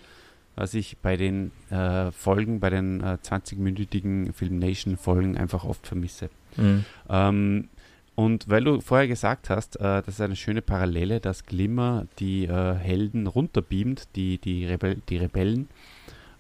was 0.57 0.75
ich 0.75 0.99
bei 0.99 1.17
den 1.17 1.53
äh, 1.71 2.11
Folgen, 2.11 2.59
bei 2.59 2.71
den 2.71 3.01
äh, 3.01 3.17
20-minütigen 3.23 4.33
Film 4.33 4.59
Nation 4.59 4.97
Folgen 4.97 5.37
einfach 5.37 5.65
oft 5.65 5.87
vermisse. 5.87 6.31
Mhm. 6.57 6.85
Ähm, 7.09 7.69
und 8.15 8.49
weil 8.51 8.65
du 8.65 8.81
vorher 8.81 9.09
gesagt 9.09 9.51
hast, 9.51 9.77
äh, 9.77 10.03
das 10.03 10.09
ist 10.09 10.21
eine 10.21 10.37
schöne 10.37 10.63
Parallele, 10.63 11.21
dass 11.21 11.47
Glimmer 11.47 12.07
die 12.19 12.45
äh, 12.45 12.75
Helden 12.75 13.27
runterbeamt, 13.27 14.09
die, 14.17 14.39
die, 14.39 14.67
Rebell 14.67 15.01
die 15.09 15.17
Rebellen, 15.17 15.69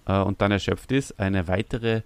äh, 0.07 0.19
und 0.19 0.43
dann 0.43 0.51
erschöpft 0.51 0.93
ist, 0.93 1.19
eine 1.19 1.49
weitere 1.49 1.99
äh, 1.99 2.03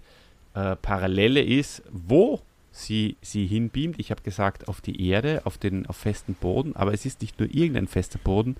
Parallele 0.81 1.41
ist, 1.41 1.83
wo 1.91 2.41
sie 2.71 3.17
sie 3.21 3.45
hinbeamt. 3.47 3.99
Ich 3.99 4.11
habe 4.11 4.21
gesagt, 4.21 4.67
auf 4.67 4.81
die 4.81 5.09
Erde, 5.09 5.41
auf 5.45 5.57
den 5.57 5.85
auf 5.87 5.97
festen 5.97 6.35
Boden, 6.35 6.75
aber 6.75 6.93
es 6.93 7.05
ist 7.05 7.21
nicht 7.21 7.39
nur 7.39 7.49
irgendein 7.49 7.87
fester 7.87 8.19
Boden, 8.23 8.55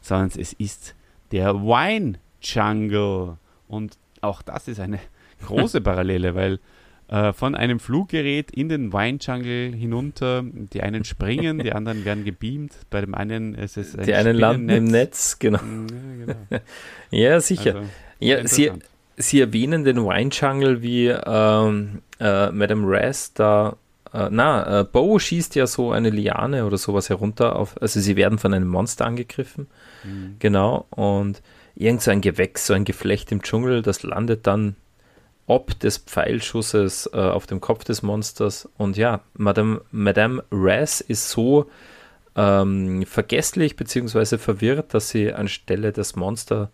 sondern 0.00 0.30
es 0.38 0.52
ist 0.52 0.94
der 1.30 1.54
Wine 1.54 2.18
Jungle. 2.42 3.36
Und 3.68 3.96
auch 4.20 4.42
das 4.42 4.68
ist 4.68 4.80
eine 4.80 4.98
große 5.46 5.80
Parallele, 5.80 6.34
weil 6.34 6.60
äh, 7.08 7.32
von 7.32 7.54
einem 7.54 7.78
Fluggerät 7.78 8.50
in 8.50 8.68
den 8.68 8.92
Wine 8.92 9.18
Jungle 9.20 9.74
hinunter, 9.74 10.44
die 10.44 10.82
einen 10.82 11.04
springen, 11.04 11.58
die 11.58 11.72
anderen 11.72 12.04
werden 12.04 12.24
gebeamt. 12.24 12.72
Bei 12.90 13.00
dem 13.00 13.14
einen 13.14 13.54
ist 13.54 13.76
es 13.76 13.96
ein 13.96 14.04
Die 14.04 14.14
einen 14.14 14.36
landen 14.36 14.68
im 14.68 14.84
Netz, 14.84 15.38
genau. 15.38 15.60
genau. 15.60 16.34
ja, 17.10 17.40
sicher. 17.40 17.76
Also, 17.76 17.88
ja, 18.18 18.46
sie, 18.46 18.70
sie 19.16 19.40
erwähnen 19.40 19.84
den 19.84 19.98
Wine 19.98 20.30
Jungle 20.30 20.82
wie 20.82 21.08
ähm, 21.08 22.02
äh, 22.20 22.50
Madame 22.50 22.84
Raz 22.86 23.32
da. 23.34 23.76
Äh, 24.12 24.28
na, 24.30 24.80
äh, 24.80 24.84
Bo 24.84 25.18
schießt 25.18 25.54
ja 25.54 25.66
so 25.66 25.92
eine 25.92 26.10
Liane 26.10 26.66
oder 26.66 26.78
sowas 26.78 27.08
herunter 27.08 27.56
auf. 27.56 27.80
Also 27.80 28.00
sie 28.00 28.16
werden 28.16 28.38
von 28.38 28.54
einem 28.54 28.68
Monster 28.68 29.06
angegriffen. 29.06 29.66
Mhm. 30.04 30.36
Genau. 30.38 30.86
Und 30.90 31.42
irgend 31.74 32.02
so 32.02 32.10
ein 32.10 32.20
Gewächs, 32.20 32.66
so 32.66 32.74
ein 32.74 32.84
Geflecht 32.84 33.32
im 33.32 33.42
Dschungel, 33.42 33.82
das 33.82 34.02
landet 34.02 34.46
dann 34.46 34.76
ob 35.46 35.78
des 35.80 35.98
Pfeilschusses 35.98 37.10
äh, 37.12 37.18
auf 37.18 37.46
dem 37.46 37.60
Kopf 37.60 37.84
des 37.84 38.02
Monsters. 38.02 38.68
Und 38.78 38.96
ja, 38.96 39.20
Madame, 39.34 39.82
Madame 39.90 40.42
Raz 40.50 41.00
ist 41.00 41.30
so 41.30 41.68
ähm, 42.36 43.04
vergesslich 43.04 43.76
bzw. 43.76 44.38
verwirrt, 44.38 44.94
dass 44.94 45.10
sie 45.10 45.32
anstelle 45.32 45.92
des 45.92 46.16
Monster 46.16 46.70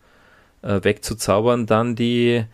äh, 0.62 0.80
wegzuzaubern, 0.82 1.66
dann 1.66 1.94
die, 1.94 2.44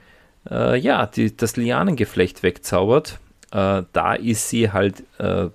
äh, 0.51 0.79
ja, 0.79 1.07
die, 1.07 1.37
das 1.37 1.57
Lianengeflecht 1.57 2.43
wegzaubert. 2.43 3.19
Äh, 3.51 3.83
da 3.93 4.15
ist 4.15 4.49
sie 4.49 4.73
halt 4.73 5.05
äh, 5.19 5.49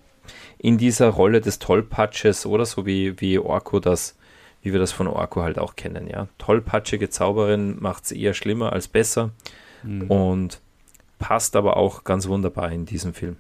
in 0.57 0.77
dieser 0.77 1.09
Rolle 1.09 1.41
des 1.41 1.59
Tollpatsches 1.59 2.45
oder 2.45 2.65
so 2.65 2.85
wie, 2.85 3.19
wie 3.21 3.39
Orko 3.39 3.79
das, 3.79 4.17
wie 4.61 4.73
wir 4.73 4.79
das 4.79 4.91
von 4.91 5.07
Orko 5.07 5.41
halt 5.41 5.57
auch 5.57 5.75
kennen, 5.75 6.07
ja. 6.07 6.27
Tollpatschige 6.37 7.09
Zauberin 7.09 7.77
macht 7.79 8.05
es 8.05 8.11
eher 8.11 8.33
schlimmer 8.33 8.73
als 8.73 8.87
besser 8.87 9.31
mhm. 9.83 10.11
und 10.11 10.61
passt 11.17 11.55
aber 11.55 11.77
auch 11.77 12.03
ganz 12.03 12.27
wunderbar 12.27 12.71
in 12.71 12.85
diesem 12.85 13.13
Film. 13.13 13.37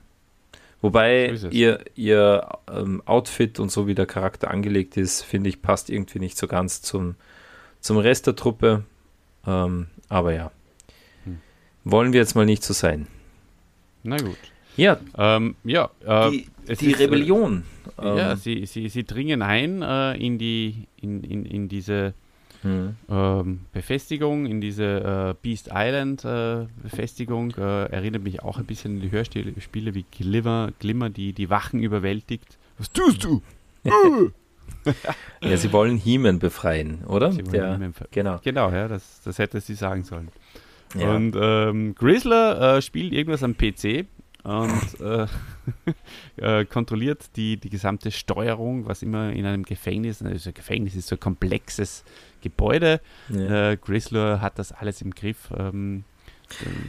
Wobei 0.81 1.35
so 1.35 1.49
ihr, 1.49 1.83
ihr 1.95 2.47
ähm, 2.71 3.03
Outfit 3.05 3.59
und 3.59 3.69
so 3.69 3.87
wie 3.87 3.95
der 3.95 4.05
Charakter 4.05 4.49
angelegt 4.49 4.95
ist, 4.95 5.23
finde 5.23 5.49
ich, 5.49 5.61
passt 5.61 5.89
irgendwie 5.89 6.19
nicht 6.19 6.37
so 6.37 6.47
ganz 6.47 6.81
zum, 6.81 7.15
zum 7.81 7.97
Rest 7.97 8.27
der 8.27 8.35
Truppe. 8.35 8.83
Ähm, 9.45 9.87
aber 10.07 10.33
ja. 10.33 10.51
Hm. 11.25 11.39
Wollen 11.83 12.13
wir 12.13 12.19
jetzt 12.19 12.35
mal 12.35 12.45
nicht 12.45 12.63
so 12.63 12.73
sein. 12.73 13.07
Na 14.03 14.17
gut. 14.17 14.37
Ja. 14.77 14.99
Ähm, 15.17 15.55
ja. 15.63 15.89
Äh, 16.05 16.31
die, 16.31 16.47
die 16.67 16.71
ist, 16.71 16.99
äh, 16.99 17.03
Rebellion. 17.03 17.63
Äh, 18.01 18.17
ja, 18.17 18.35
sie, 18.35 18.65
sie, 18.65 18.89
sie 18.89 19.03
dringen 19.03 19.41
ein 19.41 19.81
äh, 19.81 20.13
in, 20.15 20.37
die, 20.37 20.87
in, 21.01 21.23
in, 21.23 21.45
in 21.45 21.67
diese 21.67 22.13
hm. 22.61 22.95
ähm, 23.09 23.59
Befestigung, 23.73 24.45
in 24.45 24.61
diese 24.61 24.83
äh, 24.83 25.35
Beast 25.41 25.69
Island 25.73 26.23
äh, 26.25 26.65
Befestigung. 26.81 27.51
erinnert 27.51 28.23
mich 28.23 28.41
auch 28.41 28.57
ein 28.57 28.65
bisschen 28.65 28.95
an 28.95 29.01
die 29.01 29.11
Hörspiele 29.11 29.93
wie 29.95 30.05
Glimmer, 30.11 30.71
Glimmer 30.79 31.09
die 31.09 31.33
die 31.33 31.49
Wachen 31.49 31.81
überwältigt. 31.81 32.57
Was 32.77 32.91
tust 32.91 33.23
du? 33.23 33.41
ja, 35.41 35.57
sie 35.57 35.71
wollen 35.71 35.97
Heeman 35.97 36.39
befreien, 36.39 37.03
oder? 37.05 37.29
Der, 37.29 37.79
genau. 38.11 38.39
Genau, 38.43 38.71
ja, 38.71 38.87
das, 38.87 39.21
das 39.23 39.37
hätte 39.37 39.61
sie 39.61 39.75
sagen 39.75 40.03
sollen. 40.03 40.29
Ja. 40.95 41.13
Und 41.13 41.35
ähm, 41.39 41.95
Grizzler 41.95 42.77
äh, 42.77 42.81
spielt 42.81 43.13
irgendwas 43.13 43.43
am 43.43 43.55
PC 43.55 44.05
und 44.43 44.99
äh, 45.01 45.27
äh, 46.61 46.65
kontrolliert 46.65 47.35
die, 47.35 47.57
die 47.57 47.69
gesamte 47.69 48.11
Steuerung, 48.11 48.87
was 48.87 49.03
immer 49.03 49.31
in 49.31 49.45
einem 49.45 49.63
Gefängnis, 49.63 50.21
also 50.23 50.49
ein 50.49 50.53
Gefängnis 50.53 50.95
ist 50.95 51.07
so 51.07 51.15
ein 51.15 51.19
komplexes 51.19 52.03
Gebäude. 52.41 53.01
Ja. 53.29 53.71
Äh, 53.71 53.77
Grizzler 53.77 54.41
hat 54.41 54.57
das 54.57 54.71
alles 54.71 55.01
im 55.01 55.11
Griff. 55.11 55.49
Ähm, 55.57 56.03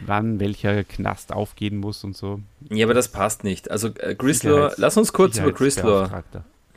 wann 0.07 0.41
welcher 0.41 0.85
Knast 0.85 1.33
aufgehen 1.33 1.77
muss 1.77 2.03
und 2.05 2.17
so. 2.17 2.41
Ja, 2.71 2.87
aber 2.87 2.95
das 2.95 3.09
passt 3.09 3.45
nicht. 3.45 3.71
Also 3.71 3.89
äh, 3.99 4.15
Grizzler, 4.15 4.73
lass 4.77 4.97
uns 4.97 5.13
kurz 5.13 5.39
über 5.39 5.53
Grizzler 5.53 6.25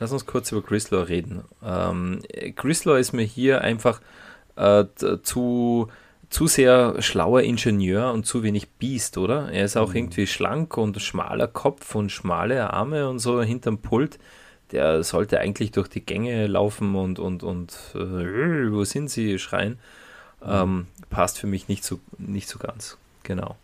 Lass 0.04 0.12
uns 0.12 0.26
kurz 0.26 0.52
über 0.52 0.60
Grislaw 0.60 1.04
reden. 1.04 1.44
Ähm, 1.64 2.20
Grislaw 2.56 2.98
ist 2.98 3.14
mir 3.14 3.22
hier 3.22 3.62
einfach 3.62 4.02
äh, 4.54 4.84
zu, 5.22 5.88
zu 6.28 6.46
sehr 6.46 7.00
schlauer 7.00 7.40
Ingenieur 7.40 8.12
und 8.12 8.26
zu 8.26 8.42
wenig 8.42 8.68
Biest, 8.72 9.16
oder? 9.16 9.50
Er 9.50 9.64
ist 9.64 9.78
auch 9.78 9.88
mhm. 9.88 9.96
irgendwie 9.96 10.26
schlank 10.26 10.76
und 10.76 11.00
schmaler 11.00 11.48
Kopf 11.48 11.94
und 11.94 12.12
schmale 12.12 12.70
Arme 12.70 13.08
und 13.08 13.18
so 13.18 13.40
hinterm 13.40 13.78
Pult. 13.78 14.18
Der 14.72 15.02
sollte 15.04 15.40
eigentlich 15.40 15.72
durch 15.72 15.88
die 15.88 16.04
Gänge 16.04 16.48
laufen 16.48 16.96
und, 16.96 17.18
und, 17.18 17.42
und 17.42 17.72
äh, 17.94 18.70
wo 18.70 18.84
sind 18.84 19.08
sie 19.08 19.38
schreien. 19.38 19.78
Mhm. 20.44 20.50
Ähm, 20.50 20.86
passt 21.08 21.38
für 21.38 21.46
mich 21.46 21.68
nicht 21.68 21.82
so, 21.82 21.98
nicht 22.18 22.50
so 22.50 22.58
ganz. 22.58 22.98
Genau. 23.22 23.56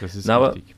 Das 0.00 0.14
ist 0.14 0.24
Na, 0.24 0.36
richtig. 0.36 0.76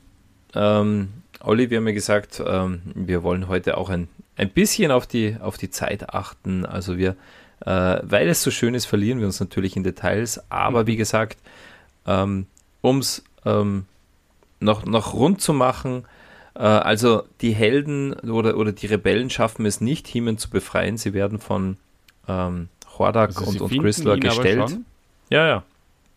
Aber, 0.55 0.81
ähm, 0.81 1.09
Olli, 1.39 1.69
wir 1.69 1.77
haben 1.77 1.87
ja 1.87 1.93
gesagt, 1.93 2.41
ähm, 2.43 2.81
wir 2.95 3.21
wollen 3.21 3.47
heute 3.47 3.77
auch 3.77 3.89
ein 3.89 4.07
ein 4.35 4.49
bisschen 4.49 4.91
auf 4.91 5.07
die, 5.07 5.37
auf 5.39 5.57
die 5.57 5.69
Zeit 5.69 6.13
achten. 6.13 6.65
Also 6.65 6.97
wir, 6.97 7.15
äh, 7.65 7.99
weil 8.03 8.29
es 8.29 8.43
so 8.43 8.51
schön 8.51 8.73
ist, 8.73 8.85
verlieren 8.85 9.19
wir 9.19 9.27
uns 9.27 9.39
natürlich 9.39 9.75
in 9.75 9.83
Details. 9.83 10.41
Aber 10.49 10.87
wie 10.87 10.95
gesagt, 10.95 11.37
ähm, 12.05 12.47
um 12.81 12.99
es 12.99 13.23
ähm, 13.45 13.85
noch, 14.59 14.85
noch 14.85 15.13
rund 15.13 15.41
zu 15.41 15.53
machen, 15.53 16.05
äh, 16.55 16.59
also 16.59 17.23
die 17.41 17.53
Helden 17.53 18.13
oder, 18.13 18.57
oder 18.57 18.71
die 18.71 18.87
Rebellen 18.87 19.29
schaffen 19.29 19.65
es 19.65 19.81
nicht, 19.81 20.07
Heeman 20.07 20.37
zu 20.37 20.49
befreien. 20.49 20.97
Sie 20.97 21.13
werden 21.13 21.39
von 21.39 21.77
ähm, 22.27 22.69
Hordak 22.97 23.37
also 23.37 23.49
und, 23.49 23.61
und 23.61 23.81
Chrysler 23.81 24.17
gestellt. 24.17 24.77
Ja, 25.29 25.47
ja. 25.47 25.63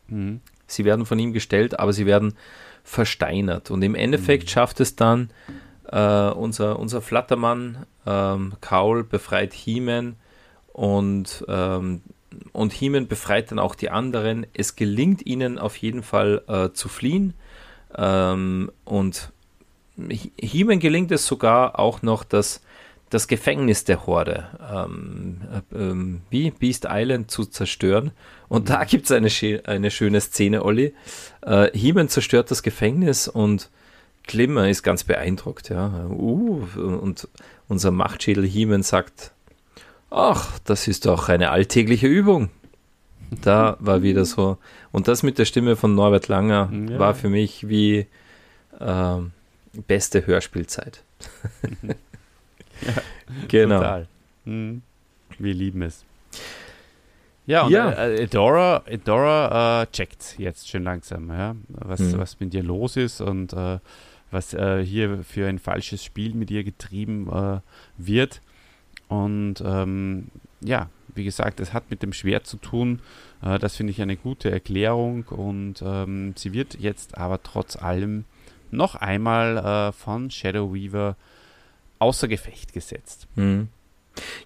Mhm. 0.08 0.40
Sie 0.66 0.84
werden 0.84 1.06
von 1.06 1.18
ihm 1.18 1.32
gestellt, 1.32 1.78
aber 1.78 1.92
sie 1.92 2.06
werden 2.06 2.34
versteinert. 2.82 3.70
Und 3.70 3.82
im 3.82 3.94
Endeffekt 3.94 4.44
mhm. 4.44 4.48
schafft 4.48 4.80
es 4.80 4.96
dann 4.96 5.30
äh, 5.90 6.30
unser, 6.30 6.78
unser 6.78 7.00
Flattermann 7.00 7.86
ähm, 8.06 8.54
Kaul 8.60 9.04
befreit 9.04 9.52
He-Man 9.52 10.16
und, 10.72 11.44
ähm, 11.48 12.02
und 12.52 12.72
He-Man 12.72 13.06
befreit 13.08 13.50
dann 13.50 13.58
auch 13.58 13.74
die 13.74 13.90
anderen. 13.90 14.46
Es 14.54 14.76
gelingt 14.76 15.24
ihnen 15.26 15.58
auf 15.58 15.76
jeden 15.76 16.02
Fall 16.02 16.42
äh, 16.48 16.70
zu 16.72 16.88
fliehen 16.88 17.34
ähm, 17.96 18.70
und 18.84 19.30
He-Man 19.96 20.80
gelingt 20.80 21.12
es 21.12 21.26
sogar 21.26 21.78
auch 21.78 22.02
noch, 22.02 22.24
das, 22.24 22.62
das 23.10 23.28
Gefängnis 23.28 23.84
der 23.84 24.06
Horde, 24.06 24.48
ähm, 24.72 25.40
äh, 25.72 25.76
ähm, 25.76 26.22
wie 26.30 26.50
Beast 26.50 26.86
Island, 26.90 27.30
zu 27.30 27.44
zerstören. 27.44 28.10
Und 28.48 28.70
da 28.70 28.84
gibt 28.84 29.04
es 29.08 29.12
eine, 29.12 29.28
eine 29.66 29.90
schöne 29.90 30.20
Szene, 30.20 30.64
Olli. 30.64 30.94
Äh, 31.42 31.70
He-Man 31.78 32.08
zerstört 32.08 32.50
das 32.50 32.62
Gefängnis 32.62 33.28
und 33.28 33.70
Glimmer 34.26 34.68
ist 34.68 34.82
ganz 34.82 35.04
beeindruckt, 35.04 35.68
ja. 35.68 36.06
Uh, 36.08 36.66
und 36.76 37.28
unser 37.68 37.90
Machtschädel 37.90 38.44
Hiemen 38.44 38.82
sagt, 38.82 39.32
ach, 40.10 40.58
das 40.64 40.88
ist 40.88 41.06
doch 41.06 41.28
eine 41.28 41.50
alltägliche 41.50 42.06
Übung. 42.06 42.50
Da 43.42 43.76
war 43.80 44.02
wieder 44.02 44.24
so. 44.24 44.58
Und 44.92 45.08
das 45.08 45.22
mit 45.22 45.38
der 45.38 45.44
Stimme 45.44 45.76
von 45.76 45.94
Norbert 45.94 46.28
Langer 46.28 46.70
ja. 46.72 46.98
war 46.98 47.14
für 47.14 47.28
mich 47.28 47.68
wie 47.68 48.06
äh, 48.78 49.16
beste 49.86 50.26
Hörspielzeit. 50.26 51.02
ja, 51.82 52.94
genau. 53.48 53.78
Total. 53.78 54.08
Mhm. 54.44 54.82
Wir 55.38 55.54
lieben 55.54 55.82
es. 55.82 56.04
Ja, 57.46 57.64
und 57.64 57.72
ja. 57.72 57.90
Äh, 57.90 58.22
Edora, 58.22 58.82
Edora 58.86 59.82
äh, 59.82 59.86
checkt 59.92 60.38
jetzt 60.38 60.68
schon 60.68 60.84
langsam, 60.84 61.28
ja, 61.28 61.54
was, 61.68 62.00
mhm. 62.00 62.18
was 62.18 62.40
mit 62.40 62.52
dir 62.52 62.62
los 62.62 62.96
ist 62.96 63.20
und 63.20 63.52
äh, 63.52 63.78
was 64.34 64.52
äh, 64.52 64.84
hier 64.84 65.24
für 65.24 65.48
ein 65.48 65.58
falsches 65.58 66.04
Spiel 66.04 66.34
mit 66.34 66.50
ihr 66.50 66.64
getrieben 66.64 67.28
äh, 67.32 67.60
wird. 67.96 68.42
Und 69.08 69.62
ähm, 69.64 70.28
ja, 70.60 70.88
wie 71.14 71.24
gesagt, 71.24 71.60
es 71.60 71.72
hat 71.72 71.90
mit 71.90 72.02
dem 72.02 72.12
Schwert 72.12 72.46
zu 72.46 72.56
tun. 72.56 73.00
Äh, 73.42 73.58
das 73.58 73.76
finde 73.76 73.92
ich 73.92 74.02
eine 74.02 74.16
gute 74.16 74.50
Erklärung. 74.50 75.24
Und 75.30 75.82
ähm, 75.82 76.34
sie 76.36 76.52
wird 76.52 76.78
jetzt 76.78 77.16
aber 77.16 77.42
trotz 77.42 77.76
allem 77.76 78.24
noch 78.70 78.96
einmal 78.96 79.56
äh, 79.58 79.92
von 79.92 80.30
Shadow 80.30 80.74
Weaver 80.74 81.16
außer 81.98 82.28
Gefecht 82.28 82.72
gesetzt. 82.72 83.28
Mhm. 83.36 83.68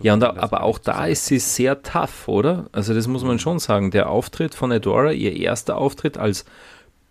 Ja, 0.01 0.15
und 0.15 0.21
da, 0.21 0.35
aber 0.37 0.63
auch 0.63 0.79
da 0.79 1.07
ist 1.07 1.27
sie 1.27 1.39
sehr 1.39 1.83
tough, 1.83 2.27
oder? 2.29 2.69
Also 2.73 2.95
das 2.95 3.07
muss 3.07 3.23
man 3.23 3.35
mhm. 3.35 3.41
schon 3.41 3.59
sagen. 3.59 3.91
Der 3.91 4.09
Auftritt 4.09 4.55
von 4.55 4.73
Adora, 4.73 5.13
ihr 5.13 5.35
erster 5.35 5.77
Auftritt 5.77 6.17
als 6.17 6.45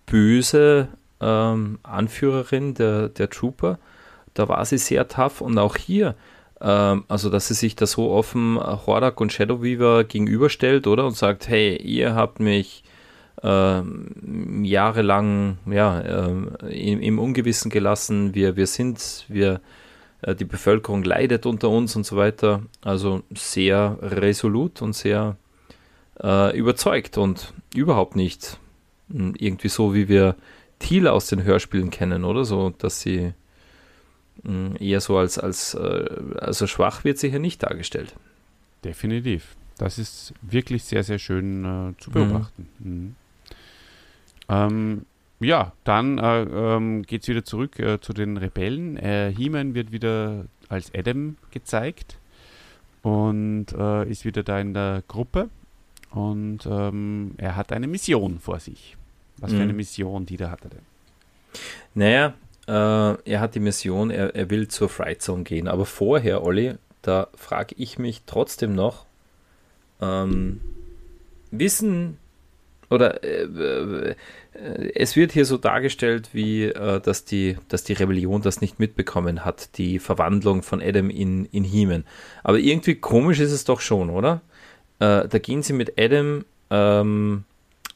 böse 0.06 0.88
ähm, 1.22 1.80
Anführerin 1.84 2.74
der, 2.74 3.10
der 3.10 3.30
Trooper. 3.30 3.80
Da 4.34 4.48
war 4.48 4.64
sie 4.66 4.78
sehr 4.78 5.08
tough 5.08 5.42
und 5.42 5.58
auch 5.58 5.76
hier, 5.76 6.16
ähm, 6.62 7.06
also 7.08 7.30
dass 7.30 7.48
sie 7.48 7.54
sich 7.54 7.76
da 7.76 7.86
so 7.86 8.12
offen 8.12 8.58
äh, 8.58 8.78
Hordak 8.86 9.20
und 9.20 9.34
Shadow 9.34 9.62
Weaver 9.62 10.04
gegenüberstellt, 10.04 10.88
oder? 10.88 11.06
Und 11.06 11.16
sagt, 11.16 11.48
hey, 11.48 11.76
ihr 11.78 12.16
habt 12.16 12.40
mich 12.40 12.84
ähm, 13.44 14.64
jahrelang 14.64 15.58
ja, 15.68 16.02
ähm, 16.04 16.52
im, 16.70 17.02
im, 17.02 17.20
Ungewissen 17.20 17.70
gelassen, 17.70 18.34
wir, 18.34 18.56
wir 18.56 18.66
sind, 18.66 19.26
wir, 19.28 19.62
äh, 20.22 20.36
die 20.36 20.46
Bevölkerung 20.46 21.04
leidet 21.04 21.46
unter 21.46 21.70
uns 21.70 21.96
und 21.96 22.06
so 22.06 22.18
weiter. 22.18 22.64
Also 22.82 23.22
sehr 23.36 23.98
resolut 24.02 24.82
und 24.82 24.94
sehr 24.94 25.38
äh, 26.22 26.58
überzeugt 26.58 27.18
und 27.18 27.54
überhaupt 27.76 28.16
nicht 28.16 28.60
hm, 29.12 29.36
irgendwie 29.38 29.70
so, 29.70 29.94
wie 29.94 30.08
wir 30.08 30.36
Thiel 30.80 31.08
aus 31.08 31.28
den 31.28 31.44
Hörspielen 31.44 31.90
kennen, 31.90 32.24
oder? 32.24 32.46
So, 32.46 32.72
dass 32.78 33.02
sie 33.02 33.34
mh, 34.44 34.52
mm, 34.52 34.76
eher 34.80 35.02
so 35.02 35.18
als, 35.18 35.38
als 35.38 35.74
äh, 35.74 36.10
also 36.40 36.68
schwach 36.68 37.04
wird 37.04 37.18
sie 37.18 37.30
hier 37.30 37.40
nicht 37.40 37.64
dargestellt. 37.64 38.14
Definitiv. 38.84 39.56
das 39.78 40.00
ist 40.00 40.34
wirklich 40.42 40.84
sehr, 40.84 41.04
sehr 41.04 41.20
schön 41.20 41.66
äh, 41.66 42.02
zu 42.02 42.12
beobachten. 42.12 42.70
Mhm. 42.80 42.92
Mhm. 42.92 43.16
Ähm, 44.50 45.06
ja, 45.40 45.74
dann 45.84 46.18
äh, 46.18 46.44
ähm, 46.44 47.04
geht 47.04 47.24
es 47.24 47.28
wieder 47.28 47.44
zurück 47.44 47.80
äh, 47.80 48.00
zu 48.00 48.14
den 48.14 48.38
Rebellen. 48.38 48.98
Äh, 48.98 49.32
He-Man 49.36 49.76
wird 49.76 49.92
wieder 49.92 50.46
als 50.68 50.92
Adam 50.96 51.38
gezeigt 51.52 52.18
und 53.04 53.68
äh, 53.78 54.10
ist 54.10 54.26
wieder 54.26 54.44
da 54.44 54.60
in 54.60 54.74
der 54.74 55.04
Gruppe. 55.08 55.50
Und 56.10 56.66
ähm, 56.66 57.34
er 57.38 57.56
hat 57.56 57.72
eine 57.72 57.88
Mission 57.88 58.40
vor 58.40 58.60
sich. 58.60 58.98
Was 59.40 59.52
mhm. 59.52 59.56
für 59.56 59.64
eine 59.64 59.74
mhm. 59.74 59.78
Mission, 59.78 60.26
die 60.26 60.38
da 60.38 60.52
hat 60.52 60.64
er 60.64 60.70
denn? 60.70 60.86
Naja, 61.94 62.34
äh, 62.68 63.32
er 63.32 63.40
hat 63.40 63.56
die 63.56 63.60
Mission, 63.60 64.10
er, 64.10 64.36
er 64.36 64.50
will 64.50 64.68
zur 64.68 64.90
Fright 64.90 65.22
Zone 65.22 65.44
gehen. 65.44 65.68
Aber 65.68 65.86
vorher, 65.86 66.44
Olli, 66.44 66.76
da 67.02 67.28
frage 67.36 67.76
ich 67.78 67.98
mich 67.98 68.24
trotzdem 68.26 68.76
noch, 68.76 69.06
ähm, 70.02 70.62
wissen 71.52 72.18
oder 72.90 73.24
äh, 73.24 73.44
äh, 73.44 74.16
es 74.96 75.16
wird 75.16 75.32
hier 75.32 75.46
so 75.46 75.58
dargestellt, 75.58 76.30
wie 76.34 76.66
äh, 76.66 77.02
dass, 77.02 77.26
die, 77.26 77.58
dass 77.68 77.84
die 77.84 77.94
Rebellion 77.94 78.42
das 78.42 78.62
nicht 78.62 78.80
mitbekommen 78.80 79.44
hat, 79.44 79.78
die 79.78 80.00
Verwandlung 80.00 80.64
von 80.64 80.82
Adam 80.82 81.10
in, 81.10 81.46
in 81.46 81.64
Heeman. 81.64 82.06
Aber 82.44 82.60
irgendwie 82.60 82.96
komisch 82.96 83.40
ist 83.40 83.52
es 83.52 83.66
doch 83.66 83.82
schon, 83.82 84.10
oder? 84.10 84.42
Äh, 85.00 85.28
da 85.28 85.40
gehen 85.40 85.64
sie 85.64 85.74
mit 85.74 86.00
Adam 86.00 86.46
ähm, 86.70 87.44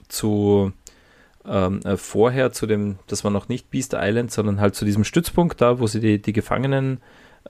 zu 0.10 0.74
ähm, 1.48 1.80
äh, 1.84 1.98
vorher 1.98 2.52
zu 2.52 2.68
dem, 2.68 2.98
das 3.08 3.24
war 3.24 3.32
noch 3.32 3.50
nicht 3.50 3.70
Beast 3.70 3.96
Island, 3.98 4.32
sondern 4.32 4.60
halt 4.60 4.76
zu 4.76 4.86
diesem 4.86 5.04
Stützpunkt 5.04 5.62
da, 5.62 5.80
wo 5.80 5.88
sie 5.88 6.00
die, 6.00 6.22
die 6.22 6.34
Gefangenen 6.34 7.00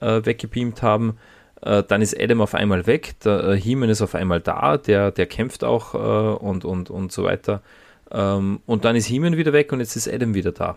äh, 0.00 0.24
weggebeamt 0.24 0.82
haben. 0.82 1.18
Äh, 1.60 1.82
dann 1.82 2.02
ist 2.02 2.18
Adam 2.18 2.40
auf 2.40 2.54
einmal 2.54 2.86
weg, 2.86 3.14
der 3.24 3.44
äh, 3.44 3.60
He-Man 3.60 3.90
ist 3.90 4.02
auf 4.02 4.14
einmal 4.14 4.40
da, 4.40 4.76
der, 4.78 5.10
der 5.10 5.26
kämpft 5.26 5.62
auch 5.64 5.94
äh, 5.94 6.44
und, 6.44 6.64
und, 6.64 6.90
und 6.90 7.12
so 7.12 7.24
weiter. 7.24 7.62
Ähm, 8.10 8.60
und 8.66 8.84
dann 8.84 8.96
ist 8.96 9.06
He-Man 9.06 9.36
wieder 9.36 9.52
weg 9.52 9.72
und 9.72 9.80
jetzt 9.80 9.96
ist 9.96 10.12
Adam 10.12 10.34
wieder 10.34 10.52
da. 10.52 10.76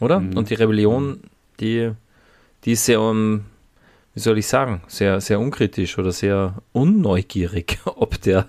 Oder? 0.00 0.20
Mhm. 0.20 0.36
Und 0.36 0.50
die 0.50 0.54
Rebellion, 0.54 1.20
die, 1.60 1.92
die 2.64 2.72
ist 2.72 2.84
sehr, 2.84 3.00
um, 3.00 3.46
wie 4.14 4.20
soll 4.20 4.38
ich 4.38 4.46
sagen, 4.46 4.82
sehr, 4.88 5.20
sehr 5.20 5.40
unkritisch 5.40 5.98
oder 5.98 6.12
sehr 6.12 6.56
unneugierig, 6.72 7.78
ob 7.84 8.20
der 8.20 8.46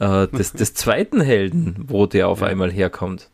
äh, 0.00 0.26
des, 0.28 0.52
des 0.52 0.74
zweiten 0.74 1.20
Helden, 1.20 1.76
wo 1.86 2.06
der 2.06 2.28
auf 2.28 2.40
ja. 2.40 2.48
einmal 2.48 2.72
herkommt. 2.72 3.30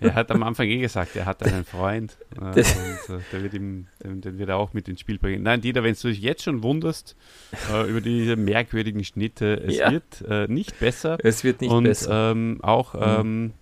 Er 0.00 0.14
hat 0.14 0.30
am 0.30 0.42
Anfang 0.42 0.68
eh 0.68 0.78
gesagt, 0.78 1.16
er 1.16 1.26
hat 1.26 1.42
einen 1.42 1.64
Freund. 1.64 2.16
Äh, 2.36 2.48
und, 2.48 2.56
äh, 2.58 3.22
der 3.32 3.42
wird 3.42 3.54
ihm, 3.54 3.86
den, 4.02 4.20
den, 4.20 4.38
wird 4.38 4.50
er 4.50 4.58
auch 4.58 4.74
mit 4.74 4.88
ins 4.88 5.00
Spiel 5.00 5.18
bringen. 5.18 5.42
Nein, 5.42 5.62
Dieter, 5.62 5.82
wenn 5.82 5.94
du 5.94 6.08
dich 6.08 6.20
jetzt 6.20 6.42
schon 6.42 6.62
wunderst 6.62 7.16
äh, 7.72 7.88
über 7.88 8.02
diese 8.02 8.36
merkwürdigen 8.36 9.04
Schnitte, 9.04 9.54
es 9.66 9.78
ja. 9.78 9.90
wird 9.90 10.22
äh, 10.28 10.46
nicht 10.48 10.78
besser. 10.78 11.16
Es 11.22 11.44
wird 11.44 11.62
nicht 11.62 11.70
und, 11.70 11.84
besser. 11.84 12.32
Ähm, 12.32 12.58
auch 12.62 12.92
mhm. 12.92 13.00
ähm, 13.02 13.52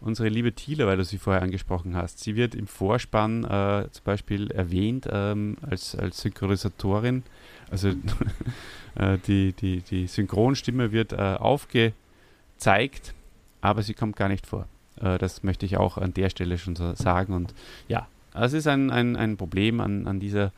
unsere 0.00 0.30
liebe 0.30 0.52
Thiele, 0.52 0.86
weil 0.86 0.96
du 0.96 1.04
sie 1.04 1.18
vorher 1.18 1.42
angesprochen 1.42 1.94
hast, 1.94 2.20
sie 2.20 2.36
wird 2.36 2.54
im 2.54 2.66
Vorspann 2.66 3.44
äh, 3.44 3.88
zum 3.90 4.04
Beispiel 4.04 4.50
erwähnt 4.50 5.06
ähm, 5.10 5.58
als, 5.60 5.94
als 5.94 6.22
Synchronisatorin. 6.22 7.22
Also 7.70 7.88
äh, 8.94 9.18
die, 9.26 9.52
die, 9.52 9.80
die 9.80 10.06
Synchronstimme 10.06 10.90
wird 10.92 11.12
aufgezeigt, 11.18 13.12
aber 13.60 13.82
sie 13.82 13.92
kommt 13.94 14.16
gar 14.16 14.28
nicht 14.28 14.46
vor. 14.46 14.66
Äh, 15.00 15.18
das 15.18 15.42
möchte 15.42 15.66
ich 15.66 15.76
auch 15.76 15.98
an 15.98 16.14
der 16.14 16.30
Stelle 16.30 16.58
schon 16.58 16.76
so 16.76 16.94
sagen. 16.94 17.34
Und 17.34 17.54
ja, 17.88 18.08
es 18.34 18.52
ist 18.52 18.66
ein, 18.66 18.90
ein, 18.90 19.16
ein 19.16 19.36
Problem 19.36 19.80
an, 19.80 20.06
an, 20.06 20.20
dieser, 20.20 20.52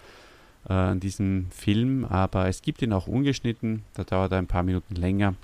äh, 0.68 0.72
an 0.72 1.00
diesem 1.00 1.46
Film, 1.50 2.04
aber 2.04 2.48
es 2.48 2.62
gibt 2.62 2.82
ihn 2.82 2.92
auch 2.92 3.06
ungeschnitten. 3.06 3.82
Da 3.94 4.04
dauert 4.04 4.32
er 4.32 4.38
ein 4.38 4.46
paar 4.46 4.62
Minuten 4.62 4.94
länger. 4.94 5.34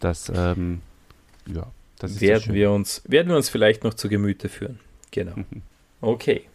Das, 0.00 0.32
ähm, 0.34 0.80
ja, 1.46 1.66
das 1.98 2.20
werden 2.20 2.54
wir 2.54 2.70
uns 2.70 3.02
Werden 3.06 3.28
wir 3.28 3.36
uns 3.36 3.50
vielleicht 3.50 3.84
noch 3.84 3.94
zu 3.94 4.08
Gemüte 4.08 4.48
führen. 4.48 4.80
Genau. 5.10 5.34
Okay. 6.02 6.46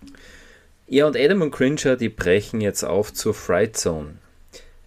Ja, 0.88 1.06
und 1.06 1.16
Adam 1.16 1.44
und 1.44 1.52
Cringer, 1.52 1.98
die 1.98 2.10
brechen 2.10 2.62
jetzt 2.62 2.84
auf 2.84 3.14
zur 3.14 3.36
Fright 3.36 3.78
Zone. 3.78 4.16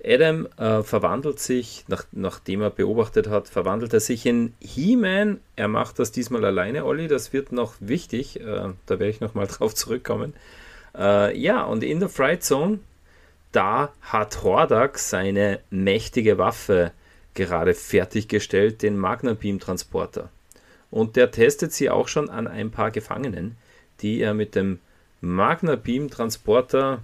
Adam 0.09 0.49
äh, 0.57 0.83
verwandelt 0.83 1.39
sich, 1.39 1.85
nach, 1.89 2.05
nachdem 2.13 2.63
er 2.63 2.71
beobachtet 2.71 3.29
hat, 3.29 3.49
verwandelt 3.49 3.93
er 3.93 4.01
sich 4.01 4.25
in 4.25 4.55
He-Man. 4.61 5.41
Er 5.55 5.69
macht 5.69 5.99
das 5.99 6.13
diesmal 6.13 6.45
alleine, 6.45 6.85
Olli. 6.85 7.09
Das 7.09 7.33
wird 7.33 7.53
noch 7.53 7.75
wichtig. 7.81 8.41
Äh, 8.41 8.45
da 8.45 8.75
werde 8.89 9.09
ich 9.09 9.21
nochmal 9.21 9.47
drauf 9.49 9.75
zurückkommen. 9.75 10.35
Äh, 10.97 11.39
ja, 11.39 11.63
und 11.65 11.85
in 11.85 12.01
der 12.01 12.09
Fright 12.09 12.43
Zone, 12.43 12.79
da 13.53 13.93
hat 14.01 14.43
Hordak 14.43 14.99
seine 14.99 15.61
mächtige 15.71 16.39
Waffe 16.39 16.93
gerade 17.35 17.75
fertiggestellt, 17.75 18.83
den 18.83 18.97
Magna 18.97 19.35
Beam 19.35 19.61
Transporter. 19.61 20.31
Und 20.91 21.17
der 21.17 21.31
testet 21.31 21.73
sie 21.73 21.91
auch 21.91 22.09
schon 22.09 22.31
an 22.31 22.49
ein 22.49 22.71
paar 22.71 22.91
Gefangenen, 22.91 23.57
die 24.01 24.21
er 24.21 24.33
mit 24.33 24.55
dem 24.55 24.81
Magna 25.21 25.77
Beam 25.77 26.11
Transporter, 26.11 27.01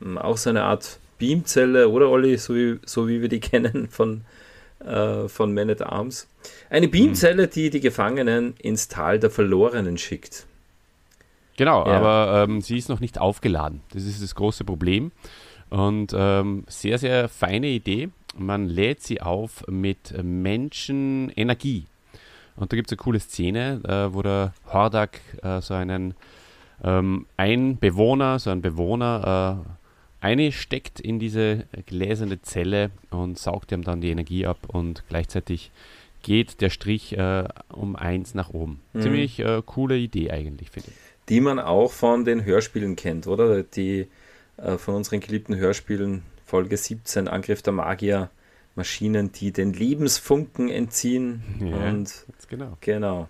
hm, 0.00 0.16
auch 0.16 0.38
so 0.38 0.50
eine 0.50 0.64
Art 0.64 0.98
Beamzelle, 1.18 1.88
oder 1.88 2.10
Olli, 2.10 2.36
so 2.36 2.54
wie, 2.54 2.78
so 2.84 3.08
wie 3.08 3.20
wir 3.22 3.28
die 3.28 3.40
kennen 3.40 3.88
von, 3.88 4.22
äh, 4.84 5.28
von 5.28 5.54
Man 5.54 5.70
at 5.70 5.82
Arms. 5.82 6.28
Eine 6.70 6.88
Beamzelle, 6.88 7.48
die 7.48 7.70
die 7.70 7.80
Gefangenen 7.80 8.54
ins 8.58 8.88
Tal 8.88 9.18
der 9.18 9.30
Verlorenen 9.30 9.98
schickt. 9.98 10.46
Genau, 11.56 11.86
ja. 11.86 11.96
aber 11.96 12.44
ähm, 12.44 12.60
sie 12.60 12.76
ist 12.76 12.88
noch 12.88 13.00
nicht 13.00 13.18
aufgeladen. 13.18 13.80
Das 13.92 14.04
ist 14.04 14.22
das 14.22 14.34
große 14.34 14.64
Problem. 14.64 15.12
Und 15.70 16.14
ähm, 16.14 16.64
sehr, 16.68 16.98
sehr 16.98 17.28
feine 17.28 17.68
Idee. 17.68 18.10
Man 18.36 18.68
lädt 18.68 19.02
sie 19.02 19.20
auf 19.22 19.64
mit 19.66 20.14
Menschenenergie. 20.22 21.86
Und 22.56 22.72
da 22.72 22.76
gibt 22.76 22.88
es 22.88 22.92
eine 22.92 23.02
coole 23.02 23.20
Szene, 23.20 23.80
äh, 23.84 24.14
wo 24.14 24.22
der 24.22 24.52
Hordak 24.72 25.20
äh, 25.42 25.60
so 25.60 25.74
einen 25.74 26.14
ähm, 26.84 27.26
ein 27.36 27.78
Bewohner, 27.78 28.38
so 28.38 28.50
ein 28.50 28.60
Bewohner 28.60 29.64
äh, 29.64 29.85
eine 30.20 30.52
steckt 30.52 31.00
in 31.00 31.18
diese 31.18 31.64
gläserne 31.86 32.40
Zelle 32.42 32.90
und 33.10 33.38
saugt 33.38 33.72
ihm 33.72 33.84
dann 33.84 34.00
die 34.00 34.10
Energie 34.10 34.46
ab 34.46 34.58
und 34.68 35.04
gleichzeitig 35.08 35.70
geht 36.22 36.60
der 36.60 36.70
Strich 36.70 37.16
äh, 37.16 37.44
um 37.68 37.94
eins 37.94 38.34
nach 38.34 38.50
oben. 38.50 38.80
Mhm. 38.92 39.02
Ziemlich 39.02 39.38
äh, 39.38 39.62
coole 39.64 39.96
Idee 39.96 40.30
eigentlich, 40.30 40.70
finde 40.70 40.90
ich. 40.90 40.96
Die 41.28 41.40
man 41.40 41.58
auch 41.58 41.92
von 41.92 42.24
den 42.24 42.44
Hörspielen 42.44 42.96
kennt, 42.96 43.26
oder? 43.26 43.62
Die 43.62 44.08
äh, 44.56 44.78
von 44.78 44.94
unseren 44.94 45.20
geliebten 45.20 45.56
Hörspielen, 45.56 46.22
Folge 46.44 46.76
17, 46.76 47.28
Angriff 47.28 47.62
der 47.62 47.72
Magier, 47.72 48.30
Maschinen, 48.74 49.32
die 49.32 49.52
den 49.52 49.72
Lebensfunken 49.72 50.68
entziehen. 50.68 51.42
Ja, 51.60 51.88
und 51.88 52.12
genau. 52.48 52.76
Genau. 52.80 53.28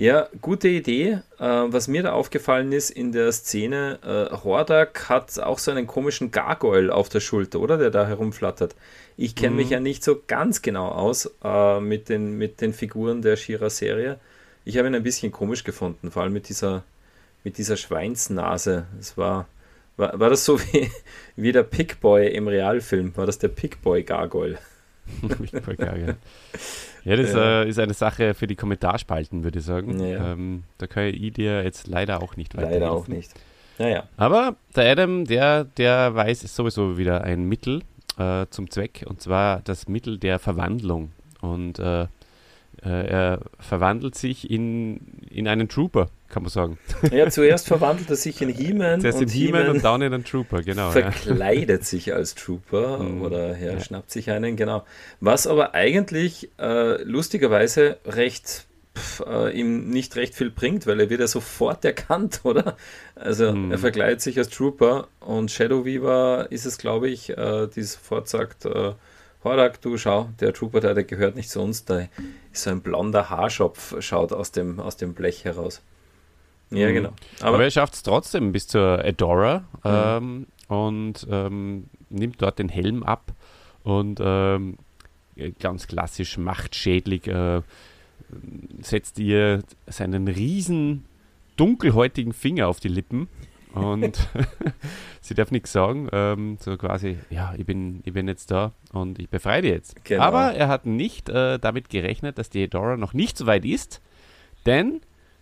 Ja, 0.00 0.30
gute 0.40 0.68
Idee. 0.68 1.18
Äh, 1.38 1.44
was 1.44 1.86
mir 1.86 2.02
da 2.02 2.12
aufgefallen 2.12 2.72
ist 2.72 2.88
in 2.88 3.12
der 3.12 3.30
Szene, 3.32 3.98
äh, 4.02 4.34
Hordak 4.34 5.10
hat 5.10 5.38
auch 5.38 5.58
so 5.58 5.72
einen 5.72 5.86
komischen 5.86 6.30
Gargoyle 6.30 6.90
auf 6.90 7.10
der 7.10 7.20
Schulter, 7.20 7.60
oder? 7.60 7.76
Der 7.76 7.90
da 7.90 8.06
herumflattert. 8.06 8.74
Ich 9.18 9.34
kenne 9.34 9.50
mhm. 9.50 9.56
mich 9.56 9.68
ja 9.68 9.78
nicht 9.78 10.02
so 10.02 10.22
ganz 10.26 10.62
genau 10.62 10.88
aus 10.88 11.30
äh, 11.44 11.80
mit, 11.80 12.08
den, 12.08 12.38
mit 12.38 12.62
den 12.62 12.72
Figuren 12.72 13.20
der 13.20 13.36
Shira-Serie. 13.36 14.18
Ich 14.64 14.78
habe 14.78 14.88
ihn 14.88 14.94
ein 14.94 15.02
bisschen 15.02 15.32
komisch 15.32 15.64
gefunden, 15.64 16.10
vor 16.10 16.22
allem 16.22 16.32
mit 16.32 16.48
dieser, 16.48 16.82
mit 17.44 17.58
dieser 17.58 17.76
Schweinsnase. 17.76 18.86
Es 18.98 19.18
war, 19.18 19.48
war, 19.98 20.18
war 20.18 20.30
das 20.30 20.46
so 20.46 20.58
wie, 20.72 20.90
wie 21.36 21.52
der 21.52 21.64
Pickboy 21.64 22.26
im 22.26 22.48
Realfilm? 22.48 23.14
War 23.18 23.26
das 23.26 23.38
der 23.38 23.48
Pickboy 23.48 24.02
Ja, 27.04 27.16
das 27.16 27.32
äh, 27.34 27.66
ist 27.66 27.78
eine 27.78 27.94
Sache 27.94 28.34
für 28.34 28.46
die 28.46 28.56
Kommentarspalten, 28.56 29.42
würde 29.42 29.60
ich 29.60 29.64
sagen. 29.64 29.98
Ja. 30.00 30.32
Ähm, 30.32 30.64
da 30.76 30.86
kann 30.86 31.04
ich 31.04 31.32
dir 31.32 31.62
jetzt 31.64 31.86
leider 31.86 32.22
auch 32.22 32.36
nicht 32.36 32.54
weiterhelfen. 32.54 32.82
Leider 32.82 32.92
auch 32.92 33.08
nicht. 33.08 33.32
Naja. 33.78 34.04
Aber 34.18 34.56
der 34.76 34.92
Adam, 34.92 35.24
der, 35.24 35.64
der 35.64 36.14
weiß 36.14 36.42
sowieso 36.54 36.98
wieder 36.98 37.24
ein 37.24 37.44
Mittel 37.44 37.80
äh, 38.18 38.46
zum 38.50 38.70
Zweck, 38.70 39.04
und 39.08 39.22
zwar 39.22 39.60
das 39.62 39.88
Mittel 39.88 40.18
der 40.18 40.38
Verwandlung. 40.38 41.12
Und 41.40 41.78
äh, 41.78 42.02
äh, 42.02 42.06
er 42.82 43.40
verwandelt 43.58 44.14
sich 44.14 44.50
in, 44.50 44.98
in 45.30 45.48
einen 45.48 45.68
Trooper, 45.68 46.08
kann 46.30 46.42
man 46.42 46.50
sagen. 46.50 46.78
Ja, 47.12 47.28
zuerst 47.28 47.66
verwandelt 47.66 48.08
er 48.08 48.16
sich 48.16 48.40
in 48.40 48.48
He-Man. 48.48 49.00
Zuerst 49.00 49.20
in 49.20 49.28
He-Man 49.28 49.68
und 49.68 49.84
dann 49.84 50.02
in 50.02 50.14
einen 50.14 50.24
Trooper, 50.24 50.62
genau. 50.62 50.90
Verkleidet 50.90 51.80
ja. 51.80 51.86
sich 51.86 52.14
als 52.14 52.34
Trooper 52.34 52.98
mhm. 53.02 53.22
oder 53.22 53.58
ja, 53.58 53.72
ja, 53.72 53.80
schnappt 53.80 54.10
sich 54.10 54.30
einen, 54.30 54.56
genau. 54.56 54.84
Was 55.20 55.46
aber 55.46 55.74
eigentlich 55.74 56.50
äh, 56.58 57.02
lustigerweise 57.02 57.98
recht 58.06 58.66
pff, 58.96 59.24
äh, 59.26 59.58
ihm 59.58 59.90
nicht 59.90 60.16
recht 60.16 60.34
viel 60.34 60.50
bringt, 60.50 60.86
weil 60.86 61.00
er 61.00 61.10
wird 61.10 61.20
ja 61.20 61.26
sofort 61.26 61.84
erkannt, 61.84 62.40
oder? 62.44 62.76
Also 63.14 63.52
mhm. 63.52 63.72
er 63.72 63.78
verkleidet 63.78 64.20
sich 64.20 64.38
als 64.38 64.48
Trooper 64.48 65.08
und 65.20 65.50
Shadow 65.50 65.84
Weaver 65.84 66.46
ist 66.50 66.66
es, 66.66 66.78
glaube 66.78 67.08
ich, 67.08 67.30
äh, 67.36 67.66
die 67.68 67.82
sofort 67.82 68.28
sagt, 68.28 68.64
äh, 68.64 68.92
Horak, 69.42 69.80
du 69.80 69.96
schau, 69.96 70.28
der 70.38 70.52
Trooper, 70.52 70.80
der, 70.80 70.94
der 70.94 71.04
gehört 71.04 71.34
nicht 71.34 71.50
zu 71.50 71.62
uns, 71.62 71.86
da 71.86 72.06
ist 72.52 72.64
so 72.64 72.70
ein 72.70 72.82
blonder 72.82 73.30
Haarschopf, 73.30 73.96
schaut 74.02 74.32
aus 74.32 74.52
dem, 74.52 74.80
aus 74.80 74.98
dem 74.98 75.14
Blech 75.14 75.44
heraus. 75.44 75.80
Ja, 76.70 76.88
mhm. 76.88 76.94
genau. 76.94 77.12
Aber, 77.40 77.54
Aber 77.54 77.64
er 77.64 77.70
schafft 77.70 77.94
es 77.94 78.02
trotzdem 78.02 78.52
bis 78.52 78.66
zur 78.66 79.04
Adora 79.04 79.64
mhm. 79.84 79.84
ähm, 79.84 80.46
und 80.68 81.26
ähm, 81.30 81.84
nimmt 82.10 82.40
dort 82.40 82.58
den 82.58 82.68
Helm 82.68 83.02
ab 83.02 83.32
und 83.82 84.20
ähm, 84.22 84.76
ganz 85.58 85.86
klassisch 85.86 86.38
machtschädlich, 86.38 87.26
äh, 87.26 87.62
setzt 88.80 89.18
ihr 89.18 89.62
seinen 89.86 90.28
riesen 90.28 91.04
dunkelhäutigen 91.56 92.32
Finger 92.32 92.68
auf 92.68 92.80
die 92.80 92.88
Lippen 92.88 93.28
und 93.74 94.28
sie 95.20 95.34
darf 95.34 95.50
nichts 95.50 95.72
sagen. 95.72 96.08
Ähm, 96.12 96.56
so 96.60 96.76
quasi, 96.76 97.18
ja, 97.30 97.54
ich 97.56 97.66
bin, 97.66 98.00
ich 98.04 98.12
bin 98.12 98.28
jetzt 98.28 98.50
da 98.50 98.72
und 98.92 99.18
ich 99.18 99.28
befreie 99.28 99.62
dich 99.62 99.70
jetzt. 99.72 100.04
Genau. 100.04 100.22
Aber 100.22 100.54
er 100.54 100.68
hat 100.68 100.86
nicht 100.86 101.28
äh, 101.28 101.58
damit 101.58 101.88
gerechnet, 101.88 102.38
dass 102.38 102.50
die 102.50 102.68
Dora 102.68 102.96
noch 102.96 103.12
nicht 103.12 103.36
so 103.36 103.46
weit 103.46 103.64
ist, 103.64 104.00
denn 104.66 105.00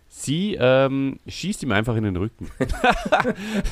sie 0.09 0.57
ähm, 0.59 1.19
schießt 1.27 1.63
ihm 1.63 1.71
einfach 1.71 1.95
in 1.95 2.03
den 2.03 2.15
Rücken. 2.17 2.51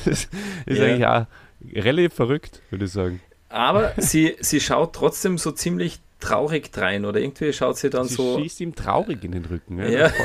das 0.04 0.06
ist 0.06 0.28
ja. 0.66 0.84
eigentlich 0.84 1.00
ja 1.00 1.26
relativ 1.74 2.14
verrückt, 2.14 2.62
würde 2.70 2.86
ich 2.86 2.92
sagen. 2.92 3.20
Aber 3.48 3.92
sie, 3.96 4.36
sie 4.40 4.60
schaut 4.60 4.94
trotzdem 4.94 5.38
so 5.38 5.50
ziemlich 5.50 6.00
traurig 6.20 6.72
drein 6.72 7.04
oder 7.04 7.20
irgendwie 7.20 7.52
schaut 7.52 7.76
sie 7.76 7.90
dann 7.90 8.08
sie 8.08 8.14
so. 8.14 8.36
Sie 8.36 8.42
schießt 8.42 8.60
ihm 8.60 8.74
traurig 8.74 9.22
in 9.24 9.32
den 9.32 9.44
Rücken. 9.44 9.78
Ja, 9.78 9.88
ja. 9.88 10.06
Recht, 10.06 10.16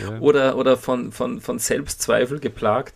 ja. 0.00 0.18
Oder, 0.20 0.56
oder 0.56 0.76
von, 0.76 1.12
von, 1.12 1.40
von 1.40 1.58
Selbstzweifel 1.58 2.40
geplagt. 2.40 2.94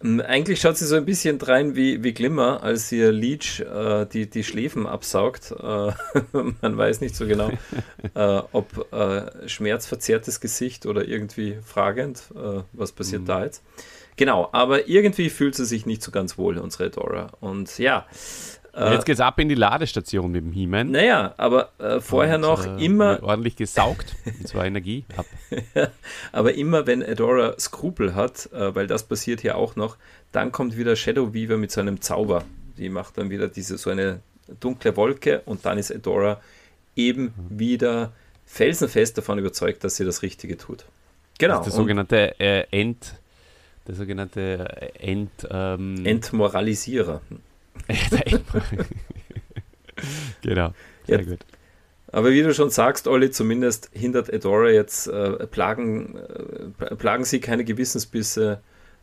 Eigentlich 0.00 0.60
schaut 0.60 0.76
sie 0.76 0.86
so 0.86 0.94
ein 0.96 1.06
bisschen 1.06 1.38
drein 1.38 1.74
wie, 1.74 2.02
wie 2.04 2.12
Glimmer, 2.12 2.62
als 2.62 2.92
ihr 2.92 3.12
Leech 3.12 3.60
äh, 3.60 4.04
die, 4.06 4.28
die 4.28 4.44
Schläfen 4.44 4.86
absaugt. 4.86 5.52
Äh, 5.52 5.92
man 6.60 6.76
weiß 6.76 7.00
nicht 7.00 7.16
so 7.16 7.26
genau, 7.26 7.50
äh, 8.14 8.42
ob 8.52 8.92
äh, 8.92 9.48
schmerzverzerrtes 9.48 10.40
Gesicht 10.40 10.84
oder 10.84 11.08
irgendwie 11.08 11.58
fragend, 11.64 12.24
äh, 12.34 12.62
was 12.72 12.92
passiert 12.92 13.22
mhm. 13.22 13.26
da 13.26 13.44
jetzt. 13.44 13.62
Genau, 14.16 14.48
aber 14.52 14.88
irgendwie 14.88 15.30
fühlt 15.30 15.54
sie 15.54 15.66
sich 15.66 15.86
nicht 15.86 16.02
so 16.02 16.10
ganz 16.10 16.38
wohl, 16.38 16.58
unsere 16.58 16.90
Dora. 16.90 17.32
Und 17.40 17.78
ja, 17.78 18.06
äh, 18.76 18.92
Jetzt 18.92 19.06
geht's 19.06 19.20
ab 19.20 19.38
in 19.38 19.48
die 19.48 19.54
Ladestation 19.54 20.30
mit 20.30 20.44
dem 20.44 20.52
He-Man. 20.52 20.90
Naja, 20.90 21.34
aber 21.36 21.70
äh, 21.78 22.00
vorher 22.00 22.36
und, 22.36 22.42
noch 22.42 22.66
äh, 22.66 22.84
immer. 22.84 23.22
Ordentlich 23.22 23.56
gesaugt, 23.56 24.14
und 24.24 24.46
zwar 24.46 24.66
Energie 24.66 25.04
ab. 25.16 25.26
aber 26.32 26.54
immer, 26.54 26.86
wenn 26.86 27.02
Adora 27.02 27.58
Skrupel 27.58 28.14
hat, 28.14 28.50
äh, 28.52 28.74
weil 28.74 28.86
das 28.86 29.04
passiert 29.04 29.40
hier 29.40 29.56
auch 29.56 29.76
noch, 29.76 29.96
dann 30.32 30.52
kommt 30.52 30.76
wieder 30.76 30.94
Shadow 30.94 31.32
Weaver 31.32 31.56
mit 31.56 31.70
seinem 31.70 32.00
Zauber. 32.00 32.44
Die 32.76 32.90
macht 32.90 33.16
dann 33.16 33.30
wieder 33.30 33.48
diese 33.48 33.78
so 33.78 33.88
eine 33.88 34.20
dunkle 34.60 34.96
Wolke 34.96 35.40
und 35.46 35.64
dann 35.64 35.78
ist 35.78 35.90
Adora 35.90 36.40
eben 36.94 37.34
mhm. 37.36 37.58
wieder 37.58 38.12
felsenfest 38.44 39.16
davon 39.18 39.38
überzeugt, 39.38 39.84
dass 39.84 39.96
sie 39.96 40.04
das 40.04 40.22
Richtige 40.22 40.56
tut. 40.56 40.84
Genau. 41.38 41.58
Das 41.58 41.68
ist 41.68 41.72
der 41.72 41.82
sogenannte 41.82 42.40
äh, 42.40 42.66
End, 42.70 43.14
der 43.86 43.94
sogenannte 43.94 44.92
End, 44.98 45.30
ähm, 45.50 46.04
Entmoralisierer. 46.04 47.20
genau, 50.42 50.72
sehr 51.06 51.20
ja. 51.20 51.24
gut. 51.24 51.40
Aber 52.12 52.30
wie 52.30 52.42
du 52.42 52.54
schon 52.54 52.70
sagst, 52.70 53.08
Olli, 53.08 53.30
zumindest 53.30 53.90
hindert 53.92 54.30
Edora 54.30 54.70
jetzt, 54.70 55.08
äh, 55.08 55.46
plagen, 55.46 56.16
äh, 56.78 56.94
plagen 56.94 57.24
sie 57.24 57.40
keine 57.40 57.64
Gewissensbisse, 57.64 58.60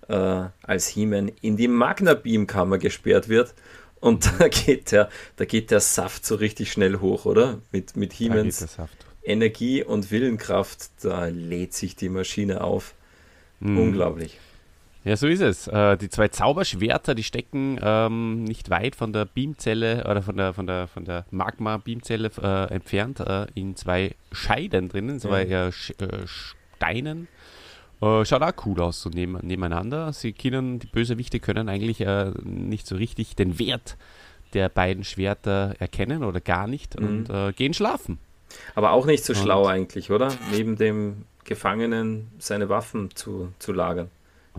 äh, 0.08 0.44
als 0.64 0.88
He-Man 0.88 1.32
in 1.42 1.58
die 1.58 1.68
Magna-Beam-Kammer 1.68 2.78
gesperrt 2.78 3.30
wird. 3.30 3.54
Und 4.00 4.32
da 4.40 4.48
geht, 4.48 4.92
der, 4.92 5.10
da 5.36 5.46
geht 5.46 5.72
der 5.72 5.80
Saft 5.80 6.26
so 6.26 6.36
richtig 6.36 6.72
schnell 6.72 7.00
hoch, 7.00 7.26
oder? 7.26 7.60
Mit, 7.72 7.96
mit 7.96 8.14
He-Mans 8.14 8.78
Energie 9.24 9.84
und 9.84 10.12
Willenkraft, 10.12 10.90
da 11.02 11.28
lädt 11.28 11.74
sich 11.74 11.96
die 11.96 12.10
Maschine 12.10 12.62
auf. 12.62 12.94
Mhm. 13.60 13.78
Unglaublich. 13.78 14.40
Ja, 15.06 15.18
so 15.18 15.28
ist 15.28 15.42
es. 15.42 15.68
Äh, 15.68 15.98
die 15.98 16.10
zwei 16.10 16.30
Zauberschwerter, 16.30 17.14
die 17.14 17.24
stecken 17.24 17.78
ähm, 17.82 18.46
nicht 18.46 18.70
weit 18.70 18.96
von 18.96 19.12
der 19.12 19.26
Beamzelle 19.26 20.06
oder 20.10 20.22
von 20.22 20.38
der, 20.38 20.54
von 20.54 20.66
der, 20.66 20.88
von 20.88 21.04
der 21.04 21.26
Magma-Beamzelle 21.30 22.32
äh, 22.42 22.74
entfernt 22.74 23.20
äh, 23.20 23.48
in 23.54 23.76
zwei 23.76 24.16
Scheiden 24.32 24.88
drinnen, 24.88 25.20
zwei 25.20 25.44
äh, 25.44 25.72
Steinen. 26.26 27.28
Äh, 28.02 28.24
schaut 28.24 28.44
auch 28.44 28.66
cool 28.66 28.80
aus, 28.82 29.02
so 29.02 29.10
neben, 29.10 29.38
nebeneinander. 29.46 30.14
Sie 30.14 30.32
können, 30.32 30.80
die 30.80 30.88
Bösewichte 30.88 31.42
können 31.42 31.68
eigentlich 31.68 32.06
nicht 32.44 32.88
so 32.88 32.96
richtig 32.96 33.36
den 33.36 33.60
Wert 33.60 33.98
der 34.54 34.70
beiden 34.70 35.04
Schwerter 35.04 35.74
erkennen 35.80 36.24
oder 36.24 36.40
gar 36.40 36.68
nicht 36.68 37.00
mhm. 37.00 37.26
und 37.30 37.56
gehen 37.56 37.74
schlafen. 37.74 38.20
Aber 38.76 38.92
auch 38.92 39.06
nicht 39.06 39.26
so 39.26 39.34
und 39.34 39.40
schlau 39.40 39.66
eigentlich, 39.66 40.12
oder? 40.12 40.32
Neben 40.52 40.78
dem 40.78 41.26
Gefangenen 41.44 42.30
seine 42.38 42.70
Waffen 42.70 43.10
zu, 43.16 43.52
zu 43.58 43.74
lagern. 43.74 44.10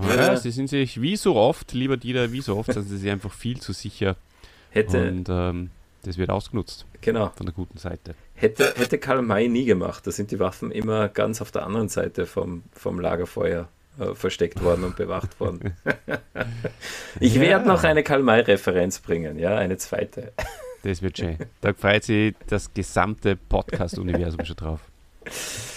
Ja, 0.03 0.36
sie 0.36 0.51
sind 0.51 0.68
sich 0.68 1.01
wie 1.01 1.16
so 1.16 1.36
oft, 1.36 1.72
lieber 1.72 1.97
Dieter, 1.97 2.32
wie 2.32 2.40
so 2.40 2.57
oft, 2.57 2.72
sind 2.72 2.88
sie 2.88 2.99
sich 2.99 3.11
einfach 3.11 3.32
viel 3.32 3.61
zu 3.61 3.72
sicher. 3.72 4.16
Hätte, 4.70 5.09
und 5.09 5.28
ähm, 5.28 5.70
das 6.03 6.18
wird 6.18 6.30
ausgenutzt. 6.30 6.84
Genau. 7.01 7.30
Von 7.36 7.47
der 7.47 7.55
guten 7.55 7.78
Seite. 7.78 8.14
Hätte, 8.34 8.74
hätte 8.76 8.99
Karl 8.99 9.22
May 9.22 9.49
nie 9.49 9.64
gemacht. 9.64 10.07
Da 10.07 10.11
sind 10.11 10.30
die 10.30 10.40
Waffen 10.40 10.70
immer 10.70 11.09
ganz 11.09 11.40
auf 11.40 11.53
der 11.53 11.64
anderen 11.64 11.88
Seite 11.88 12.26
vom, 12.26 12.64
vom 12.72 12.99
Lagerfeuer 12.99 13.68
äh, 13.99 14.14
versteckt 14.14 14.62
worden 14.62 14.84
und 14.84 14.97
bewacht 14.97 15.38
worden. 15.38 15.74
ich 17.20 17.36
ja. 17.36 17.40
werde 17.40 17.68
noch 17.68 17.84
eine 17.84 18.03
Karl 18.03 18.22
May-Referenz 18.22 18.99
bringen, 18.99 19.38
ja, 19.38 19.57
eine 19.57 19.76
zweite. 19.76 20.32
Das 20.82 21.01
wird 21.01 21.18
schön. 21.18 21.38
Da 21.61 21.72
freut 21.72 22.05
sich 22.05 22.34
das 22.49 22.74
gesamte 22.74 23.36
Podcast-Universum 23.36 24.45
schon 24.45 24.57
drauf. 24.57 24.80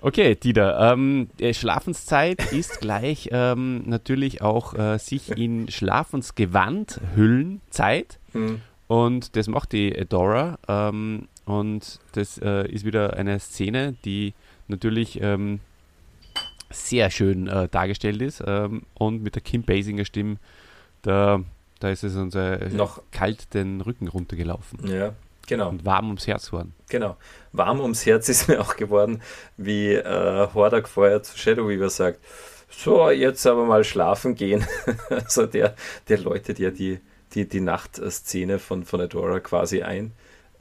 Okay, 0.00 0.36
Dieter, 0.36 0.92
ähm, 0.92 1.28
Schlafenszeit 1.52 2.52
ist 2.52 2.80
gleich 2.80 3.30
ähm, 3.32 3.82
natürlich 3.86 4.42
auch 4.42 4.74
äh, 4.74 4.98
sich 4.98 5.36
in 5.36 5.68
Schlafensgewand 5.70 7.00
hüllen 7.16 7.60
Zeit. 7.70 8.18
Mhm. 8.32 8.60
Und 8.86 9.36
das 9.36 9.48
macht 9.48 9.72
die 9.72 9.90
Dora. 10.08 10.58
Ähm, 10.68 11.28
und 11.46 11.98
das 12.12 12.38
äh, 12.38 12.70
ist 12.70 12.84
wieder 12.84 13.14
eine 13.14 13.40
Szene, 13.40 13.96
die 14.04 14.34
natürlich 14.68 15.20
ähm, 15.20 15.60
sehr 16.70 17.10
schön 17.10 17.48
äh, 17.48 17.68
dargestellt 17.68 18.22
ist. 18.22 18.42
Ähm, 18.46 18.82
und 18.94 19.22
mit 19.22 19.34
der 19.34 19.42
Kim 19.42 19.62
Basinger 19.62 20.04
Stimme, 20.04 20.36
da, 21.02 21.40
da 21.80 21.90
ist 21.90 22.04
es 22.04 22.14
uns 22.14 22.34
äh, 22.36 22.68
noch 22.70 23.02
kalt 23.10 23.52
den 23.52 23.80
Rücken 23.80 24.06
runtergelaufen. 24.08 24.86
Ja, 24.86 25.14
Genau. 25.48 25.70
Und 25.70 25.84
warm 25.84 26.06
ums 26.06 26.26
Herz 26.26 26.46
geworden. 26.46 26.74
Genau. 26.88 27.16
Warm 27.52 27.80
ums 27.80 28.06
Herz 28.06 28.28
ist 28.28 28.48
mir 28.48 28.60
auch 28.60 28.76
geworden, 28.76 29.22
wie 29.56 29.94
äh, 29.94 30.48
Hordak 30.54 30.88
vorher 30.88 31.22
zu 31.22 31.36
Shadow 31.36 31.68
Weaver 31.68 31.90
sagt, 31.90 32.20
so, 32.70 33.10
jetzt 33.10 33.46
aber 33.46 33.64
mal 33.64 33.82
schlafen 33.82 34.34
gehen. 34.34 34.64
also 35.08 35.46
der, 35.46 35.74
der 36.08 36.18
läutet 36.18 36.58
ja 36.58 36.70
die, 36.70 37.00
die, 37.34 37.48
die 37.48 37.60
Nachtszene 37.60 38.58
von, 38.58 38.84
von 38.84 39.00
Adora 39.00 39.40
quasi 39.40 39.82
ein. 39.82 40.12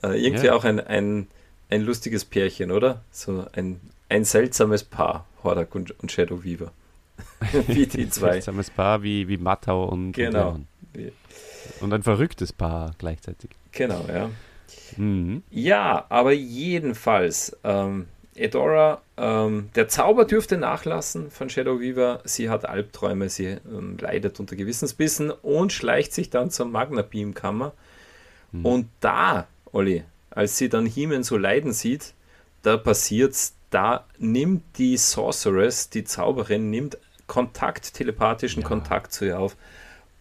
Äh, 0.02 0.24
irgendwie 0.26 0.48
ja. 0.48 0.54
auch 0.54 0.64
ein, 0.64 0.80
ein, 0.80 1.28
ein 1.70 1.82
lustiges 1.82 2.24
Pärchen, 2.24 2.72
oder? 2.72 3.04
So 3.12 3.46
ein, 3.52 3.82
ein 4.08 4.24
seltsames 4.24 4.86
Paar, 4.86 5.28
Hordak 5.44 5.76
und, 5.76 6.00
und 6.00 6.12
Shadow 6.14 6.46
Weaver. 6.46 6.72
wie 7.68 7.88
die 7.88 8.10
zwei. 8.10 8.28
Ein 8.28 8.34
seltsames 8.34 8.70
Paar 8.70 9.04
wie, 9.04 9.28
wie 9.28 9.38
Mattau 9.38 9.84
und, 9.84 10.14
genau. 10.14 10.52
und 10.52 10.68
Und 11.82 11.94
ein 11.94 12.04
verrücktes 12.04 12.54
Paar 12.54 12.92
gleichzeitig. 12.98 13.52
Genau, 13.74 14.06
ja. 14.08 14.30
Mhm. 14.96 15.44
Ja, 15.50 16.06
aber 16.10 16.32
jedenfalls, 16.32 17.58
ähm, 17.64 18.08
Edora, 18.36 19.02
ähm, 19.18 19.70
der 19.76 19.88
Zauber 19.88 20.26
dürfte 20.26 20.58
nachlassen 20.58 21.32
von 21.32 21.50
Shadow 21.50 21.80
Weaver. 21.80 22.22
Sie 22.24 22.50
hat 22.50 22.66
Albträume, 22.66 23.30
sie 23.30 23.58
ähm, 23.68 23.98
leidet 24.00 24.40
unter 24.40 24.56
Gewissensbissen 24.56 25.32
und 25.32 25.74
schleicht 25.74 26.14
sich 26.14 26.30
dann 26.30 26.52
zur 26.52 26.68
Magna 26.68 27.02
Beam 27.02 27.34
Kammer. 27.34 27.74
Mhm. 28.52 28.66
Und 28.66 28.90
da, 29.00 29.48
Olli, 29.72 30.04
als 30.30 30.58
sie 30.58 30.70
dann 30.70 30.86
Heeman 30.86 31.24
so 31.24 31.38
leiden 31.38 31.74
sieht, 31.74 32.14
da 32.62 32.78
passiert's, 32.78 33.56
da 33.70 34.06
nimmt 34.18 34.64
die 34.78 34.98
Sorceress, 34.98 35.90
die 35.90 36.04
Zauberin, 36.04 36.70
nimmt 36.70 36.98
Kontakt, 37.26 37.94
telepathischen 37.94 38.62
ja. 38.62 38.68
Kontakt 38.68 39.12
zu 39.12 39.26
ihr 39.26 39.40
auf 39.40 39.58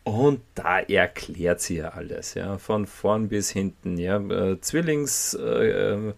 und 0.06 0.40
da 0.54 0.78
erklärt 0.78 1.60
sie 1.60 1.78
ja 1.78 1.88
alles, 1.88 2.34
ja, 2.34 2.58
von 2.58 2.86
vorn 2.86 3.26
bis 3.26 3.50
hinten, 3.50 3.98
ja. 3.98 4.18
Äh, 4.18 4.60
Zwillingsbruder, 4.60 6.12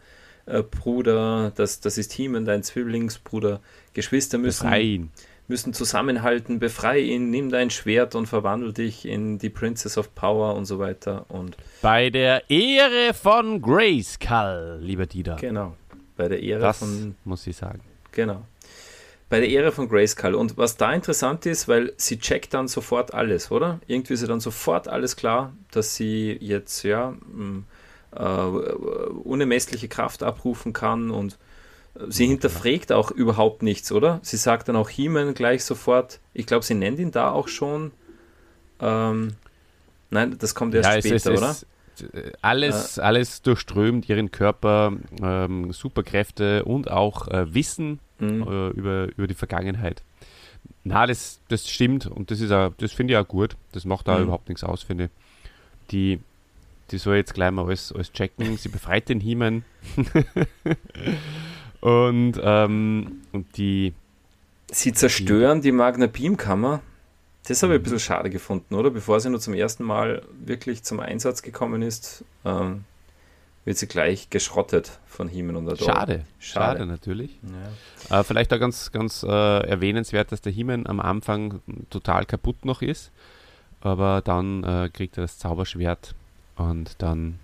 äh, 0.47 1.47
äh, 1.47 1.53
das, 1.55 1.80
das 1.80 1.97
ist 1.97 2.18
und 2.18 2.45
dein 2.45 2.62
Zwillingsbruder, 2.62 3.62
Geschwister 3.95 4.36
müssen, 4.36 5.11
müssen 5.47 5.72
zusammenhalten, 5.72 6.59
befreie 6.59 7.01
ihn, 7.01 7.30
nimm 7.30 7.49
dein 7.49 7.70
Schwert 7.70 8.14
und 8.14 8.26
verwandle 8.26 8.74
dich 8.74 9.09
in 9.09 9.39
die 9.39 9.49
Princess 9.49 9.97
of 9.97 10.14
Power 10.14 10.55
und 10.55 10.66
so 10.66 10.78
weiter. 10.78 11.24
Und 11.30 11.57
bei 11.80 12.11
der 12.11 12.51
Ehre 12.51 13.14
von 13.14 13.62
Grayskull, 13.62 14.80
lieber 14.82 15.07
Dieter. 15.07 15.36
Genau, 15.36 15.74
bei 16.14 16.28
der 16.28 16.43
Ehre 16.43 16.61
das 16.61 16.80
von. 16.80 17.14
muss 17.24 17.47
ich 17.47 17.57
sagen. 17.57 17.80
Genau 18.12 18.45
bei 19.28 19.40
der 19.40 19.48
Ehre 19.48 19.72
von 19.72 19.88
Grayskull. 19.88 20.34
Und 20.34 20.56
was 20.56 20.76
da 20.76 20.92
interessant 20.92 21.46
ist, 21.46 21.68
weil 21.68 21.92
sie 21.96 22.18
checkt 22.18 22.54
dann 22.54 22.68
sofort 22.68 23.12
alles, 23.12 23.50
oder? 23.50 23.80
Irgendwie 23.86 24.14
ist 24.14 24.22
ihr 24.22 24.28
dann 24.28 24.40
sofort 24.40 24.88
alles 24.88 25.16
klar, 25.16 25.52
dass 25.70 25.94
sie 25.96 26.36
jetzt 26.40 26.82
ja 26.82 27.10
mm, 27.10 27.64
äh, 28.12 28.22
unermessliche 28.22 29.88
Kraft 29.88 30.22
abrufen 30.22 30.72
kann 30.72 31.10
und 31.10 31.38
äh, 31.94 32.04
sie 32.08 32.26
hinterfragt 32.26 32.90
auch 32.92 33.10
überhaupt 33.10 33.62
nichts, 33.62 33.92
oder? 33.92 34.20
Sie 34.22 34.38
sagt 34.38 34.68
dann 34.68 34.76
auch 34.76 34.88
He-Man 34.88 35.34
gleich 35.34 35.64
sofort, 35.64 36.20
ich 36.32 36.46
glaube, 36.46 36.64
sie 36.64 36.74
nennt 36.74 36.98
ihn 36.98 37.10
da 37.10 37.30
auch 37.30 37.48
schon. 37.48 37.92
Ähm, 38.80 39.34
nein, 40.10 40.36
das 40.38 40.54
kommt 40.54 40.74
erst 40.74 40.88
ja, 40.88 41.00
später, 41.00 41.16
es, 41.16 41.26
es, 41.26 41.38
oder? 41.38 41.50
äh, 41.50 41.77
alles, 42.42 42.96
ja. 42.96 43.05
alles 43.05 43.42
durchströmt 43.42 44.09
ihren 44.09 44.30
Körper, 44.30 44.92
ähm, 45.22 45.72
Superkräfte 45.72 46.64
und 46.64 46.90
auch 46.90 47.28
äh, 47.28 47.53
Wissen 47.55 48.01
mhm. 48.18 48.42
äh, 48.42 48.68
über, 48.70 49.09
über 49.16 49.26
die 49.26 49.34
Vergangenheit. 49.34 50.03
Na, 50.84 51.07
das, 51.07 51.40
das 51.49 51.68
stimmt 51.68 52.07
und 52.07 52.30
das 52.30 52.40
ist 52.40 52.51
auch, 52.53 52.72
das 52.78 52.92
finde 52.92 53.14
ich 53.14 53.18
auch 53.18 53.28
gut. 53.28 53.57
Das 53.72 53.84
macht 53.84 54.09
da 54.09 54.16
mhm. 54.16 54.24
überhaupt 54.24 54.49
nichts 54.49 54.64
aus, 54.64 54.82
finde 54.82 55.05
ich. 55.05 55.11
Die, 55.90 56.20
die 56.90 56.99
soll 56.99 57.16
jetzt 57.16 57.34
gleich 57.34 57.51
mal 57.51 57.64
alles, 57.64 57.92
alles 57.92 58.12
checken. 58.12 58.57
Sie 58.57 58.68
befreit 58.68 59.09
den 59.09 59.20
Hiemen. 59.20 59.64
und, 61.80 62.40
ähm, 62.42 63.22
und 63.32 63.57
die. 63.57 63.92
Sie 64.70 64.92
zerstören 64.92 65.61
die, 65.61 65.68
die 65.68 65.72
Magna 65.72 66.07
Beam-Kammer. 66.07 66.80
Das 67.49 67.62
habe 67.62 67.74
ich 67.74 67.80
ein 67.80 67.82
bisschen 67.82 67.99
schade 67.99 68.28
gefunden, 68.28 68.74
oder? 68.74 68.90
Bevor 68.90 69.20
sie 69.20 69.30
nur 69.30 69.40
zum 69.40 69.55
ersten 69.55 69.82
Mal 69.82 70.22
wirklich 70.44 70.82
zum 70.82 71.01
Einsatz 71.01 71.40
gekommen 71.40 71.80
ist, 71.80 72.22
ähm, 72.44 72.84
wird 73.64 73.78
sie 73.78 73.86
gleich 73.86 74.28
geschrottet 74.28 74.99
von 75.07 75.28
Hiemen 75.28 75.57
und 75.57 75.66
Ador. 75.66 75.86
Schade, 75.86 76.24
schade, 76.38 76.78
schade 76.78 76.86
natürlich. 76.86 77.38
Ja. 78.11 78.20
Äh, 78.20 78.24
vielleicht 78.24 78.53
auch 78.53 78.61
ganz, 78.61 78.92
ganz 78.92 79.22
äh, 79.22 79.28
erwähnenswert, 79.28 80.30
dass 80.30 80.42
der 80.42 80.53
Hiemen 80.53 80.86
am 80.86 81.01
Anfang 81.01 81.61
total 81.88 82.26
kaputt 82.26 82.66
noch 82.66 82.82
ist, 82.82 83.12
aber 83.80 84.20
dann 84.22 84.62
äh, 84.64 84.90
kriegt 84.92 85.16
er 85.16 85.22
das 85.22 85.38
Zauberschwert 85.38 86.14
und 86.57 86.96
dann 86.99 87.38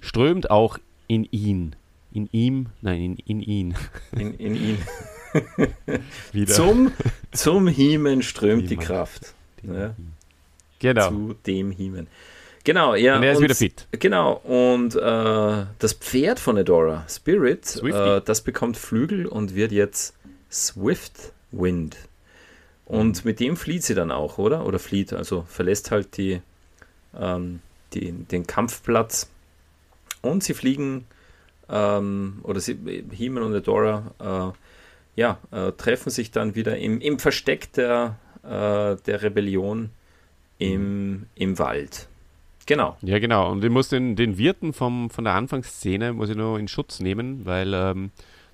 strömt 0.00 0.50
auch 0.50 0.78
in 1.06 1.24
ihn, 1.30 1.76
in 2.12 2.28
ihm, 2.32 2.66
nein, 2.80 3.02
in, 3.02 3.16
in 3.18 3.40
ihn. 3.40 3.74
In, 4.12 4.34
in 4.34 4.56
ihn. 4.56 4.78
Wieder. 6.32 6.54
Zum, 6.54 6.92
zum 7.32 7.68
Hiemen 7.68 8.22
strömt 8.22 8.62
Hiemen. 8.62 8.68
die 8.68 8.76
Kraft. 8.76 9.34
Ja. 9.62 9.94
Genau. 10.78 11.08
Zu 11.08 11.34
dem 11.46 11.70
Hiemen. 11.70 12.08
Genau, 12.64 12.94
ja. 12.94 13.16
Und 13.16 13.22
er 13.22 13.32
ist 13.32 13.38
und, 13.38 13.44
wieder 13.44 13.54
fit. 13.54 13.86
Genau, 13.92 14.34
und 14.44 14.94
äh, 14.94 15.66
das 15.78 15.92
Pferd 15.94 16.38
von 16.38 16.58
Adora, 16.58 17.04
Spirit, 17.08 17.82
äh, 17.82 18.20
das 18.22 18.42
bekommt 18.42 18.76
Flügel 18.76 19.26
und 19.26 19.54
wird 19.54 19.72
jetzt 19.72 20.14
Swift 20.50 21.32
Wind. 21.50 21.96
Und 22.84 23.24
mhm. 23.24 23.28
mit 23.28 23.40
dem 23.40 23.56
flieht 23.56 23.84
sie 23.84 23.94
dann 23.94 24.10
auch, 24.10 24.38
oder? 24.38 24.66
Oder 24.66 24.78
flieht, 24.78 25.12
also 25.12 25.44
verlässt 25.48 25.90
halt 25.90 26.16
die, 26.16 26.40
ähm, 27.18 27.60
die, 27.94 28.12
den 28.12 28.46
Kampfplatz. 28.46 29.28
Und 30.20 30.42
sie 30.42 30.54
fliegen, 30.54 31.06
ähm, 31.68 32.40
oder 32.42 32.60
sie, 32.60 32.76
Heeman 33.12 33.44
und 33.44 33.54
Adora, 33.54 34.52
äh, 34.54 34.67
ja, 35.18 35.38
äh, 35.50 35.72
treffen 35.72 36.10
sich 36.10 36.30
dann 36.30 36.54
wieder 36.54 36.78
im, 36.78 37.00
im 37.00 37.18
Versteck 37.18 37.72
der, 37.72 38.16
äh, 38.44 38.94
der 39.04 39.20
Rebellion 39.20 39.90
im, 40.58 41.10
mhm. 41.10 41.26
im 41.34 41.58
Wald. 41.58 42.06
Genau. 42.66 42.96
Ja, 43.02 43.18
genau. 43.18 43.50
Und 43.50 43.64
ich 43.64 43.70
muss 43.70 43.88
den, 43.88 44.14
den 44.14 44.38
Wirten 44.38 44.72
vom, 44.72 45.10
von 45.10 45.24
der 45.24 45.34
Anfangsszene 45.34 46.12
muss 46.12 46.30
ich 46.30 46.36
nur 46.36 46.60
in 46.60 46.68
Schutz 46.68 47.00
nehmen, 47.00 47.44
weil 47.46 47.74
ähm, 47.74 48.12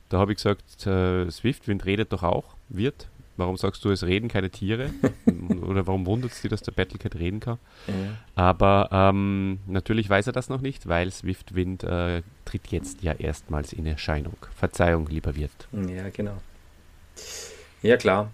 da 0.08 0.18
habe 0.18 0.32
ich 0.32 0.36
gesagt, 0.36 0.86
äh, 0.86 1.30
Swiftwind 1.30 1.84
redet 1.84 2.14
doch 2.14 2.22
auch, 2.22 2.56
Wirt. 2.70 3.08
Warum 3.36 3.58
sagst 3.58 3.84
du, 3.84 3.90
es 3.90 4.04
reden 4.04 4.28
keine 4.28 4.48
Tiere? 4.48 4.88
Oder 5.66 5.86
warum 5.86 6.06
wundert 6.06 6.32
es 6.32 6.40
dich, 6.40 6.50
dass 6.50 6.62
der 6.62 6.72
Battlecat 6.72 7.16
reden 7.16 7.40
kann? 7.40 7.58
Ja. 7.88 7.94
Aber 8.36 8.88
ähm, 8.90 9.58
natürlich 9.66 10.08
weiß 10.08 10.28
er 10.28 10.32
das 10.32 10.48
noch 10.48 10.62
nicht, 10.62 10.88
weil 10.88 11.10
Swiftwind 11.10 11.84
äh, 11.84 12.22
tritt 12.46 12.68
jetzt 12.68 13.02
ja 13.02 13.12
erstmals 13.12 13.74
in 13.74 13.84
Erscheinung. 13.84 14.36
Verzeihung, 14.56 15.08
lieber 15.08 15.36
Wirt. 15.36 15.68
Ja, 15.72 16.08
genau. 16.08 16.40
Ja, 17.82 17.96
klar. 17.96 18.30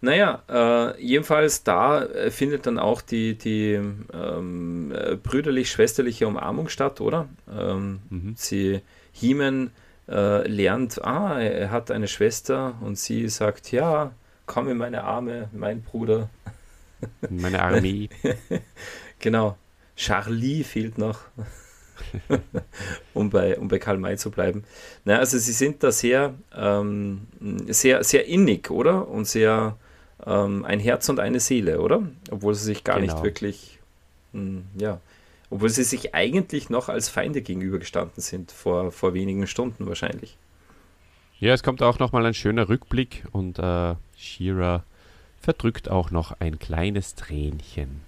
Naja, 0.00 0.42
äh, 0.48 1.02
jedenfalls 1.02 1.64
da 1.64 2.04
äh, 2.04 2.30
findet 2.30 2.66
dann 2.66 2.78
auch 2.78 3.00
die, 3.00 3.36
die 3.36 3.72
ähm, 4.12 4.92
äh, 4.94 5.16
brüderlich-schwesterliche 5.16 6.26
Umarmung 6.26 6.68
statt, 6.68 7.00
oder? 7.00 7.28
Ähm, 7.50 8.00
mhm. 8.10 8.34
Sie, 8.36 8.82
Hiemen 9.12 9.70
äh, 10.08 10.46
lernt, 10.46 11.02
ah, 11.04 11.40
er 11.40 11.70
hat 11.70 11.90
eine 11.90 12.08
Schwester 12.08 12.74
und 12.82 12.98
sie 12.98 13.28
sagt, 13.28 13.72
ja, 13.72 14.12
komm 14.46 14.68
in 14.68 14.76
meine 14.76 15.04
Arme, 15.04 15.48
mein 15.52 15.82
Bruder. 15.82 16.28
Meine 17.30 17.62
Armee. 17.62 18.08
genau. 19.18 19.56
Charlie 19.96 20.64
fehlt 20.64 20.98
noch. 20.98 21.20
um, 23.14 23.30
bei, 23.30 23.58
um 23.58 23.68
bei 23.68 23.78
Karl 23.78 23.98
May 23.98 24.16
zu 24.16 24.30
bleiben. 24.30 24.64
Na, 25.04 25.18
also 25.18 25.38
sie 25.38 25.52
sind 25.52 25.82
da 25.82 25.92
sehr, 25.92 26.34
ähm, 26.56 27.26
sehr, 27.68 28.04
sehr 28.04 28.26
innig, 28.26 28.70
oder? 28.70 29.08
Und 29.08 29.26
sehr 29.26 29.76
ähm, 30.26 30.64
ein 30.64 30.80
Herz 30.80 31.08
und 31.08 31.20
eine 31.20 31.40
Seele, 31.40 31.80
oder? 31.80 32.02
Obwohl 32.30 32.54
sie 32.54 32.64
sich 32.64 32.84
gar 32.84 33.00
genau. 33.00 33.12
nicht 33.12 33.24
wirklich, 33.24 33.78
mh, 34.32 34.40
hm, 34.40 34.64
ja, 34.76 35.00
obwohl 35.50 35.68
sie 35.68 35.84
sich 35.84 36.14
eigentlich 36.14 36.70
noch 36.70 36.88
als 36.88 37.08
Feinde 37.08 37.42
gegenübergestanden 37.42 38.20
sind, 38.20 38.50
vor, 38.50 38.90
vor 38.90 39.14
wenigen 39.14 39.46
Stunden 39.46 39.86
wahrscheinlich. 39.86 40.36
Ja, 41.38 41.52
es 41.52 41.62
kommt 41.62 41.82
auch 41.82 41.98
nochmal 41.98 42.24
ein 42.26 42.34
schöner 42.34 42.68
Rückblick 42.68 43.24
und 43.32 43.58
äh, 43.58 43.94
Shira 44.16 44.84
verdrückt 45.40 45.90
auch 45.90 46.10
noch 46.10 46.40
ein 46.40 46.58
kleines 46.58 47.14
Tränchen. 47.14 48.00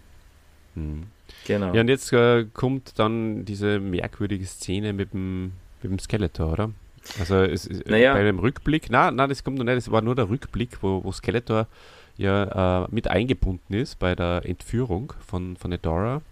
Hm. 0.75 1.09
Genau. 1.47 1.73
Ja, 1.75 1.81
und 1.81 1.89
jetzt 1.89 2.13
äh, 2.13 2.47
kommt 2.53 2.99
dann 2.99 3.45
diese 3.45 3.79
merkwürdige 3.79 4.45
Szene 4.47 4.93
mit 4.93 5.13
dem, 5.13 5.53
mit 5.83 5.93
dem 5.93 5.99
Skeletor, 5.99 6.53
oder? 6.53 6.71
Also 7.19 7.37
es, 7.37 7.69
naja. 7.87 8.15
bei 8.15 8.25
dem 8.25 8.39
Rückblick, 8.39 8.91
na, 8.91 9.11
na, 9.11 9.27
das 9.27 9.45
kommt 9.45 9.59
noch 9.59 9.65
nicht, 9.65 9.77
das 9.77 9.91
war 9.91 10.03
nur 10.03 10.15
der 10.15 10.29
Rückblick, 10.29 10.83
wo, 10.83 11.05
wo 11.05 11.13
Skeletor 11.13 11.69
ja 12.17 12.85
äh, 12.85 12.89
mit 12.91 13.09
eingebunden 13.09 13.75
ist 13.75 13.99
bei 13.99 14.15
der 14.15 14.43
Entführung 14.45 15.13
von, 15.27 15.57
von 15.57 15.73
Adora. 15.73 16.23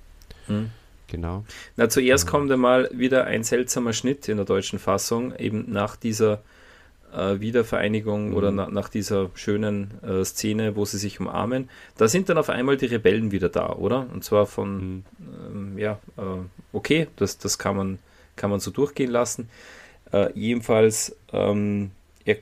Hm. 0.47 0.71
Genau. 1.09 1.45
Na, 1.77 1.89
zuerst 1.89 2.27
kommt 2.27 2.51
einmal 2.51 2.89
wieder 2.93 3.25
ein 3.25 3.45
seltsamer 3.45 3.93
Schnitt 3.93 4.29
in 4.29 4.37
der 4.39 4.47
deutschen 4.47 4.79
Fassung, 4.79 5.37
eben 5.37 5.71
nach 5.71 5.97
dieser 5.97 6.43
äh, 7.15 7.41
Wiedervereinigung 7.41 8.31
mhm. 8.31 8.35
oder 8.35 8.51
na, 8.51 8.69
nach 8.69 8.89
dieser 8.89 9.31
schönen 9.35 10.03
äh, 10.03 10.25
Szene, 10.25 10.77
wo 10.77 10.85
sie 10.85 10.99
sich 10.99 11.21
umarmen, 11.21 11.69
da 11.97 12.09
sind 12.09 12.29
dann 12.29 12.39
auf 12.39 12.51
einmal 12.51 12.77
die 12.77 12.87
Rebellen 12.87 13.33
wieder 13.33 13.49
da, 13.49 13.71
oder? 13.71 14.07
Und 14.13 14.25
zwar 14.25 14.47
von, 14.47 14.77
mhm. 14.77 15.05
ähm, 15.49 15.79
ja, 15.79 15.99
äh, 16.17 16.23
okay, 16.73 17.09
das, 17.17 17.39
das 17.39 17.59
kann, 17.59 17.77
man, 17.77 17.99
kann 18.37 18.51
man 18.51 18.61
so 18.61 18.71
durchgehen 18.71 19.11
lassen. 19.11 19.49
Äh, 20.13 20.31
jedenfalls 20.35 21.17
ähm, 21.33 21.91
er, 22.25 22.37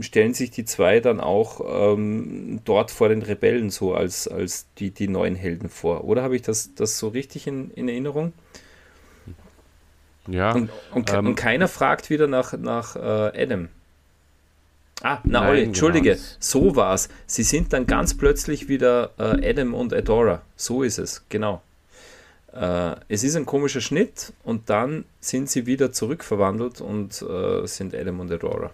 stellen 0.00 0.34
sich 0.34 0.50
die 0.50 0.64
zwei 0.64 1.00
dann 1.00 1.20
auch 1.20 1.60
ähm, 1.94 2.60
dort 2.64 2.90
vor 2.90 3.08
den 3.08 3.22
Rebellen 3.22 3.70
so 3.70 3.94
als, 3.94 4.28
als 4.28 4.66
die, 4.78 4.90
die 4.90 5.08
neuen 5.08 5.34
Helden 5.34 5.68
vor, 5.68 6.04
oder? 6.04 6.22
Habe 6.22 6.36
ich 6.36 6.42
das, 6.42 6.74
das 6.74 6.98
so 6.98 7.08
richtig 7.08 7.46
in, 7.46 7.70
in 7.72 7.88
Erinnerung? 7.88 8.32
Ja. 10.26 10.52
Und, 10.52 10.70
und, 10.92 11.12
ähm, 11.12 11.26
und, 11.26 11.34
keiner 11.34 11.68
fragt 11.68 12.08
wieder 12.08 12.26
nach, 12.26 12.56
nach 12.56 12.96
äh, 12.96 13.42
Adam. 13.42 13.68
Ah, 15.02 15.18
na 15.24 15.40
Nein, 15.40 15.50
Olli, 15.50 15.62
Entschuldige, 15.64 16.14
genau. 16.14 16.26
so 16.38 16.76
war's. 16.76 17.08
Sie 17.26 17.42
sind 17.42 17.72
dann 17.72 17.86
ganz 17.86 18.16
plötzlich 18.16 18.68
wieder 18.68 19.10
äh, 19.18 19.50
Adam 19.50 19.74
und 19.74 19.92
Adora. 19.92 20.42
So 20.56 20.82
ist 20.82 20.98
es, 20.98 21.24
genau. 21.28 21.62
Äh, 22.52 22.96
es 23.08 23.24
ist 23.24 23.36
ein 23.36 23.46
komischer 23.46 23.80
Schnitt 23.80 24.32
und 24.44 24.70
dann 24.70 25.04
sind 25.20 25.50
sie 25.50 25.66
wieder 25.66 25.92
zurückverwandelt 25.92 26.80
und 26.80 27.20
äh, 27.22 27.66
sind 27.66 27.94
Adam 27.94 28.20
und 28.20 28.32
Adora. 28.32 28.70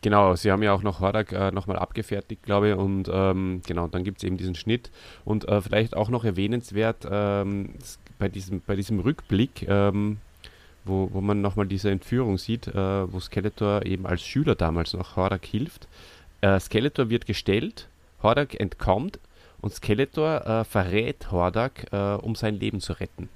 Genau, 0.00 0.36
sie 0.36 0.52
haben 0.52 0.62
ja 0.62 0.72
auch 0.72 0.82
noch 0.82 1.00
Hordak 1.00 1.32
äh, 1.32 1.50
nochmal 1.50 1.76
abgefertigt, 1.76 2.44
glaube 2.44 2.70
ich, 2.70 2.74
und 2.76 3.10
ähm, 3.12 3.62
genau, 3.66 3.88
dann 3.88 4.04
gibt 4.04 4.18
es 4.18 4.24
eben 4.24 4.36
diesen 4.36 4.54
Schnitt. 4.54 4.92
Und 5.24 5.48
äh, 5.48 5.60
vielleicht 5.60 5.96
auch 5.96 6.08
noch 6.08 6.24
erwähnenswert 6.24 7.06
ähm, 7.10 7.74
bei, 8.18 8.28
diesem, 8.28 8.62
bei 8.64 8.76
diesem 8.76 9.00
Rückblick, 9.00 9.66
ähm, 9.68 10.18
wo, 10.84 11.10
wo 11.12 11.20
man 11.20 11.40
nochmal 11.40 11.66
diese 11.66 11.90
Entführung 11.90 12.38
sieht, 12.38 12.66
äh, 12.68 13.12
wo 13.12 13.20
Skeletor 13.20 13.84
eben 13.84 14.06
als 14.06 14.22
Schüler 14.22 14.54
damals 14.54 14.92
noch 14.94 15.16
Hordak 15.16 15.44
hilft. 15.44 15.88
Äh, 16.40 16.58
Skeletor 16.60 17.10
wird 17.10 17.26
gestellt, 17.26 17.88
Hordak 18.22 18.58
entkommt 18.58 19.18
und 19.60 19.74
Skeletor 19.74 20.46
äh, 20.46 20.64
verrät 20.64 21.30
Hordak, 21.30 21.86
äh, 21.92 22.14
um 22.14 22.34
sein 22.34 22.58
Leben 22.58 22.80
zu 22.80 22.94
retten. 22.94 23.28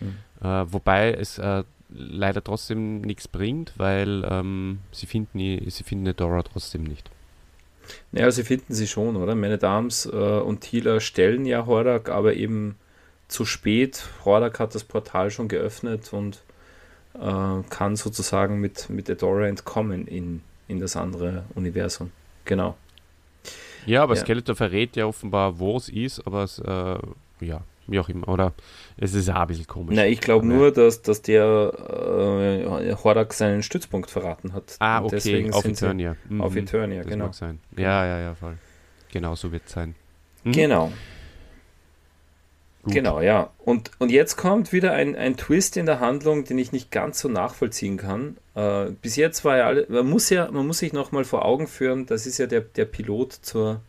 Mhm. 0.00 0.72
wobei 0.72 1.12
es 1.12 1.38
äh, 1.38 1.62
leider 1.88 2.42
trotzdem 2.42 3.00
nichts 3.02 3.28
bringt, 3.28 3.72
weil 3.76 4.26
ähm, 4.28 4.80
sie 4.90 5.06
finden 5.06 5.70
sie 5.70 5.84
finden 5.84 6.16
Dora 6.16 6.42
trotzdem 6.42 6.82
nicht. 6.82 7.08
Naja, 8.10 8.28
sie 8.32 8.42
finden 8.42 8.74
sie 8.74 8.88
schon, 8.88 9.14
oder? 9.14 9.36
Meine 9.36 9.56
Dams 9.56 10.04
und 10.06 10.62
Thieler 10.62 11.00
stellen 11.00 11.46
ja 11.46 11.64
Hordak, 11.66 12.08
aber 12.08 12.34
eben 12.34 12.74
zu 13.28 13.44
spät. 13.44 14.04
Hordak 14.24 14.58
hat 14.58 14.74
das 14.74 14.82
Portal 14.82 15.30
schon 15.30 15.46
geöffnet 15.46 16.12
und 16.12 16.42
äh, 17.14 17.62
kann 17.70 17.96
sozusagen 17.96 18.60
mit, 18.60 18.90
mit 18.90 19.08
Adora 19.10 19.46
entkommen 19.46 20.06
in, 20.06 20.42
in 20.68 20.80
das 20.80 20.96
andere 20.96 21.44
Universum. 21.54 22.10
Genau. 22.44 22.76
Ja, 23.86 24.02
aber 24.02 24.14
ja. 24.14 24.20
Skeletor 24.20 24.56
verrät 24.56 24.96
ja 24.96 25.06
offenbar, 25.06 25.58
wo 25.58 25.76
es 25.76 25.88
ist, 25.88 26.26
aber 26.26 26.44
es, 26.44 26.58
äh, 26.58 26.98
ja, 27.40 27.60
wie 27.86 27.98
auch 27.98 28.08
immer. 28.08 28.28
Oder 28.28 28.52
es 28.96 29.14
ist 29.14 29.28
auch 29.30 29.36
ein 29.36 29.46
bisschen 29.46 29.66
komisch. 29.66 29.94
Na, 29.94 30.06
ich 30.06 30.20
glaube 30.20 30.46
nur, 30.46 30.72
dass, 30.72 31.02
dass 31.02 31.22
der 31.22 31.44
äh, 31.44 32.94
Horak 32.94 33.34
seinen 33.34 33.62
Stützpunkt 33.62 34.10
verraten 34.10 34.52
hat. 34.52 34.76
Ah, 34.78 35.02
okay, 35.02 35.10
deswegen 35.16 35.52
auf 35.52 35.64
Eternia. 35.64 36.16
Mhm. 36.28 36.40
Auf 36.40 36.56
Eternia, 36.56 37.02
das 37.02 37.12
genau. 37.12 37.26
Mag 37.26 37.34
sein. 37.34 37.60
Ja, 37.76 38.06
ja, 38.06 38.18
ja, 38.20 38.34
voll. 38.34 38.56
Genau 39.12 39.34
so 39.34 39.52
wird 39.52 39.64
es 39.66 39.72
sein. 39.72 39.94
Mhm. 40.44 40.52
Genau. 40.52 40.92
Gut. 42.84 42.92
Genau, 42.92 43.22
ja. 43.22 43.50
Und, 43.58 43.92
und 43.98 44.10
jetzt 44.10 44.36
kommt 44.36 44.72
wieder 44.72 44.92
ein, 44.92 45.16
ein 45.16 45.38
Twist 45.38 45.78
in 45.78 45.86
der 45.86 46.00
Handlung, 46.00 46.44
den 46.44 46.58
ich 46.58 46.70
nicht 46.70 46.90
ganz 46.90 47.18
so 47.18 47.28
nachvollziehen 47.28 47.96
kann. 47.96 48.36
Äh, 48.54 48.90
bis 49.00 49.16
jetzt 49.16 49.42
war 49.44 49.56
ja 49.56 49.66
alle, 49.66 49.86
man 49.88 50.08
muss 50.08 50.28
ja, 50.28 50.50
man 50.50 50.66
muss 50.66 50.78
sich 50.78 50.92
nochmal 50.92 51.24
vor 51.24 51.46
Augen 51.46 51.66
führen, 51.66 52.04
das 52.04 52.26
ist 52.26 52.36
ja 52.36 52.46
der, 52.46 52.60
der 52.60 52.84
Pilot 52.84 53.32
zur, 53.32 53.80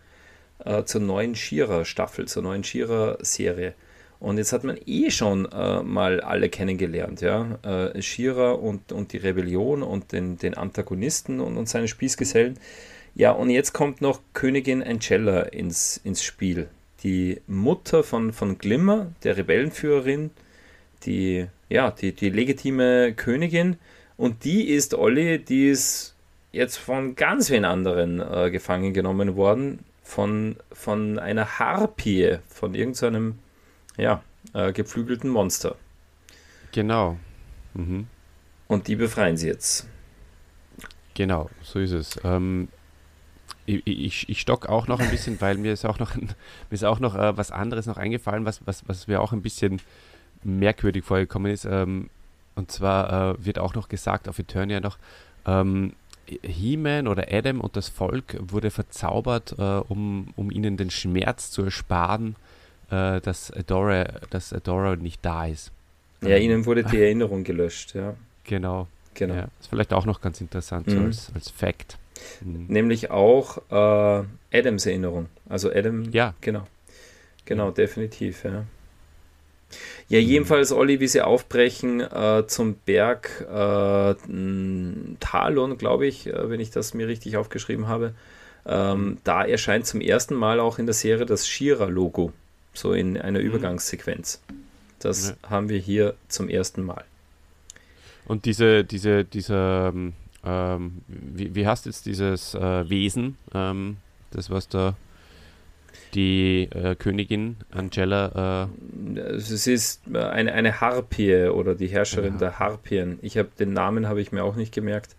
äh, 0.64 0.84
zur 0.86 1.02
neuen 1.02 1.36
Shira-Staffel, 1.36 2.28
zur 2.28 2.44
neuen 2.44 2.64
Shira-Serie. 2.64 3.74
Und 4.22 4.38
jetzt 4.38 4.54
hat 4.54 4.64
man 4.64 4.80
eh 4.86 5.12
schon 5.12 5.46
äh, 5.52 5.84
mal 5.84 6.22
alle 6.22 6.48
kennengelernt, 6.48 7.20
ja. 7.20 7.60
Äh, 7.64 8.02
Shira 8.02 8.54
und, 8.54 8.94
und 8.94 9.12
die 9.12 9.18
Rebellion 9.18 9.84
und 9.84 10.14
den, 10.14 10.38
den 10.38 10.54
Antagonisten 10.54 11.42
und, 11.42 11.58
und 11.58 11.68
seine 11.68 11.90
Spießgesellen. 11.90 12.58
Ja, 13.14 13.32
und 13.32 13.50
jetzt 13.50 13.74
kommt 13.74 14.00
noch 14.00 14.22
Königin 14.34 14.82
Angela 14.82 15.42
ins, 15.42 16.00
ins 16.04 16.24
Spiel. 16.24 16.70
Die 17.06 17.40
Mutter 17.46 18.04
von, 18.04 18.34
von 18.34 18.58
Glimmer, 18.58 19.12
der 19.24 19.38
Rebellenführerin, 19.38 20.32
die, 21.04 21.46
ja, 21.70 21.92
die, 21.92 22.14
die 22.14 22.32
legitime 22.32 23.14
Königin. 23.14 23.78
Und 24.18 24.44
die 24.44 24.70
ist 24.70 24.96
Olli, 24.96 25.38
die 25.38 25.70
ist 25.70 26.16
jetzt 26.52 26.78
von 26.78 27.16
ganz 27.16 27.52
wen 27.52 27.64
anderen 27.64 28.20
äh, 28.20 28.50
gefangen 28.50 28.92
genommen 28.92 29.36
worden. 29.36 29.86
Von, 30.02 30.56
von 30.72 31.20
einer 31.20 31.60
Harpie, 31.60 32.38
von 32.48 32.74
irgendeinem 32.74 33.38
ja, 33.98 34.24
äh, 34.54 34.74
geflügelten 34.74 35.30
Monster. 35.30 35.76
Genau. 36.72 37.18
Mhm. 37.76 38.08
Und 38.68 38.88
die 38.88 38.96
befreien 38.96 39.38
sie 39.38 39.48
jetzt. 39.48 39.88
Genau, 41.14 41.52
so 41.62 41.80
ist 41.80 41.92
es. 41.92 42.20
Ähm, 42.24 42.68
ich, 43.66 43.86
ich, 43.86 44.30
ich 44.30 44.42
stock 44.42 44.68
auch 44.68 44.88
noch 44.88 45.00
ein 45.00 45.10
bisschen, 45.10 45.40
weil 45.42 45.58
mir 45.58 45.74
ist 45.74 45.86
auch 45.86 46.00
noch, 46.00 46.16
mir 46.16 46.34
ist 46.70 46.86
auch 46.86 47.00
noch 47.00 47.16
äh, 47.16 47.38
was 47.38 47.52
anderes 47.52 47.86
noch 47.86 47.98
eingefallen, 47.98 48.46
was, 48.46 48.66
was, 48.66 48.88
was 48.88 49.08
mir 49.08 49.22
auch 49.22 49.34
ein 49.34 49.42
bisschen 49.42 49.82
merkwürdig 50.44 51.04
vorgekommen 51.04 51.52
ist. 51.52 51.66
Ähm, 51.66 52.10
und 52.56 52.72
zwar 52.72 53.32
äh, 53.32 53.46
wird 53.46 53.60
auch 53.60 53.74
noch 53.74 53.90
gesagt 53.90 54.30
auf 54.30 54.40
Eternia 54.40 54.80
noch, 54.80 54.98
ähm, 55.46 55.94
He-Man 56.42 57.08
oder 57.08 57.28
Adam 57.32 57.62
und 57.62 57.76
das 57.76 57.90
Volk 57.90 58.38
wurde 58.40 58.72
verzaubert, 58.72 59.56
äh, 59.60 59.62
um, 59.62 60.34
um 60.36 60.50
ihnen 60.50 60.78
den 60.78 60.90
Schmerz 60.90 61.52
zu 61.52 61.64
ersparen, 61.64 62.36
äh, 62.90 63.22
dass, 63.22 63.52
Adora, 63.52 64.06
dass 64.32 64.52
Adora 64.52 64.96
nicht 64.96 65.24
da 65.24 65.46
ist. 65.46 65.72
Ja, 66.22 66.38
ihnen 66.38 66.66
wurde 66.66 66.84
die 66.84 66.98
Erinnerung 67.02 67.44
gelöscht, 67.44 67.94
ja. 67.94 68.16
Genau. 68.46 68.88
genau. 69.14 69.36
Ja, 69.36 69.48
ist 69.60 69.70
vielleicht 69.70 69.94
auch 69.94 70.06
noch 70.06 70.22
ganz 70.22 70.42
interessant, 70.42 70.88
mhm. 70.88 70.92
so 70.92 71.00
als, 71.02 71.32
als 71.36 71.50
Fact. 71.52 71.98
Mhm. 72.42 72.66
Nämlich 72.68 73.12
auch 73.12 73.58
äh, 73.70 74.58
Adams 74.58 74.86
Erinnerung. 74.86 75.28
Also 75.50 75.72
Adam, 75.72 76.12
ja. 76.12 76.34
genau. 76.42 76.68
Genau, 77.46 77.72
definitiv, 77.72 78.44
ja. 78.44 78.66
Ja, 80.08 80.22
mhm. 80.22 80.28
jedenfalls, 80.28 80.72
Olli, 80.72 81.00
wie 81.00 81.08
sie 81.08 81.22
aufbrechen 81.22 82.00
äh, 82.00 82.44
zum 82.48 82.76
Berg 82.76 83.42
äh, 83.42 84.16
Talon, 85.20 85.78
glaube 85.78 86.08
ich, 86.08 86.28
äh, 86.28 86.50
wenn 86.50 86.60
ich 86.60 86.72
das 86.72 86.94
mir 86.94 87.08
richtig 87.08 87.38
aufgeschrieben 87.38 87.88
habe. 87.88 88.14
Ähm, 88.68 89.18
da 89.24 89.44
erscheint 89.44 89.86
zum 89.86 90.02
ersten 90.02 90.34
Mal 90.34 90.60
auch 90.60 90.80
in 90.80 90.86
der 90.86 90.96
Serie 90.96 91.26
das 91.26 91.48
Shira-Logo, 91.48 92.34
so 92.74 92.94
in 92.94 93.20
einer 93.20 93.40
mhm. 93.40 93.46
Übergangssequenz. 93.46 94.42
Das 95.00 95.30
ja. 95.30 95.50
haben 95.50 95.70
wir 95.70 95.78
hier 95.78 96.16
zum 96.30 96.50
ersten 96.50 96.84
Mal. 96.84 97.04
Und 98.26 98.46
diese, 98.46 98.84
diese, 98.84 99.24
dieser, 99.24 99.94
ähm, 100.46 101.02
wie, 101.08 101.56
wie 101.56 101.68
heißt 101.68 101.86
jetzt 101.86 102.06
dieses 102.06 102.56
äh, 102.56 102.90
Wesen, 102.90 103.38
ähm, 103.54 103.98
das 104.32 104.50
was 104.50 104.68
da 104.68 104.96
die 106.14 106.70
äh, 106.72 106.96
Königin 106.96 107.58
Angela. 107.72 108.70
Äh 109.16 109.20
es 109.20 109.68
ist 109.68 110.02
eine, 110.14 110.54
eine 110.54 110.82
Harpie 110.82 111.48
oder 111.48 111.76
die 111.76 111.88
Herrscherin 111.88 112.34
ja. 112.34 112.40
der 112.40 112.60
Harpien. 112.60 113.20
Ich 113.22 113.38
habe 113.38 113.50
den 113.60 113.74
Namen 113.74 114.08
habe 114.08 114.22
ich 114.22 114.32
mir 114.32 114.44
auch 114.44 114.56
nicht 114.56 114.74
gemerkt. 114.74 115.16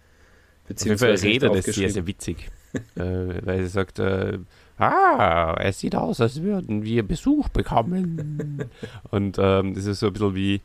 Beziehungsweise 0.69 1.15
Auf 1.15 1.33
jeden 1.33 1.41
Fall 1.41 1.51
redet 1.51 1.69
es 1.69 1.75
sehr, 1.75 1.91
sehr 1.91 2.07
witzig. 2.07 2.51
äh, 2.97 3.01
weil 3.43 3.63
sie 3.63 3.69
sagt, 3.69 3.99
äh, 3.99 4.39
ah, 4.79 5.57
es 5.61 5.81
sieht 5.81 5.95
aus, 5.95 6.21
als 6.21 6.43
würden 6.43 6.85
wir 6.85 7.03
Besuch 7.03 7.49
bekommen. 7.49 8.71
Und 9.11 9.39
ähm, 9.39 9.75
das 9.75 9.87
ist 9.87 10.01
so 10.01 10.09
ein 10.09 10.13
bisschen 10.13 10.35
wie 10.35 10.61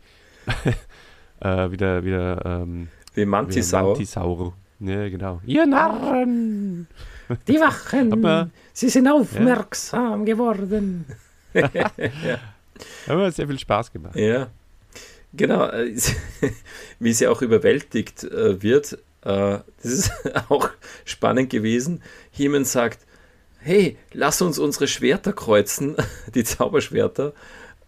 äh, 1.40 1.72
wieder, 1.72 2.04
wieder 2.04 2.46
ähm, 2.46 2.88
wie 3.14 3.26
Mantisaur. 3.26 3.82
Wie 3.82 3.88
Mantisaur. 3.88 4.54
Ja, 4.80 5.10
genau. 5.10 5.42
Ihr 5.46 5.66
Narren! 5.66 6.88
Die 7.48 7.60
Wachen! 7.60 8.52
Sie 8.74 8.90
sind 8.90 9.08
aufmerksam 9.08 10.26
ja. 10.26 10.34
geworden. 10.34 11.06
ja. 11.54 11.92
Haben 13.08 13.32
sehr 13.32 13.48
viel 13.48 13.60
Spaß 13.60 13.92
gemacht. 13.92 14.16
Ja. 14.16 14.48
Genau. 15.34 15.68
Äh, 15.68 15.96
wie 17.00 17.14
sie 17.14 17.28
auch 17.28 17.42
überwältigt 17.42 18.24
äh, 18.24 18.62
wird. 18.62 18.94
Äh, 19.22 19.60
das 19.82 19.92
ist 19.92 20.12
auch 20.50 20.70
spannend 21.06 21.50
gewesen. 21.50 22.02
Heeman 22.32 22.66
sagt, 22.66 23.00
hey, 23.60 23.98
lass 24.14 24.42
uns 24.42 24.60
unsere 24.60 24.88
Schwerter 24.88 25.34
kreuzen, 25.34 25.96
die 26.34 26.44
Zauberschwerter. 26.44 27.34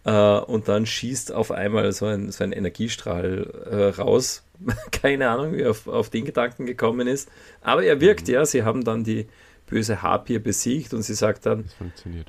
Und 0.04 0.68
dann 0.68 0.84
schießt 0.84 1.32
auf 1.32 1.50
einmal 1.50 1.90
so 1.92 2.06
ein, 2.06 2.30
so 2.30 2.44
ein 2.44 2.52
Energiestrahl 2.52 3.94
raus. 3.98 4.42
Keine 4.92 5.30
Ahnung, 5.30 5.54
wie 5.54 5.62
er 5.62 5.70
auf, 5.70 5.86
auf 5.86 6.10
den 6.10 6.24
Gedanken 6.24 6.66
gekommen 6.66 7.06
ist. 7.06 7.30
Aber 7.62 7.82
er 7.82 8.00
wirkt, 8.00 8.28
mhm. 8.28 8.34
ja. 8.34 8.44
Sie 8.44 8.64
haben 8.64 8.84
dann 8.84 9.02
die, 9.04 9.26
böse 9.66 10.02
Harpie 10.02 10.38
besiegt 10.38 10.94
und 10.94 11.02
sie 11.02 11.14
sagt 11.14 11.46
dann, 11.46 11.64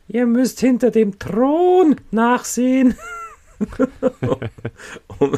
ihr 0.08 0.26
müsst 0.26 0.60
hinter 0.60 0.92
dem 0.92 1.20
Thron 1.20 1.96
nachsehen, 2.12 2.96
um 5.20 5.38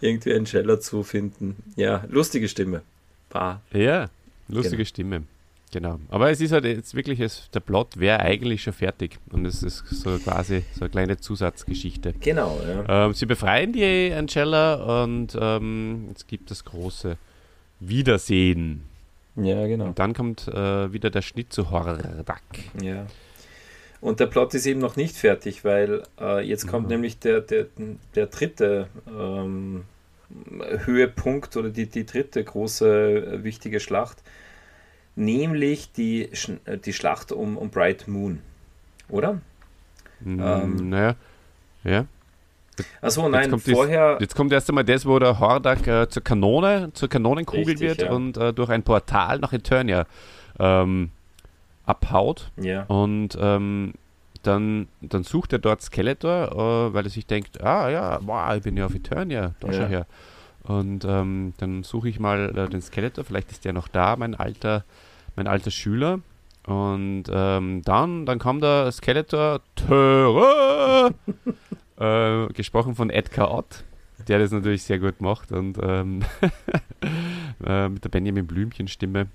irgendwie 0.00 0.34
einen 0.34 0.46
Scheller 0.46 0.80
zu 0.80 1.02
finden. 1.02 1.56
Ja, 1.76 2.04
lustige 2.08 2.48
Stimme. 2.48 2.82
Bah. 3.30 3.60
Ja, 3.72 4.08
lustige 4.48 4.76
genau. 4.78 4.88
Stimme. 4.88 5.22
Genau. 5.70 5.98
Aber 6.08 6.30
es 6.30 6.40
ist 6.40 6.52
halt 6.52 6.64
jetzt 6.64 6.94
wirklich, 6.94 7.20
es, 7.20 7.50
der 7.50 7.60
Plot 7.60 7.98
wäre 7.98 8.20
eigentlich 8.20 8.62
schon 8.62 8.72
fertig. 8.72 9.18
Und 9.30 9.44
es 9.44 9.62
ist 9.62 9.86
so 9.88 10.18
quasi 10.18 10.64
so 10.72 10.82
eine 10.82 10.90
kleine 10.90 11.16
Zusatzgeschichte. 11.18 12.14
Genau, 12.20 12.58
ja. 12.66 13.06
Ähm, 13.06 13.14
sie 13.14 13.26
befreien 13.26 13.72
die 13.72 14.12
Angela 14.12 15.02
und 15.02 15.36
ähm, 15.40 16.08
es 16.14 16.26
gibt 16.26 16.50
das 16.50 16.64
große 16.64 17.16
Wiedersehen. 17.80 18.82
Ja, 19.36 19.66
genau. 19.66 19.86
Und 19.86 19.98
dann 19.98 20.14
kommt 20.14 20.48
äh, 20.48 20.92
wieder 20.92 21.10
der 21.10 21.22
Schnitt 21.22 21.52
zu 21.52 21.70
Hordak. 21.70 22.42
Ja. 22.82 23.06
Und 24.00 24.20
der 24.20 24.26
Plot 24.26 24.54
ist 24.54 24.66
eben 24.66 24.80
noch 24.80 24.96
nicht 24.96 25.16
fertig, 25.16 25.64
weil 25.64 26.02
äh, 26.20 26.44
jetzt 26.46 26.66
kommt 26.66 26.84
mhm. 26.84 26.92
nämlich 26.92 27.18
der, 27.18 27.40
der, 27.40 27.66
der 28.14 28.26
dritte 28.26 28.88
ähm, 29.08 29.84
Höhepunkt 30.84 31.56
oder 31.56 31.70
die, 31.70 31.86
die 31.86 32.06
dritte 32.06 32.42
große 32.44 32.86
äh, 33.38 33.44
wichtige 33.44 33.80
Schlacht, 33.80 34.22
nämlich 35.18 35.92
die, 35.92 36.30
äh, 36.64 36.78
die 36.78 36.92
Schlacht 36.92 37.32
um, 37.32 37.56
um 37.56 37.70
Bright 37.70 38.08
Moon. 38.08 38.40
Oder? 39.08 39.40
Mhm, 40.20 40.40
ähm, 40.40 40.88
naja, 40.88 41.14
ja. 41.84 42.06
Achso, 43.00 43.28
nein, 43.28 43.50
jetzt 43.50 43.70
vorher. 43.70 44.12
Das, 44.14 44.20
jetzt 44.20 44.36
kommt 44.36 44.52
erst 44.52 44.68
einmal 44.68 44.84
das, 44.84 45.04
wo 45.04 45.18
der 45.18 45.40
Hordak 45.40 45.86
äh, 45.86 46.08
zur 46.08 46.22
Kanone, 46.22 46.90
zur 46.94 47.08
Kanonenkugel 47.08 47.66
Richtig, 47.66 47.88
wird 47.88 48.02
ja. 48.02 48.12
und 48.12 48.36
äh, 48.36 48.52
durch 48.52 48.70
ein 48.70 48.84
Portal 48.84 49.40
nach 49.40 49.52
Eternia 49.52 50.06
ähm, 50.60 51.10
abhaut. 51.84 52.50
Ja. 52.56 52.84
Und 52.84 53.36
ähm, 53.40 53.94
dann, 54.44 54.86
dann 55.00 55.24
sucht 55.24 55.52
er 55.52 55.58
dort 55.58 55.82
Skeletor, 55.82 56.52
äh, 56.52 56.94
weil 56.94 57.04
er 57.04 57.10
sich 57.10 57.26
denkt, 57.26 57.60
ah 57.62 57.90
ja, 57.90 58.18
boah, 58.18 58.54
ich 58.54 58.62
bin 58.62 58.76
ja 58.76 58.86
auf 58.86 58.94
Eternia, 58.94 59.54
da 59.58 59.72
ja. 59.72 59.86
her. 59.86 60.06
Und 60.62 61.04
ähm, 61.04 61.54
dann 61.58 61.82
suche 61.82 62.08
ich 62.08 62.20
mal 62.20 62.56
äh, 62.56 62.68
den 62.68 62.82
Skeletor, 62.82 63.24
vielleicht 63.24 63.50
ist 63.50 63.64
der 63.64 63.72
noch 63.72 63.88
da, 63.88 64.14
mein 64.16 64.34
alter, 64.34 64.84
mein 65.38 65.46
alter 65.46 65.70
Schüler. 65.70 66.20
Und 66.66 67.24
ähm, 67.30 67.82
dann, 67.82 68.26
dann 68.26 68.38
kommt 68.38 68.62
der 68.62 68.92
Skeletor, 68.92 69.60
Töre! 69.74 71.14
Äh, 72.00 72.46
gesprochen 72.52 72.94
von 72.94 73.10
Edgar 73.10 73.52
Ott, 73.52 73.82
der 74.28 74.38
das 74.38 74.52
natürlich 74.52 74.84
sehr 74.84 75.00
gut 75.00 75.20
macht 75.20 75.50
und 75.50 75.78
ähm, 75.82 76.22
äh, 77.66 77.88
mit 77.88 78.04
der 78.04 78.08
Benjamin 78.08 78.46
Blümchen-Stimme. 78.46 79.26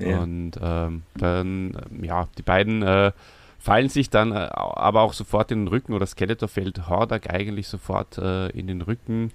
Ja. 0.00 0.18
Und 0.18 0.58
ähm, 0.60 1.02
dann, 1.14 1.80
ja, 2.02 2.26
die 2.36 2.42
beiden 2.42 2.82
äh, 2.82 3.12
fallen 3.60 3.88
sich 3.88 4.10
dann 4.10 4.32
äh, 4.32 4.48
aber 4.52 5.02
auch 5.02 5.12
sofort 5.12 5.52
in 5.52 5.60
den 5.60 5.68
Rücken 5.68 5.92
oder 5.92 6.04
Skeletor 6.04 6.48
fällt 6.48 6.88
Hordak 6.88 7.30
eigentlich 7.30 7.68
sofort 7.68 8.18
äh, 8.18 8.48
in 8.48 8.66
den 8.66 8.82
Rücken 8.82 9.30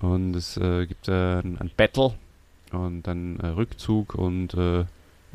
und 0.00 0.36
es 0.36 0.56
äh, 0.58 0.86
gibt 0.86 1.08
ein, 1.08 1.58
ein, 1.58 1.72
Battle 1.76 2.14
und 2.70 3.02
dann 3.02 3.40
Rückzug 3.40 4.14
und, 4.14 4.54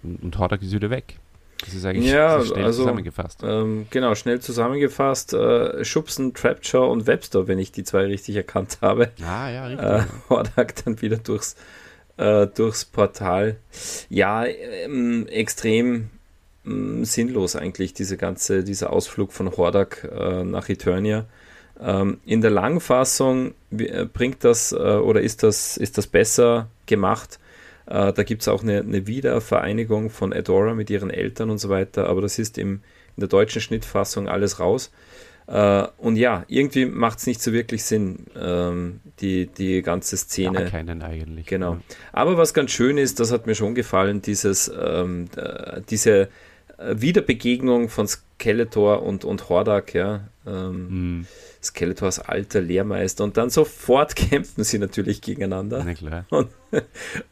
und, 0.04 0.22
und 0.24 0.38
Hordak 0.38 0.62
ist 0.62 0.74
wieder 0.74 0.89
weg. 0.89 1.18
Das 1.64 1.76
ist 1.76 1.86
eigentlich 1.86 2.12
ja, 2.12 2.43
schnell 2.43 2.66
also, 2.66 2.84
zusammengefasst. 2.84 3.41
Ähm, 3.43 3.86
genau, 3.91 4.16
schnell 4.16 4.39
zusammengefasst. 4.39 5.34
Äh, 5.34 5.86
Schubsen, 5.86 6.34
Trapjaw 6.34 6.89
und 6.89 7.06
Webster, 7.06 7.47
wenn 7.47 7.60
ich 7.60 7.72
die 7.72 7.84
zwei 7.84 8.06
richtig 8.06 8.36
erkannt 8.36 8.80
habe. 8.82 9.12
Ah, 9.24 9.49
ja, 9.49 9.66
richtig. 9.68 9.86
Äh, 9.88 10.04
Hordak 10.30 10.84
dann 10.84 11.02
wieder 11.02 11.18
durchs, 11.18 11.56
äh, 12.18 12.47
durchs 12.47 12.86
Portal. 12.86 13.58
Ja, 14.10 14.45
ähm, 14.45 15.28
extrem 15.28 16.10
ähm, 16.66 17.06
sinnlos 17.06 17.56
eigentlich, 17.56 17.93
diese 17.93 18.18
ganze, 18.18 18.64
dieser 18.64 18.91
Ausflug 18.91 19.32
von 19.32 19.56
Hordak 19.56 20.10
äh, 20.12 20.43
nach 20.43 20.68
Eternia. 20.68 21.26
Ähm, 21.80 22.20
in 22.26 22.41
der 22.41 22.52
Langfassung 22.52 23.54
äh, 23.72 24.06
bringt 24.06 24.43
das 24.43 24.72
äh, 24.72 24.76
oder 24.76 25.22
ist 25.22 25.43
das, 25.43 25.78
ist 25.78 25.97
das 25.97 26.08
besser 26.08 26.68
gemacht. 26.88 27.39
Äh, 27.91 28.13
da 28.13 28.23
gibt 28.23 28.41
es 28.41 28.47
auch 28.47 28.63
eine, 28.63 28.79
eine, 28.79 29.05
Wiedervereinigung 29.05 30.09
von 30.09 30.31
Adora 30.31 30.73
mit 30.73 30.89
ihren 30.89 31.09
Eltern 31.09 31.49
und 31.49 31.57
so 31.57 31.67
weiter, 31.67 32.07
aber 32.07 32.21
das 32.21 32.39
ist 32.39 32.57
im, 32.57 32.75
in 33.17 33.19
der 33.19 33.27
deutschen 33.27 33.61
Schnittfassung 33.61 34.29
alles 34.29 34.61
raus. 34.61 34.91
Äh, 35.47 35.83
und 35.97 36.15
ja, 36.15 36.45
irgendwie 36.47 36.85
macht 36.85 37.19
es 37.19 37.27
nicht 37.27 37.41
so 37.41 37.51
wirklich 37.51 37.83
Sinn, 37.83 38.27
ähm, 38.39 39.01
die, 39.19 39.47
die 39.47 39.81
ganze 39.81 40.15
Szene. 40.15 40.63
Ja, 40.63 40.69
keinen 40.69 41.01
eigentlich. 41.01 41.47
Genau. 41.47 41.79
Aber 42.13 42.37
was 42.37 42.53
ganz 42.53 42.71
schön 42.71 42.97
ist, 42.97 43.19
das 43.19 43.33
hat 43.33 43.45
mir 43.45 43.55
schon 43.55 43.75
gefallen, 43.75 44.21
dieses, 44.21 44.71
ähm, 44.81 45.25
äh, 45.35 45.81
diese 45.89 46.29
Wiederbegegnung 46.77 47.89
von 47.89 48.07
Skeletor 48.07 49.03
und, 49.03 49.25
und 49.25 49.49
Hordak, 49.49 49.93
ja. 49.93 50.29
Ähm, 50.47 51.17
mm 51.19 51.25
Skeletors 51.62 52.20
alter 52.20 52.59
Lehrmeister 52.62 53.24
und 53.24 53.38
dann 53.38 53.49
sofort 53.49 54.16
kämpfen 54.16 54.64
sie 54.64 54.80
natürlich 54.80 55.22
gegeneinander. 55.22 55.84
Na 55.86 55.93
klar. 55.93 56.26
Und, 56.32 56.49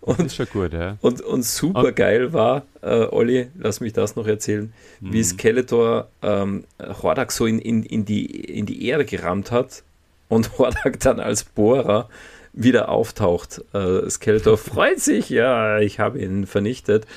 und, 0.02 0.26
ist 0.26 0.36
schon 0.36 0.48
gut, 0.52 0.74
ja. 0.74 0.98
Und, 1.00 1.22
und 1.22 1.46
super 1.46 1.94
geil 1.94 2.34
war, 2.34 2.66
äh, 2.82 3.06
Olli, 3.06 3.48
lass 3.58 3.80
mich 3.80 3.94
das 3.94 4.18
noch 4.18 4.28
erzählen, 4.28 4.74
mhm. 5.00 5.14
wie 5.14 5.24
Skeletor 5.24 6.10
ähm, 6.22 6.66
Hordak 7.02 7.32
so 7.32 7.46
in, 7.46 7.58
in, 7.60 7.84
in, 7.84 8.04
die, 8.04 8.26
in 8.26 8.66
die 8.66 8.86
Erde 8.86 9.06
gerammt 9.06 9.52
hat 9.52 9.84
und 10.28 10.58
Hordak 10.58 11.00
dann 11.00 11.22
als 11.22 11.46
Bohrer 11.46 12.10
wieder 12.52 12.90
auftaucht. 12.90 13.64
Äh, 13.74 14.10
Skeletor 14.10 14.58
freut 14.58 15.00
sich, 15.00 15.30
ja, 15.30 15.80
ich 15.80 16.00
habe 16.00 16.20
ihn 16.20 16.46
vernichtet. 16.46 17.08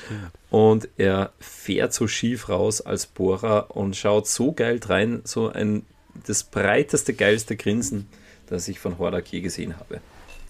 Und 0.49 0.87
er 0.97 1.31
fährt 1.39 1.93
so 1.93 2.07
schief 2.07 2.47
raus 2.47 2.79
als 2.79 3.07
Bohrer 3.07 3.75
und 3.75 3.95
schaut 3.95 4.27
so 4.27 4.53
geil 4.53 4.79
rein, 4.87 5.21
so 5.25 5.49
ein 5.49 5.85
das 6.25 6.43
breiteste, 6.43 7.13
geilste 7.13 7.55
Grinsen, 7.55 8.07
das 8.47 8.67
ich 8.67 8.79
von 8.79 8.97
Hordak 8.97 9.27
je 9.31 9.41
gesehen 9.41 9.77
habe. 9.77 10.01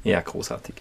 Ja, 0.04 0.22
großartig. 0.22 0.76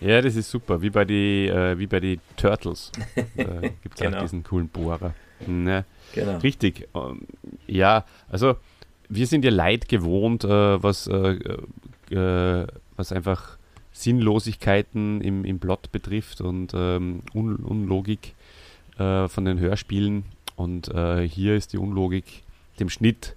Ja, 0.00 0.20
das 0.20 0.36
ist 0.36 0.50
super, 0.50 0.82
wie 0.82 0.90
bei 0.90 1.04
die, 1.04 1.48
äh, 1.48 1.78
wie 1.78 1.86
bei 1.86 2.00
die 2.00 2.20
Turtles. 2.36 2.90
Da 3.36 3.60
gibt 3.60 3.94
es 3.94 4.00
genau. 4.00 4.18
auch 4.18 4.22
diesen 4.22 4.42
coolen 4.42 4.68
Bohrer. 4.68 5.14
Ne? 5.46 5.84
Genau. 6.14 6.38
Richtig. 6.38 6.88
Ähm, 6.94 7.22
ja, 7.66 8.04
also 8.28 8.56
wir 9.08 9.26
sind 9.26 9.44
ja 9.44 9.50
Leid 9.50 9.88
gewohnt, 9.88 10.44
äh, 10.44 10.82
was, 10.82 11.06
äh, 11.06 11.38
äh 12.10 12.66
was 12.96 13.10
einfach 13.10 13.58
Sinnlosigkeiten 13.92 15.20
im, 15.20 15.44
im 15.44 15.58
Plot 15.58 15.90
betrifft 15.90 16.40
und 16.40 16.72
ähm, 16.74 17.22
Un 17.34 17.56
Unlogik 17.56 18.34
äh, 18.98 19.28
von 19.28 19.44
den 19.44 19.58
Hörspielen. 19.58 20.24
Und 20.56 20.88
äh, 20.88 21.26
hier 21.26 21.56
ist 21.56 21.72
die 21.72 21.78
Unlogik 21.78 22.44
dem 22.78 22.88
Schnitt 22.88 23.34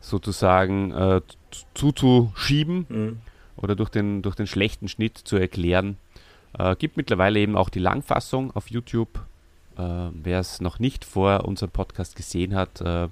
sozusagen 0.00 0.92
äh, 0.92 1.20
zuzuschieben 1.74 2.86
mhm. 2.88 3.18
oder 3.56 3.74
durch 3.74 3.90
den, 3.90 4.22
durch 4.22 4.36
den 4.36 4.46
schlechten 4.46 4.88
Schnitt 4.88 5.18
zu 5.18 5.36
erklären. 5.36 5.96
Äh, 6.58 6.76
gibt 6.76 6.96
mittlerweile 6.96 7.40
eben 7.40 7.56
auch 7.56 7.68
die 7.68 7.80
Langfassung 7.80 8.50
auf 8.54 8.70
YouTube. 8.70 9.20
Äh, 9.76 9.82
Wer 10.12 10.40
es 10.40 10.60
noch 10.60 10.78
nicht 10.78 11.04
vor 11.04 11.44
unserem 11.44 11.70
Podcast 11.70 12.16
gesehen 12.16 12.54
hat, 12.54 12.80
äh, 12.80 13.08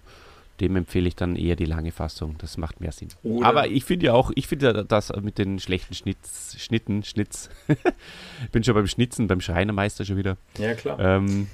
dem 0.61 0.77
empfehle 0.77 1.09
ich 1.09 1.17
dann 1.17 1.37
eher 1.37 1.57
die 1.57 1.67
lange 1.67 1.93
Fassung. 1.93 2.37
Das 2.39 2.57
macht 2.57 2.81
mehr 2.81 2.93
Sinn. 2.93 3.09
Oder 3.23 3.47
Aber 3.47 3.69
ich 3.69 3.85
finde 3.85 4.07
ja 4.07 4.15
auch, 4.15 4.31
ich 4.35 4.47
finde 4.47 4.85
das 4.85 5.13
mit 5.21 5.39
den 5.39 5.59
schlechten 5.59 5.95
Schnitz, 5.95 6.57
Schnitten, 6.59 7.03
Schnitz. 7.03 7.51
ich 7.69 8.51
bin 8.53 8.65
schon 8.65 8.75
beim 8.75 8.87
Schnitzen, 8.87 9.27
beim 9.27 9.41
Schreinermeister 9.41 10.05
schon 10.05 10.17
wieder. 10.17 10.39
Ja, 10.59 10.75
klar. 10.75 10.99
Ähm, 10.99 11.49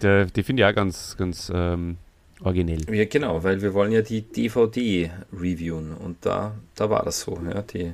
der, 0.00 0.26
die 0.26 0.42
finde 0.42 0.62
ich 0.62 0.68
auch 0.68 0.74
ganz, 0.74 1.16
ganz 1.18 1.52
ähm, 1.54 1.98
originell. 2.42 2.82
Ja, 2.94 3.04
genau, 3.04 3.42
weil 3.42 3.62
wir 3.62 3.74
wollen 3.74 3.92
ja 3.92 4.02
die 4.02 4.22
DVD 4.22 5.10
reviewen 5.32 5.94
und 5.94 6.24
da, 6.24 6.54
da 6.74 6.90
war 6.90 7.04
das 7.04 7.20
so, 7.20 7.38
ja, 7.52 7.62
die, 7.62 7.92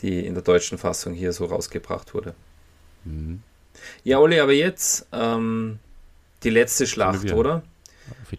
die 0.00 0.26
in 0.26 0.34
der 0.34 0.42
deutschen 0.42 0.78
Fassung 0.78 1.14
hier 1.14 1.32
so 1.32 1.46
rausgebracht 1.46 2.14
wurde. 2.14 2.34
Mhm. 3.04 3.42
Ja, 4.04 4.18
Olli, 4.18 4.38
aber 4.40 4.52
jetzt 4.52 5.06
ähm, 5.12 5.78
die 6.42 6.50
letzte 6.50 6.86
Schlacht, 6.86 7.22
wir, 7.22 7.36
oder? 7.36 7.62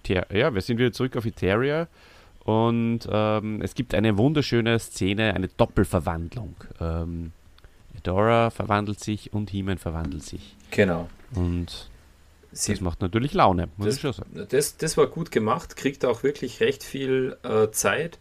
Ja, 0.08 0.54
wir 0.54 0.62
sind 0.62 0.78
wieder 0.78 0.92
zurück 0.92 1.16
auf 1.16 1.26
Eteria 1.26 1.88
und 2.44 3.02
ähm, 3.10 3.62
es 3.62 3.76
gibt 3.76 3.94
eine 3.96 4.18
wunderschöne 4.18 4.78
Szene, 4.80 5.34
eine 5.34 5.48
Doppelverwandlung. 5.48 6.56
Ähm, 6.80 7.32
Adora 7.98 8.50
verwandelt 8.50 9.00
sich 9.00 9.34
und 9.34 9.50
He-Man 9.50 9.78
verwandelt 9.78 10.24
sich. 10.24 10.56
Genau. 10.72 11.10
Und 11.36 11.90
Sie, 12.54 12.74
das 12.74 12.82
macht 12.82 13.02
natürlich 13.02 13.34
Laune, 13.34 13.70
muss 13.78 13.88
das, 13.88 13.96
ich 13.96 14.02
schon 14.02 14.14
sagen. 14.14 14.48
Das, 14.50 14.78
das 14.78 14.96
war 14.96 15.08
gut 15.08 15.32
gemacht, 15.32 15.76
kriegt 15.76 16.06
auch 16.06 16.24
wirklich 16.24 16.60
recht 16.60 16.84
viel 16.84 17.36
äh, 17.44 17.70
Zeit. 17.72 18.20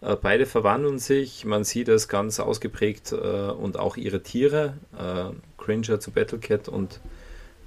Äh, 0.00 0.16
beide 0.16 0.46
verwandeln 0.46 0.98
sich, 0.98 1.44
man 1.44 1.64
sieht 1.64 1.88
es 1.88 2.08
ganz 2.08 2.40
ausgeprägt 2.40 3.12
äh, 3.12 3.16
und 3.16 3.78
auch 3.78 3.96
ihre 3.96 4.22
Tiere, 4.22 4.74
äh, 4.98 5.34
Cringer 5.62 6.00
zu 6.00 6.10
Battlecat 6.10 6.68
und 6.68 7.00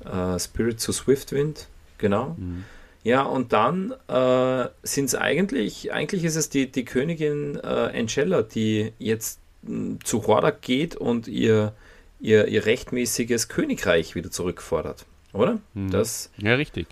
äh, 0.06 0.40
Spirit 0.40 0.80
zu 0.80 0.92
Swiftwind, 0.92 1.68
genau. 1.98 2.36
Mhm. 2.38 2.66
Ja, 3.04 3.22
und 3.22 3.54
dann 3.54 3.94
äh, 4.08 4.68
sind 4.84 5.06
es 5.06 5.16
eigentlich, 5.16 5.94
eigentlich 5.94 6.24
ist 6.24 6.36
es 6.36 6.50
die, 6.50 6.70
die 6.70 6.84
Königin 6.84 7.58
Angela, 7.62 8.42
die 8.42 8.92
jetzt 9.00 9.40
mh, 9.62 10.00
zu 10.04 10.28
Hordak 10.28 10.62
geht 10.62 10.96
und 10.98 11.28
ihr, 11.28 11.74
ihr, 12.20 12.48
ihr 12.48 12.66
rechtmäßiges 12.66 13.48
Königreich 13.48 14.16
wieder 14.16 14.30
zurückfordert 14.30 15.06
oder? 15.38 15.60
Mhm. 15.74 15.92
Das, 15.92 16.32
ja, 16.38 16.56
richtig. 16.56 16.88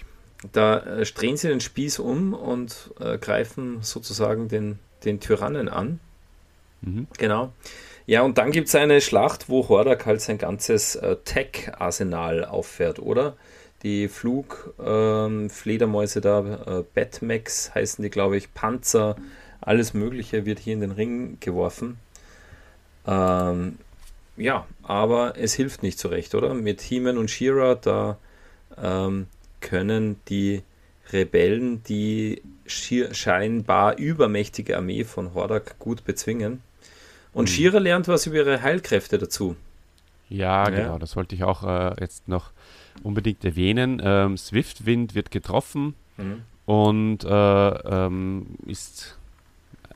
Da 0.52 0.80
äh, 0.80 1.04
drehen 1.04 1.38
sie 1.38 1.48
den 1.48 1.62
Spieß 1.62 2.00
um 2.00 2.34
und 2.34 2.91
äh, 3.00 3.18
greifen 3.18 3.80
sozusagen 3.82 4.48
den, 4.48 4.80
den 5.04 5.20
Tyrannen 5.20 5.70
an. 5.70 6.00
Mhm. 6.82 7.08
Genau. 7.18 7.52
Ja, 8.08 8.22
und 8.22 8.38
dann 8.38 8.52
gibt 8.52 8.68
es 8.68 8.76
eine 8.76 9.02
Schlacht, 9.02 9.50
wo 9.50 9.68
Hordak 9.68 10.06
halt 10.06 10.22
sein 10.22 10.38
ganzes 10.38 10.96
äh, 10.96 11.16
Tech-Arsenal 11.26 12.46
auffährt, 12.46 13.00
oder? 13.00 13.36
Die 13.82 14.08
Flugfledermäuse 14.08 16.20
ähm, 16.20 16.24
da, 16.24 16.80
äh, 16.80 16.84
Batmax 16.93 17.74
heißen 17.74 18.04
die, 18.04 18.10
glaube 18.10 18.38
ich, 18.38 18.54
Panzer, 18.54 19.16
alles 19.62 19.93
Mögliche 19.93 20.46
wird 20.46 20.60
hier 20.60 20.74
in 20.74 20.82
den 20.82 20.91
Ring 20.91 21.38
geworfen. 21.39 21.98
Ähm, 23.08 23.80
ja, 24.38 24.68
aber 24.84 25.34
es 25.38 25.54
hilft 25.54 25.82
nicht 25.82 25.98
so 25.98 26.10
recht, 26.10 26.36
oder? 26.36 26.54
Mit 26.54 26.82
He-Man 26.82 27.18
und 27.18 27.32
She-Ra, 27.32 27.76
da 27.76 28.18
ähm, 28.82 29.28
können 29.61 30.17
die 30.30 30.63
Rebellen 31.11 31.84
die 31.84 32.41
scheinbar 32.65 33.97
übermächtige 33.97 34.78
Armee 34.78 35.03
von 35.03 35.34
Hordak 35.34 35.78
gut 35.80 36.03
bezwingen. 36.03 36.61
Und 37.34 37.49
mhm. 37.49 37.53
Shira 37.53 37.78
lernt 37.80 38.07
was 38.07 38.26
über 38.26 38.38
ihre 38.38 38.61
Heilkräfte 38.61 39.17
dazu. 39.17 39.55
Ja, 40.30 40.69
ja. 40.69 40.69
genau, 40.69 40.97
das 40.97 41.15
wollte 41.15 41.36
ich 41.36 41.43
auch 41.43 41.63
äh, 41.63 41.95
jetzt 41.99 42.28
noch 42.28 42.51
unbedingt 43.03 43.43
erwähnen. 43.45 44.01
Ähm, 44.03 44.38
Swiftwind 44.38 45.13
wird 45.13 45.32
getroffen 45.32 45.93
mhm. 46.17 46.41
und 46.65 47.23
äh, 47.23 47.28
ähm, 47.30 48.47
ist 48.65 49.17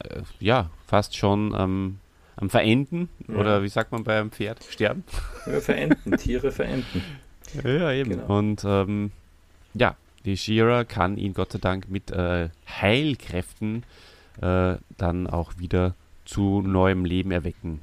äh, 0.04 0.22
ja 0.40 0.70
fast 0.86 1.16
schon 1.16 1.56
ähm, 1.58 2.00
am 2.36 2.50
Verenden. 2.50 3.10
Ja. 3.28 3.36
Oder 3.36 3.64
wie 3.64 3.70
sagt 3.70 3.92
man 3.92 4.04
beim 4.04 4.32
Pferd? 4.32 4.64
Sterben? 4.70 5.04
Ja, 5.48 5.60
verenden, 5.60 6.18
Tiere 6.18 6.52
verenden. 6.52 7.04
Ja, 7.64 7.92
eben. 7.92 8.12
Genau. 8.12 8.38
Und 8.38 8.64
ähm, 8.66 9.12
ja, 9.74 9.96
die 10.26 10.38
Shira 10.38 10.84
kann 10.84 11.18
ihn 11.18 11.34
Gott 11.34 11.52
sei 11.54 11.60
Dank 11.60 11.90
mit 11.90 12.12
äh, 12.12 12.50
Heilkräften 12.68 13.84
äh, 14.42 14.76
dann 14.98 15.28
auch 15.28 15.54
wieder 15.58 15.96
zu 16.26 16.62
neuem 16.62 17.06
Leben 17.06 17.32
erwecken. 17.32 17.82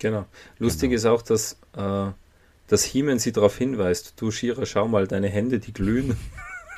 Genau. 0.00 0.26
Lustig 0.58 0.90
genau. 0.90 0.96
ist 0.96 1.06
auch, 1.06 1.22
dass, 1.22 1.58
äh, 1.76 2.10
dass 2.66 2.84
Heeman 2.84 3.18
sie 3.18 3.32
darauf 3.32 3.56
hinweist, 3.56 4.14
du 4.16 4.30
Shira, 4.30 4.66
schau 4.66 4.88
mal, 4.88 5.06
deine 5.06 5.28
Hände, 5.28 5.58
die 5.58 5.72
glühen. 5.72 6.16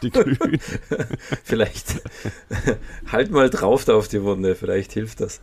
Die 0.03 0.11
glühen. 0.11 0.59
vielleicht 1.45 2.03
halt 3.13 3.31
mal 3.31 3.49
drauf 3.49 3.85
da 3.85 3.95
auf 3.95 4.09
die 4.09 4.23
Wunde, 4.23 4.55
vielleicht 4.57 4.93
hilft 4.93 5.21
das. 5.21 5.41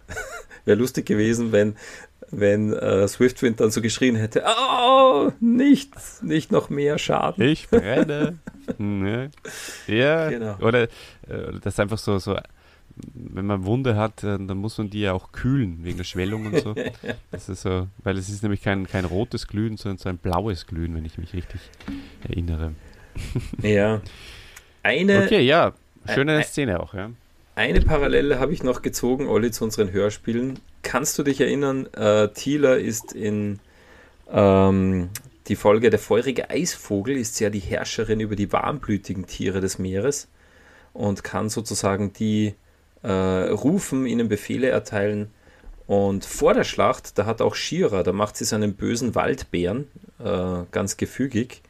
Wäre 0.65 0.77
lustig 0.77 1.07
gewesen, 1.07 1.51
wenn 1.51 1.77
wenn 2.31 2.73
äh, 2.73 3.07
Swiftwind 3.07 3.59
dann 3.59 3.71
so 3.71 3.81
geschrien 3.81 4.15
hätte, 4.15 4.43
oh, 4.45 5.31
nicht, 5.39 5.93
nicht 6.23 6.51
noch 6.51 6.69
mehr 6.69 6.97
Schaden. 6.97 7.43
Ich 7.43 7.69
brenne. 7.69 8.39
ne? 8.77 9.31
Ja, 9.87 10.29
genau. 10.29 10.57
oder 10.59 10.83
äh, 10.83 10.87
das 11.61 11.73
ist 11.73 11.79
einfach 11.79 11.97
so, 11.97 12.17
so, 12.19 12.37
wenn 13.13 13.45
man 13.45 13.65
Wunde 13.65 13.95
hat, 13.95 14.23
äh, 14.23 14.37
dann 14.37 14.57
muss 14.57 14.77
man 14.77 14.89
die 14.89 15.01
ja 15.01 15.13
auch 15.13 15.31
kühlen, 15.31 15.79
wegen 15.83 15.97
der 15.97 16.03
Schwellung 16.03 16.45
und 16.47 16.59
so. 16.59 16.75
das 17.31 17.49
ist 17.49 17.61
so, 17.61 17.87
weil 18.03 18.17
es 18.17 18.29
ist 18.29 18.43
nämlich 18.43 18.61
kein, 18.61 18.87
kein 18.87 19.05
rotes 19.05 19.47
Glühen, 19.47 19.77
sondern 19.77 19.97
so 19.97 20.09
ein 20.09 20.17
blaues 20.17 20.67
Glühen, 20.67 20.95
wenn 20.95 21.05
ich 21.05 21.17
mich 21.17 21.33
richtig 21.33 21.61
erinnere. 22.27 22.73
ja. 23.61 24.01
Eine, 24.83 25.23
okay, 25.23 25.41
ja, 25.41 25.73
schöne 26.13 26.37
ein, 26.37 26.43
Szene 26.43 26.79
auch, 26.79 26.93
ja. 26.93 27.11
Eine 27.55 27.81
Parallele 27.81 28.39
habe 28.39 28.53
ich 28.53 28.63
noch 28.63 28.81
gezogen, 28.81 29.27
Olli, 29.27 29.51
zu 29.51 29.63
unseren 29.63 29.91
Hörspielen. 29.91 30.59
Kannst 30.83 31.17
du 31.17 31.23
dich 31.23 31.41
erinnern, 31.41 31.87
äh, 31.93 32.29
Thieler 32.29 32.77
ist 32.77 33.13
in 33.13 33.59
ähm, 34.31 35.09
die 35.47 35.55
Folge 35.55 35.89
Der 35.89 35.99
feurige 35.99 36.49
Eisvogel, 36.49 37.17
ist 37.17 37.39
ja 37.39 37.49
die 37.49 37.59
Herrscherin 37.59 38.19
über 38.19 38.35
die 38.35 38.51
warmblütigen 38.51 39.27
Tiere 39.27 39.59
des 39.61 39.79
Meeres 39.79 40.27
und 40.93 41.23
kann 41.23 41.49
sozusagen 41.49 42.13
die 42.13 42.55
äh, 43.03 43.11
rufen, 43.11 44.05
ihnen 44.05 44.27
Befehle 44.27 44.69
erteilen. 44.69 45.31
Und 45.87 46.25
vor 46.25 46.53
der 46.53 46.63
Schlacht, 46.63 47.17
da 47.17 47.25
hat 47.25 47.41
auch 47.41 47.55
Shira, 47.55 48.03
da 48.03 48.13
macht 48.13 48.37
sie 48.37 48.45
so 48.45 48.55
einen 48.55 48.75
bösen 48.75 49.13
Waldbären, 49.13 49.87
äh, 50.19 50.63
ganz 50.71 50.97
gefügig, 50.97 51.63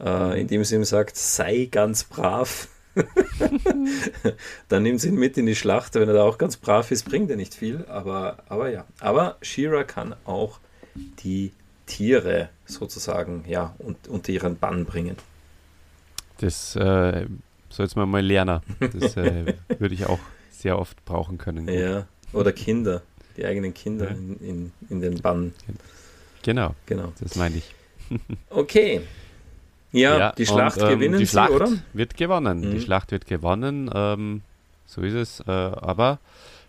äh, 0.00 0.40
indem 0.40 0.64
sie 0.64 0.74
ihm 0.74 0.84
sagt, 0.84 1.16
sei 1.16 1.68
ganz 1.70 2.04
brav. 2.04 2.68
Dann 4.68 4.82
nimmt 4.82 5.00
sie 5.00 5.08
ihn 5.08 5.16
mit 5.16 5.36
in 5.36 5.46
die 5.46 5.56
Schlacht, 5.56 5.94
wenn 5.94 6.08
er 6.08 6.14
da 6.14 6.22
auch 6.22 6.38
ganz 6.38 6.56
brav 6.56 6.90
ist, 6.90 7.04
bringt 7.08 7.30
er 7.30 7.36
nicht 7.36 7.54
viel, 7.54 7.84
aber, 7.88 8.38
aber 8.48 8.70
ja. 8.70 8.84
Aber 9.00 9.36
Shira 9.42 9.84
kann 9.84 10.14
auch 10.24 10.60
die 10.94 11.52
Tiere 11.86 12.48
sozusagen 12.66 13.44
ja, 13.48 13.74
und, 13.78 14.08
unter 14.08 14.32
ihren 14.32 14.56
Bann 14.56 14.84
bringen. 14.84 15.16
Das 16.38 16.76
äh, 16.76 17.26
sollst 17.68 17.96
man 17.96 18.08
mal 18.08 18.24
lernen. 18.24 18.60
Das 18.80 19.16
äh, 19.16 19.54
würde 19.78 19.94
ich 19.94 20.06
auch 20.06 20.20
sehr 20.50 20.78
oft 20.78 21.04
brauchen 21.04 21.38
können. 21.38 21.68
Ja, 21.68 22.06
oder 22.32 22.52
Kinder, 22.52 23.02
die 23.36 23.44
eigenen 23.44 23.74
Kinder 23.74 24.06
ja. 24.06 24.16
in, 24.16 24.40
in, 24.40 24.72
in 24.88 25.00
den 25.00 25.20
Bann. 25.20 25.52
Genau, 26.42 26.74
genau. 26.86 27.12
Das 27.20 27.36
meine 27.36 27.56
ich. 27.56 27.74
okay. 28.50 29.02
Ja, 29.94 30.18
ja 30.18 30.32
die 30.32 30.46
Schlacht 30.46 30.78
und, 30.78 30.84
ähm, 30.84 30.98
gewinnen 30.98 31.18
die 31.18 31.26
Schlacht 31.26 31.50
sie, 31.50 31.54
oder? 31.54 31.68
wird 31.92 32.16
gewonnen. 32.16 32.60
Mhm. 32.60 32.70
Die 32.72 32.80
Schlacht 32.80 33.12
wird 33.12 33.26
gewonnen. 33.26 33.90
Ähm, 33.94 34.42
so 34.86 35.02
ist 35.02 35.14
es. 35.14 35.40
Äh, 35.40 35.50
aber 35.50 36.18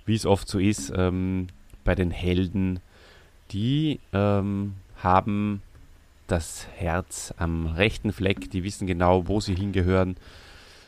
wie 0.05 0.15
es 0.15 0.25
oft 0.25 0.47
so 0.47 0.59
ist, 0.59 0.93
ähm, 0.95 1.47
bei 1.83 1.95
den 1.95 2.11
Helden, 2.11 2.79
die 3.51 3.99
ähm, 4.13 4.75
haben 5.01 5.61
das 6.27 6.67
Herz 6.75 7.33
am 7.37 7.67
rechten 7.67 8.11
Fleck, 8.11 8.49
die 8.51 8.63
wissen 8.63 8.87
genau, 8.87 9.27
wo 9.27 9.39
sie 9.39 9.55
hingehören. 9.55 10.17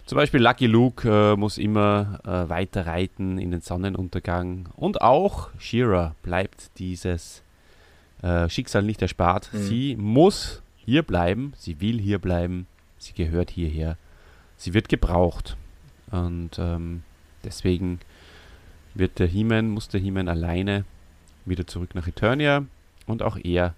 Zum 0.06 0.16
Beispiel 0.16 0.42
Lucky 0.42 0.68
Luke 0.68 1.08
äh, 1.08 1.36
muss 1.36 1.58
immer 1.58 2.20
äh, 2.24 2.50
weiter 2.50 2.86
reiten 2.88 3.38
in 3.38 3.52
den 3.52 3.62
Sonnenuntergang. 3.62 4.70
Und 4.76 5.02
auch 5.02 5.50
Shira 5.60 6.16
bleibt 6.24 6.78
dieses 6.80 7.44
äh, 8.22 8.48
Schicksal 8.50 8.84
nicht 8.84 9.02
erspart. 9.02 9.50
Mhm. 9.52 9.58
Sie 9.58 9.96
muss 10.00 10.62
hier 10.88 11.04
bleiben, 11.04 11.52
sie 11.58 11.82
will 11.82 12.00
hier 12.00 12.18
bleiben, 12.18 12.66
sie 12.98 13.12
gehört 13.12 13.52
hierher. 13.52 13.98
Sie 14.56 14.74
wird 14.74 14.88
gebraucht. 14.88 15.58
Und 16.12 16.52
ähm, 16.58 17.04
deswegen 17.44 18.00
wird 18.94 19.20
der 19.20 19.28
He-Man, 19.28 19.68
muss 19.70 19.90
der 19.90 20.00
He-Man 20.00 20.30
alleine 20.30 20.86
wieder 21.44 21.68
zurück 21.68 21.94
nach 21.94 22.08
Eternia. 22.08 22.66
Und 23.06 23.22
auch 23.22 23.38
er 23.44 23.76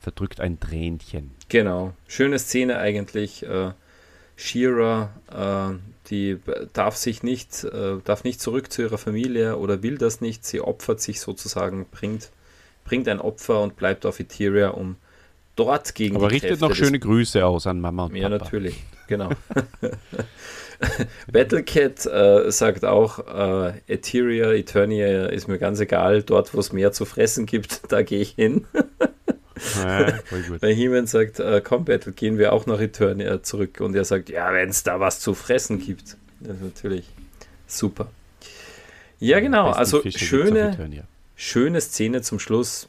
verdrückt 0.00 0.40
ein 0.40 0.58
Tränchen. 0.58 1.30
Genau. 1.48 1.94
Schöne 2.08 2.40
Szene 2.40 2.78
eigentlich. 2.78 3.44
Äh, 3.44 3.70
Shira, 4.34 5.12
äh, 5.30 5.78
die 6.10 6.38
darf 6.72 6.96
sich 6.96 7.22
nicht, 7.22 7.62
äh, 7.62 7.98
darf 8.04 8.24
nicht 8.24 8.40
zurück 8.40 8.72
zu 8.72 8.82
ihrer 8.82 8.98
Familie 8.98 9.58
oder 9.58 9.84
will 9.84 9.96
das 9.96 10.20
nicht. 10.20 10.44
Sie 10.44 10.60
opfert 10.60 11.00
sich 11.00 11.20
sozusagen, 11.20 11.86
bringt, 11.88 12.30
bringt 12.84 13.06
ein 13.06 13.20
Opfer 13.20 13.62
und 13.62 13.76
bleibt 13.76 14.04
auf 14.06 14.18
Etheria, 14.18 14.70
um 14.70 14.96
dort 15.58 15.94
gegen 15.94 16.16
Aber 16.16 16.30
richtet 16.30 16.50
Kräfte 16.50 16.64
noch 16.64 16.74
schöne 16.74 16.98
Grüße 16.98 17.44
aus 17.44 17.66
an 17.66 17.80
Mama 17.80 18.04
und 18.04 18.16
ja, 18.16 18.28
Papa. 18.28 18.34
Ja, 18.34 18.44
natürlich, 18.44 18.84
genau. 19.06 19.30
Battlecat 21.32 22.06
äh, 22.06 22.50
sagt 22.50 22.84
auch, 22.84 23.18
äh, 23.26 23.72
Etheria, 23.88 24.52
Eternia 24.52 25.26
ist 25.26 25.48
mir 25.48 25.58
ganz 25.58 25.80
egal, 25.80 26.22
dort 26.22 26.54
wo 26.54 26.60
es 26.60 26.72
mehr 26.72 26.92
zu 26.92 27.04
fressen 27.04 27.46
gibt, 27.46 27.80
da 27.92 28.02
gehe 28.02 28.20
ich 28.20 28.30
hin. 28.30 28.64
Ja, 29.76 30.20
Weil 30.60 30.72
He-Man 30.72 31.08
sagt, 31.08 31.40
äh, 31.40 31.60
komm 31.64 31.84
Battle, 31.84 32.12
gehen 32.12 32.38
wir 32.38 32.52
auch 32.52 32.66
nach 32.66 32.80
Eternia 32.80 33.42
zurück. 33.42 33.80
Und 33.80 33.96
er 33.96 34.04
sagt, 34.04 34.28
ja, 34.28 34.52
wenn 34.52 34.68
es 34.68 34.84
da 34.84 35.00
was 35.00 35.18
zu 35.18 35.34
fressen 35.34 35.80
gibt. 35.80 36.16
Das 36.38 36.56
ist 36.56 36.62
natürlich 36.62 37.06
super. 37.66 38.08
Ja, 39.18 39.40
genau. 39.40 39.70
Also 39.70 40.00
schöne, 40.08 41.02
schöne 41.34 41.80
Szene 41.80 42.22
zum 42.22 42.38
Schluss. 42.38 42.88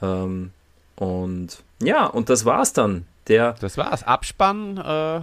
Ähm, 0.00 0.52
und 0.96 1.62
ja, 1.82 2.06
und 2.06 2.28
das 2.28 2.44
war's 2.44 2.72
dann. 2.72 3.06
Der, 3.28 3.54
das 3.54 3.76
war's. 3.76 4.02
Abspann 4.02 4.78
äh, 4.78 5.20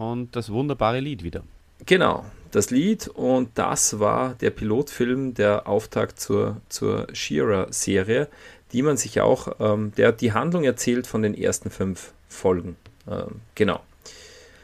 und 0.00 0.34
das 0.36 0.50
wunderbare 0.50 1.00
Lied 1.00 1.22
wieder. 1.22 1.42
Genau, 1.86 2.24
das 2.52 2.70
Lied 2.70 3.08
und 3.08 3.50
das 3.54 3.98
war 3.98 4.34
der 4.34 4.50
Pilotfilm, 4.50 5.34
der 5.34 5.66
Auftakt 5.68 6.20
zur, 6.20 6.56
zur 6.68 7.06
Shearer-Serie 7.12 8.28
die 8.72 8.82
man 8.82 8.96
sich 8.96 9.20
auch, 9.20 9.56
ähm, 9.58 9.92
der 9.96 10.12
die 10.12 10.32
Handlung 10.32 10.64
erzählt 10.64 11.06
von 11.06 11.22
den 11.22 11.34
ersten 11.34 11.70
fünf 11.70 12.12
Folgen. 12.28 12.76
Ähm, 13.08 13.40
genau. 13.54 13.80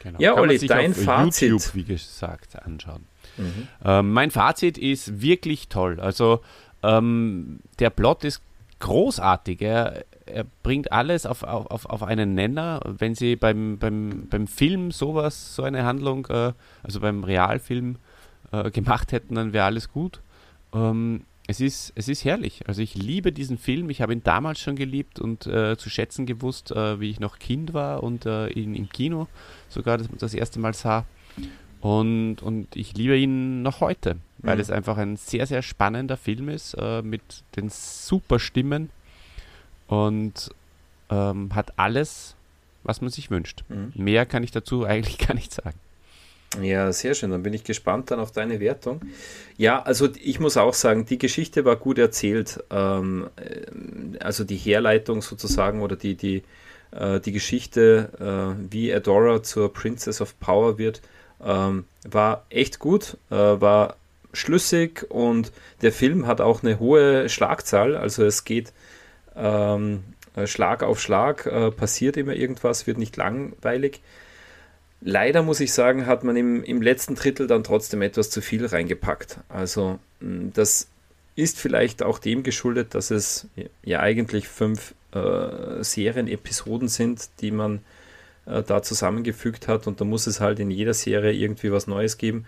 genau. 0.03 0.19
Ja, 0.19 0.33
Kann 0.33 0.41
Olli, 0.41 0.59
dein 0.59 0.93
Fazit. 0.93 1.49
YouTube, 1.49 1.75
wie 1.75 1.83
gesagt, 1.83 2.61
anschauen. 2.61 3.05
Mhm. 3.37 3.67
Ähm, 3.83 4.13
mein 4.13 4.31
Fazit 4.31 4.77
ist 4.77 5.21
wirklich 5.21 5.67
toll. 5.67 5.99
Also 5.99 6.41
ähm, 6.83 7.59
der 7.79 7.89
Plot 7.89 8.23
ist 8.23 8.41
großartig. 8.79 9.61
Er, 9.61 10.05
er 10.27 10.45
bringt 10.63 10.91
alles 10.91 11.25
auf, 11.25 11.43
auf, 11.43 11.85
auf 11.85 12.03
einen 12.03 12.35
Nenner. 12.35 12.81
Wenn 12.85 13.15
sie 13.15 13.35
beim, 13.35 13.77
beim, 13.77 14.27
beim 14.29 14.47
Film 14.47 14.91
sowas, 14.91 15.55
so 15.55 15.63
eine 15.63 15.83
Handlung, 15.83 16.27
äh, 16.27 16.53
also 16.83 16.99
beim 16.99 17.23
Realfilm 17.23 17.97
äh, 18.51 18.71
gemacht 18.71 19.11
hätten, 19.11 19.35
dann 19.35 19.53
wäre 19.53 19.65
alles 19.65 19.91
gut. 19.91 20.21
Ähm, 20.73 21.23
es 21.47 21.61
ist, 21.61 21.93
es 21.95 22.09
ist 22.09 22.25
herrlich. 22.25 22.67
Also 22.67 22.81
ich 22.81 22.93
liebe 22.93 23.31
diesen 23.31 23.57
Film. 23.57 23.89
Ich 23.89 24.01
habe 24.01 24.13
ihn 24.13 24.23
damals 24.23 24.59
schon 24.59 24.75
geliebt 24.75 25.19
und 25.19 25.47
äh, 25.47 25.77
zu 25.77 25.89
schätzen 25.89 26.25
gewusst, 26.25 26.71
äh, 26.71 26.99
wie 26.99 27.09
ich 27.09 27.19
noch 27.21 27.39
Kind 27.39 27.73
war 27.73 28.03
und 28.03 28.25
äh, 28.25 28.49
ihn 28.49 28.75
im 28.75 28.89
Kino 28.89 29.27
sogar 29.69 29.97
das, 29.97 30.07
das, 30.19 30.33
erste 30.33 30.59
Mal 30.59 30.73
sah. 30.73 31.05
Und, 31.79 32.41
und 32.41 32.75
ich 32.75 32.97
liebe 32.97 33.17
ihn 33.17 33.61
noch 33.61 33.79
heute, 33.79 34.17
weil 34.39 34.55
mhm. 34.55 34.61
es 34.61 34.71
einfach 34.71 34.97
ein 34.97 35.15
sehr, 35.15 35.47
sehr 35.47 35.61
spannender 35.61 36.17
Film 36.17 36.49
ist 36.49 36.73
äh, 36.73 37.01
mit 37.01 37.43
den 37.55 37.69
super 37.69 38.39
Stimmen 38.39 38.89
und 39.87 40.49
ähm, 41.09 41.53
hat 41.53 41.73
alles, 41.77 42.35
was 42.83 43.01
man 43.01 43.09
sich 43.09 43.31
wünscht. 43.31 43.63
Mhm. 43.69 43.91
Mehr 43.95 44.25
kann 44.25 44.43
ich 44.43 44.51
dazu 44.51 44.85
eigentlich 44.85 45.17
gar 45.27 45.33
nicht 45.33 45.53
sagen. 45.53 45.77
Ja, 46.61 46.91
sehr 46.93 47.13
schön. 47.13 47.31
Dann 47.31 47.43
bin 47.43 47.53
ich 47.53 47.63
gespannt 47.63 48.09
dann 48.09 48.19
auf 48.19 48.31
deine 48.31 48.59
Wertung. 48.59 49.01
Ja, 49.57 49.81
also 49.81 50.07
ich 50.21 50.39
muss 50.39 50.55
auch 50.55 50.73
sagen, 50.73 51.05
die 51.05 51.17
Geschichte 51.17 51.65
war 51.65 51.75
gut 51.75 51.97
erzählt. 51.97 52.63
Ähm, 52.71 53.29
äh, 53.35 54.17
also 54.19 54.43
die 54.43 54.55
Herleitung 54.55 55.21
sozusagen 55.21 55.81
oder 55.81 55.95
die, 55.95 56.15
die, 56.15 56.43
äh, 56.91 57.19
die 57.19 57.33
Geschichte, 57.33 58.09
äh, 58.19 58.71
wie 58.71 58.93
Adora 58.93 59.43
zur 59.43 59.73
Princess 59.73 60.21
of 60.21 60.39
Power 60.39 60.77
wird, 60.77 61.01
ähm, 61.43 61.85
war 62.09 62.45
echt 62.49 62.79
gut, 62.79 63.17
äh, 63.29 63.35
war 63.35 63.97
schlüssig 64.33 65.05
und 65.09 65.51
der 65.81 65.91
Film 65.91 66.27
hat 66.27 66.41
auch 66.41 66.63
eine 66.63 66.79
hohe 66.79 67.27
Schlagzahl. 67.29 67.95
Also 67.97 68.23
es 68.23 68.45
geht 68.45 68.71
ähm, 69.37 70.03
Schlag 70.45 70.83
auf 70.83 70.99
Schlag, 70.99 71.45
äh, 71.45 71.71
passiert 71.71 72.17
immer 72.17 72.33
irgendwas, 72.33 72.87
wird 72.87 72.97
nicht 72.97 73.17
langweilig. 73.17 74.01
Leider 75.01 75.43
muss 75.43 75.59
ich 75.59 75.73
sagen, 75.73 76.05
hat 76.05 76.23
man 76.23 76.35
im, 76.35 76.63
im 76.63 76.81
letzten 76.81 77.15
Drittel 77.15 77.47
dann 77.47 77.63
trotzdem 77.63 78.01
etwas 78.01 78.29
zu 78.29 78.41
viel 78.41 78.65
reingepackt. 78.65 79.39
Also 79.49 79.99
das 80.19 80.87
ist 81.35 81.59
vielleicht 81.59 82.01
auch 82.01 82.17
dem 82.17 82.41
geschuldet, 82.41 82.95
dass 82.95 83.11
es 83.11 83.47
ja 83.83 83.99
eigentlich 83.99 84.47
fünf 84.47 84.95
äh, 85.13 85.83
Serien-Episoden 85.83 86.87
sind, 86.87 87.29
die 87.41 87.51
man 87.51 87.81
äh, 88.47 88.63
da 88.63 88.81
zusammengefügt 88.81 89.67
hat 89.67 89.85
und 89.85 90.01
da 90.01 90.05
muss 90.05 90.25
es 90.25 90.39
halt 90.39 90.59
in 90.59 90.71
jeder 90.71 90.95
Serie 90.95 91.31
irgendwie 91.31 91.71
was 91.71 91.85
Neues 91.85 92.17
geben. 92.17 92.45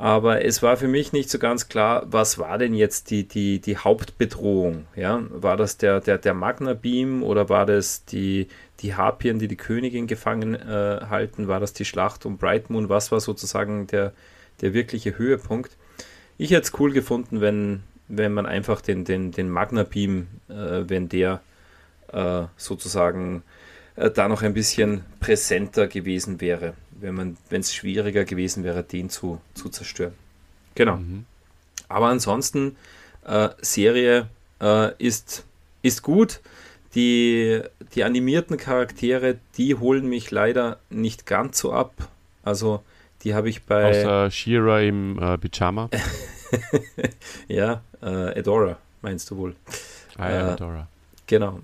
Aber 0.00 0.42
es 0.46 0.62
war 0.62 0.78
für 0.78 0.88
mich 0.88 1.12
nicht 1.12 1.28
so 1.28 1.38
ganz 1.38 1.68
klar, 1.68 2.06
was 2.06 2.38
war 2.38 2.56
denn 2.56 2.72
jetzt 2.72 3.10
die, 3.10 3.28
die, 3.28 3.60
die 3.60 3.76
Hauptbedrohung? 3.76 4.86
Ja? 4.96 5.22
War 5.28 5.58
das 5.58 5.76
der, 5.76 6.00
der, 6.00 6.16
der 6.16 6.32
Magna 6.32 6.72
Beam 6.72 7.22
oder 7.22 7.50
war 7.50 7.66
das 7.66 8.06
die, 8.06 8.48
die 8.80 8.94
Harpien, 8.94 9.38
die 9.38 9.46
die 9.46 9.58
Königin 9.58 10.06
gefangen 10.06 10.54
äh, 10.54 11.00
halten? 11.10 11.48
War 11.48 11.60
das 11.60 11.74
die 11.74 11.84
Schlacht 11.84 12.24
um 12.24 12.38
Bright 12.38 12.70
Moon? 12.70 12.88
Was 12.88 13.12
war 13.12 13.20
sozusagen 13.20 13.88
der, 13.88 14.14
der 14.62 14.72
wirkliche 14.72 15.18
Höhepunkt? 15.18 15.76
Ich 16.38 16.50
hätte 16.50 16.62
es 16.62 16.80
cool 16.80 16.92
gefunden, 16.92 17.42
wenn, 17.42 17.82
wenn 18.08 18.32
man 18.32 18.46
einfach 18.46 18.80
den, 18.80 19.04
den, 19.04 19.32
den 19.32 19.50
Magna 19.50 19.82
Beam, 19.82 20.28
äh, 20.48 20.84
wenn 20.88 21.10
der 21.10 21.42
äh, 22.10 22.44
sozusagen 22.56 23.42
äh, 23.96 24.10
da 24.10 24.28
noch 24.28 24.40
ein 24.40 24.54
bisschen 24.54 25.04
präsenter 25.20 25.88
gewesen 25.88 26.40
wäre 26.40 26.72
wenn 27.00 27.36
es 27.50 27.74
schwieriger 27.74 28.24
gewesen 28.24 28.64
wäre, 28.64 28.82
den 28.82 29.10
zu, 29.10 29.40
zu 29.54 29.68
zerstören. 29.68 30.14
Genau. 30.74 30.96
Mhm. 30.96 31.24
Aber 31.88 32.06
ansonsten, 32.06 32.76
äh, 33.26 33.48
Serie 33.60 34.28
äh, 34.60 34.92
ist, 34.98 35.44
ist 35.82 36.02
gut. 36.02 36.40
Die, 36.94 37.60
die 37.94 38.04
animierten 38.04 38.56
Charaktere, 38.56 39.38
die 39.56 39.76
holen 39.76 40.08
mich 40.08 40.30
leider 40.30 40.78
nicht 40.90 41.26
ganz 41.26 41.58
so 41.58 41.72
ab. 41.72 41.92
Also, 42.42 42.82
die 43.22 43.34
habe 43.34 43.48
ich 43.48 43.62
bei. 43.64 43.90
Außer 43.90 44.30
Shira 44.30 44.80
im 44.80 45.18
äh, 45.20 45.38
Pyjama. 45.38 45.88
ja, 47.48 47.82
äh, 48.02 48.38
Adora, 48.38 48.78
meinst 49.02 49.30
du 49.30 49.36
wohl. 49.36 49.54
Ah 50.16 50.30
ja, 50.30 50.48
äh, 50.48 50.52
Adora. 50.52 50.88
Genau. 51.26 51.60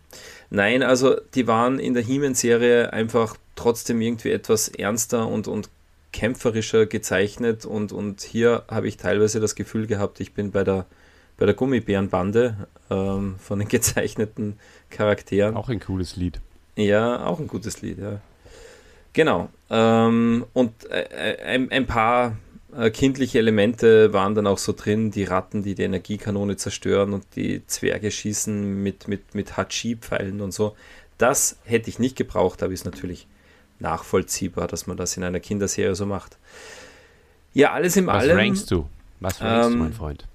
Nein, 0.51 0.85
also 0.85 1.17
die 1.35 1.49
waren 1.49 1.81
in 1.81 1.95
der 1.95 2.05
He-Man-Serie 2.05 2.93
einfach 2.93 3.37
trotzdem 3.57 4.01
irgendwie 4.01 4.31
etwas 4.31 4.69
ernster 4.69 5.27
und, 5.27 5.49
und 5.49 5.69
kämpferischer 6.13 6.87
gezeichnet 6.87 7.67
und, 7.67 7.93
und 7.93 8.23
hier 8.23 8.65
habe 8.69 8.89
ich 8.89 8.97
teilweise 8.97 9.41
das 9.41 9.55
Gefühl 9.55 9.87
gehabt, 9.87 10.21
ich 10.21 10.33
bin 10.33 10.51
bei 10.51 10.65
der, 10.65 10.87
bei 11.37 11.47
der 11.47 11.55
Gummibärenbande 11.55 12.69
ähm, 12.91 13.37
von 13.39 13.59
den 13.59 13.69
gezeichneten 13.69 14.59
Charakteren. 14.91 15.57
Auch 15.57 15.69
ein 15.69 15.81
cooles 15.81 16.17
Lied. 16.17 16.41
Ja, 16.77 17.25
auch 17.27 17.41
ein 17.41 17.49
gutes 17.49 17.83
Lied, 17.83 17.99
ja. 17.99 18.21
Genau. 19.13 19.49
Ähm, 19.71 20.45
und 20.53 20.91
äh, 20.91 21.03
äh 21.03 21.43
ein, 21.43 21.71
ein, 21.71 21.87
paar 21.87 22.37
äh, 22.77 22.91
kindliche 22.91 23.39
Elemente 23.39 24.13
waren 24.13 24.35
dann 24.35 24.47
auch 24.47 24.59
so 24.59 24.75
drin, 24.75 25.11
die 25.11 25.25
Ratten, 25.25 25.63
die 25.63 25.75
die 25.75 25.83
Energiekanone 25.83 26.57
zerstören 26.57 27.15
und 27.15 27.25
die 27.35 27.67
Zwerge 27.67 28.11
schießen 28.11 28.83
mit, 28.83 29.09
mit, 29.09 29.35
mit 29.35 29.57
Hachi-Pfeilen 29.57 30.41
und 30.41 30.53
so. 30.53 30.77
Das 31.19 31.57
hätte 31.65 31.89
ich 31.89 31.99
nicht 31.99 32.17
gebraucht, 32.17 32.63
aber 32.63 32.73
ist 32.73 32.85
natürlich 32.85 33.27
nachvollziehbar, 33.79 34.69
dass 34.69 34.87
man 34.87 34.97
das 34.97 35.17
in 35.17 35.25
einer 35.25 35.41
Kinderserie 35.41 35.95
so 35.95 36.07
macht. 36.07 36.39
Ja, 37.53 37.73
alles 37.73 37.97
in 37.97 38.07
Was 38.07 38.17
allem. 38.17 38.37
Was 38.37 38.45
rankst 38.45 38.71
du? 38.71 38.89
Was 39.21 39.41
rankst 39.41 39.67
ähm, 39.67 39.73
du, 39.73 39.79
mein 39.85 39.93
Freund? 39.93 40.27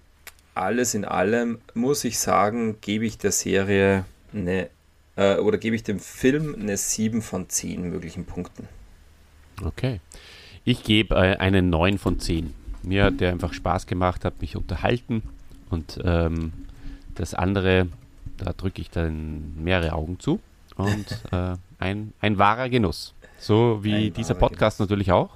Alles 0.53 0.93
in 0.93 1.05
allem 1.05 1.59
muss 1.73 2.03
ich 2.03 2.19
sagen, 2.19 2.77
gebe 2.81 3.05
ich 3.05 3.17
der 3.17 3.31
Serie 3.31 4.05
eine, 4.33 4.69
äh, 5.15 5.37
oder 5.37 5.57
gebe 5.57 5.75
ich 5.75 5.83
dem 5.83 5.99
Film 5.99 6.55
eine 6.59 6.77
7 6.77 7.21
von 7.21 7.47
10 7.47 7.89
möglichen 7.89 8.25
Punkten. 8.25 8.67
Okay. 9.63 9.99
Ich 10.63 10.83
gebe 10.83 11.15
äh, 11.15 11.37
eine 11.37 11.61
9 11.61 11.97
von 11.97 12.19
10. 12.19 12.53
Mir 12.83 13.05
hat 13.05 13.19
der 13.19 13.31
einfach 13.31 13.53
Spaß 13.53 13.85
gemacht, 13.85 14.25
hat 14.25 14.41
mich 14.41 14.55
unterhalten 14.55 15.21
und 15.69 15.99
ähm, 16.03 16.51
das 17.15 17.33
andere, 17.33 17.87
da 18.37 18.53
drücke 18.53 18.81
ich 18.81 18.89
dann 18.89 19.53
mehrere 19.63 19.93
Augen 19.93 20.19
zu 20.19 20.39
und 20.75 21.05
äh, 21.31 21.55
ein, 21.79 22.13
ein 22.19 22.37
wahrer 22.37 22.69
Genuss. 22.69 23.13
So 23.41 23.79
wie 23.83 24.07
ein 24.07 24.13
dieser 24.13 24.35
Podcast 24.35 24.77
Genuss. 24.77 24.89
natürlich 24.89 25.11
auch. 25.11 25.31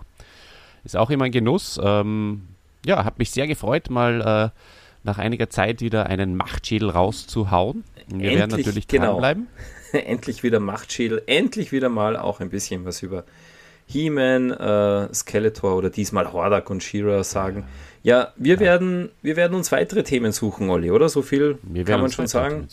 Ist 0.83 0.95
auch 0.95 1.09
immer 1.09 1.25
ein 1.25 1.31
Genuss. 1.31 1.79
Ähm, 1.83 2.43
ja, 2.85 3.03
hat 3.03 3.17
mich 3.17 3.31
sehr 3.31 3.47
gefreut, 3.47 3.89
mal 3.89 4.51
äh, 4.53 4.59
nach 5.03 5.17
einiger 5.17 5.49
Zeit 5.49 5.81
wieder 5.81 6.05
einen 6.05 6.37
Machtschädel 6.37 6.91
rauszuhauen. 6.91 7.83
Wir 8.07 8.13
endlich, 8.13 8.37
werden 8.37 8.51
natürlich 8.51 8.87
genau. 8.87 9.13
dranbleiben. 9.13 9.47
endlich 9.91 10.43
wieder 10.43 10.59
Machtschädel, 10.59 11.23
endlich 11.25 11.71
wieder 11.71 11.89
mal 11.89 12.15
auch 12.15 12.39
ein 12.39 12.49
bisschen 12.49 12.85
was 12.85 13.01
über 13.01 13.23
He-Man, 13.87 14.51
äh, 14.51 15.13
Skeletor 15.13 15.75
oder 15.75 15.89
diesmal 15.89 16.31
Hordak 16.31 16.69
und 16.69 16.83
She-Ra 16.83 17.23
sagen. 17.23 17.65
Ja, 18.03 18.33
wir, 18.35 18.55
ja. 18.55 18.59
Werden, 18.59 19.09
wir 19.23 19.35
werden 19.35 19.55
uns 19.55 19.71
weitere 19.71 20.03
Themen 20.03 20.31
suchen, 20.31 20.69
Olli, 20.69 20.91
oder? 20.91 21.09
So 21.09 21.21
viel 21.21 21.57
kann 21.85 22.01
man 22.01 22.11
schon 22.11 22.27
sagen. 22.27 22.67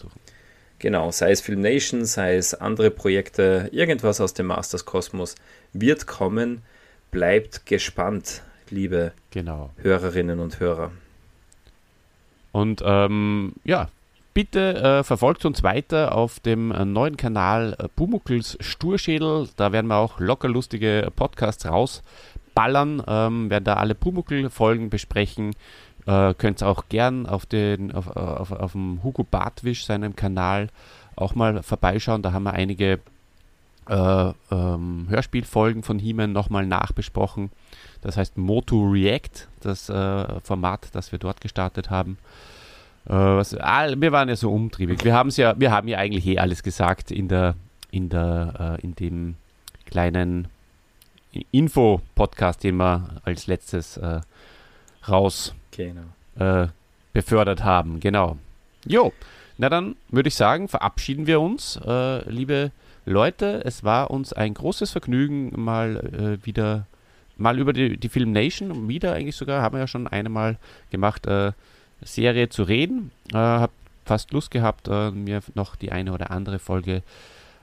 Genau, 0.82 1.12
sei 1.12 1.30
es 1.30 1.40
Film 1.40 1.60
Nation, 1.60 2.04
sei 2.04 2.34
es 2.34 2.54
andere 2.54 2.90
Projekte, 2.90 3.68
irgendwas 3.70 4.20
aus 4.20 4.34
dem 4.34 4.46
Masters 4.46 4.84
Kosmos 4.84 5.36
wird 5.72 6.08
kommen. 6.08 6.62
Bleibt 7.12 7.66
gespannt, 7.66 8.42
liebe 8.68 9.12
genau. 9.30 9.70
Hörerinnen 9.76 10.40
und 10.40 10.58
Hörer. 10.58 10.90
Und 12.50 12.82
ähm, 12.84 13.52
ja, 13.62 13.90
Bitte 14.34 14.76
äh, 14.76 15.04
verfolgt 15.04 15.44
uns 15.44 15.62
weiter 15.62 16.14
auf 16.14 16.40
dem 16.40 16.72
äh, 16.72 16.86
neuen 16.86 17.18
Kanal 17.18 17.76
äh, 17.78 17.88
Pumuckls 17.88 18.56
Sturschädel. 18.60 19.50
Da 19.56 19.72
werden 19.72 19.88
wir 19.88 19.96
auch 19.96 20.20
locker 20.20 20.48
lustige 20.48 21.12
Podcasts 21.14 21.66
rausballern, 21.66 23.02
ähm, 23.06 23.50
werden 23.50 23.64
da 23.64 23.74
alle 23.74 23.94
Pumuckl-Folgen 23.94 24.88
besprechen. 24.88 25.54
Äh, 26.06 26.34
könnt 26.34 26.62
auch 26.62 26.88
gern 26.88 27.26
auf, 27.26 27.46
den, 27.46 27.92
auf, 27.92 28.08
auf, 28.08 28.50
auf 28.50 28.72
dem 28.72 29.02
Hugo 29.04 29.24
Bartwisch, 29.24 29.86
seinem 29.86 30.16
Kanal, 30.16 30.68
auch 31.14 31.34
mal 31.34 31.62
vorbeischauen. 31.62 32.22
Da 32.22 32.32
haben 32.32 32.44
wir 32.44 32.54
einige 32.54 32.98
äh, 33.88 34.32
ähm, 34.50 35.06
Hörspielfolgen 35.08 35.82
von 35.82 35.98
He-Man 35.98 36.32
nochmal 36.32 36.66
nachbesprochen. 36.66 37.50
Das 38.00 38.16
heißt 38.16 38.36
Moto 38.36 38.82
React, 38.82 39.48
das 39.60 39.88
äh, 39.88 40.40
Format, 40.40 40.88
das 40.92 41.12
wir 41.12 41.18
dort 41.18 41.40
gestartet 41.40 41.90
haben. 41.90 42.18
Äh, 43.06 43.12
was, 43.12 43.56
ah, 43.58 43.88
wir 43.96 44.12
waren 44.12 44.28
ja 44.28 44.36
so 44.36 44.52
umtriebig. 44.52 45.04
Wir 45.04 45.14
haben 45.14 45.30
ja, 45.30 45.58
wir 45.58 45.70
haben 45.70 45.88
ja 45.88 45.98
eigentlich 45.98 46.26
eh 46.26 46.38
alles 46.38 46.62
gesagt 46.62 47.10
in 47.10 47.28
der, 47.28 47.54
in 47.90 48.08
der, 48.08 48.78
äh, 48.80 48.84
in 48.84 48.94
dem 48.96 49.34
kleinen 49.86 50.48
Info-Podcast, 51.50 52.62
den 52.64 52.76
wir 52.76 53.20
als 53.24 53.46
letztes 53.46 53.96
äh, 53.96 54.20
raus 55.08 55.54
genau. 55.72 56.02
Äh, 56.38 56.68
befördert 57.12 57.64
haben. 57.64 58.00
Genau. 58.00 58.38
Jo, 58.86 59.12
na 59.58 59.68
dann 59.68 59.96
würde 60.08 60.28
ich 60.28 60.34
sagen, 60.34 60.68
verabschieden 60.68 61.26
wir 61.26 61.40
uns, 61.40 61.78
äh, 61.84 62.28
liebe 62.30 62.70
Leute. 63.04 63.62
Es 63.64 63.84
war 63.84 64.10
uns 64.10 64.32
ein 64.32 64.54
großes 64.54 64.92
Vergnügen, 64.92 65.52
mal 65.56 66.38
äh, 66.40 66.46
wieder, 66.46 66.86
mal 67.36 67.58
über 67.58 67.72
die, 67.72 67.96
die 67.96 68.08
Film 68.08 68.32
Nation, 68.32 68.88
wieder 68.88 69.14
eigentlich 69.14 69.36
sogar, 69.36 69.62
haben 69.62 69.74
wir 69.74 69.80
ja 69.80 69.86
schon 69.86 70.06
einmal 70.06 70.56
gemacht, 70.90 71.26
Serie 72.04 72.48
zu 72.48 72.62
reden. 72.64 73.10
Äh, 73.32 73.36
habe 73.36 73.72
fast 74.04 74.32
Lust 74.32 74.50
gehabt, 74.50 74.88
äh, 74.88 75.10
mir 75.10 75.40
noch 75.54 75.76
die 75.76 75.92
eine 75.92 76.12
oder 76.12 76.30
andere 76.30 76.58
Folge 76.58 77.02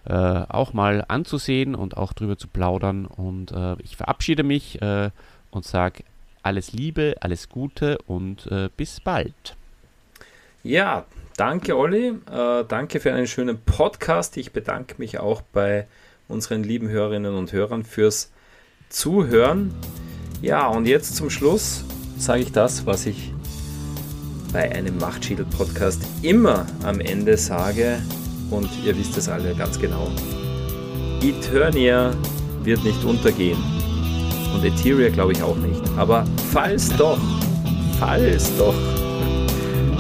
äh, 0.06 0.14
auch 0.14 0.74
mal 0.74 1.04
anzusehen 1.08 1.76
und 1.76 1.98
auch 1.98 2.14
drüber 2.14 2.38
zu 2.38 2.48
plaudern. 2.48 3.06
Und 3.06 3.52
äh, 3.52 3.76
ich 3.84 3.98
verabschiede 3.98 4.44
mich 4.44 4.82
äh, 4.82 5.12
und 5.52 5.66
sage 5.66 6.04
alles 6.44 6.74
Liebe, 6.74 7.16
alles 7.22 7.50
Gute 7.50 7.98
und 8.08 8.48
äh, 8.48 8.70
bis 8.76 9.00
bald. 9.00 9.56
Ja, 10.64 11.06
danke 11.38 11.78
Olli, 11.78 12.16
danke 12.26 13.00
für 13.00 13.14
einen 13.14 13.28
schönen 13.28 13.62
Podcast. 13.62 14.36
Ich 14.36 14.52
bedanke 14.52 14.96
mich 14.98 15.20
auch 15.20 15.42
bei 15.42 15.88
unseren 16.28 16.64
lieben 16.64 16.90
Hörerinnen 16.90 17.34
und 17.34 17.54
Hörern 17.54 17.86
fürs 17.86 18.32
Zuhören. 18.90 19.74
Ja, 20.42 20.68
und 20.68 20.86
jetzt 20.86 21.16
zum 21.16 21.30
Schluss 21.30 21.86
sage 22.18 22.42
ich 22.42 22.52
das, 22.52 22.86
was 22.86 23.06
ich 23.06 23.34
bei 24.52 24.70
einem 24.72 24.98
Machtschädel-Podcast 24.98 26.02
immer 26.22 26.66
am 26.84 27.00
Ende 27.00 27.38
sage, 27.38 28.02
und 28.52 28.68
ihr 28.84 28.98
wisst 28.98 29.16
es 29.18 29.30
alle 29.30 29.56
ganz 29.56 29.80
genau, 29.80 30.10
Eternia 31.22 32.14
wird 32.64 32.84
nicht 32.84 33.04
untergehen. 33.06 33.58
Und 34.54 34.64
Etheria 34.64 35.10
glaube 35.10 35.34
ich 35.34 35.44
auch 35.44 35.56
nicht. 35.58 35.82
Aber 35.98 36.26
falls 36.52 36.90
doch, 36.98 37.20
falls 38.00 38.52
doch, 38.58 38.76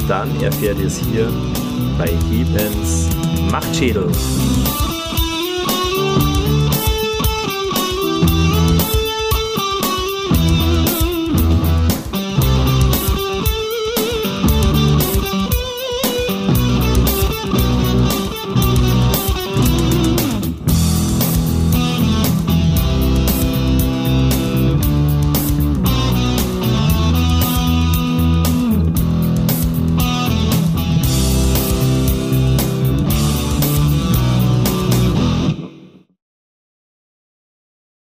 dann 0.07 0.29
erfährt 0.41 0.79
ihr 0.79 0.87
es 0.87 0.99
hier 0.99 1.31
bei 1.97 2.07
Hebens 2.29 3.09
Machtschädel. 3.51 4.09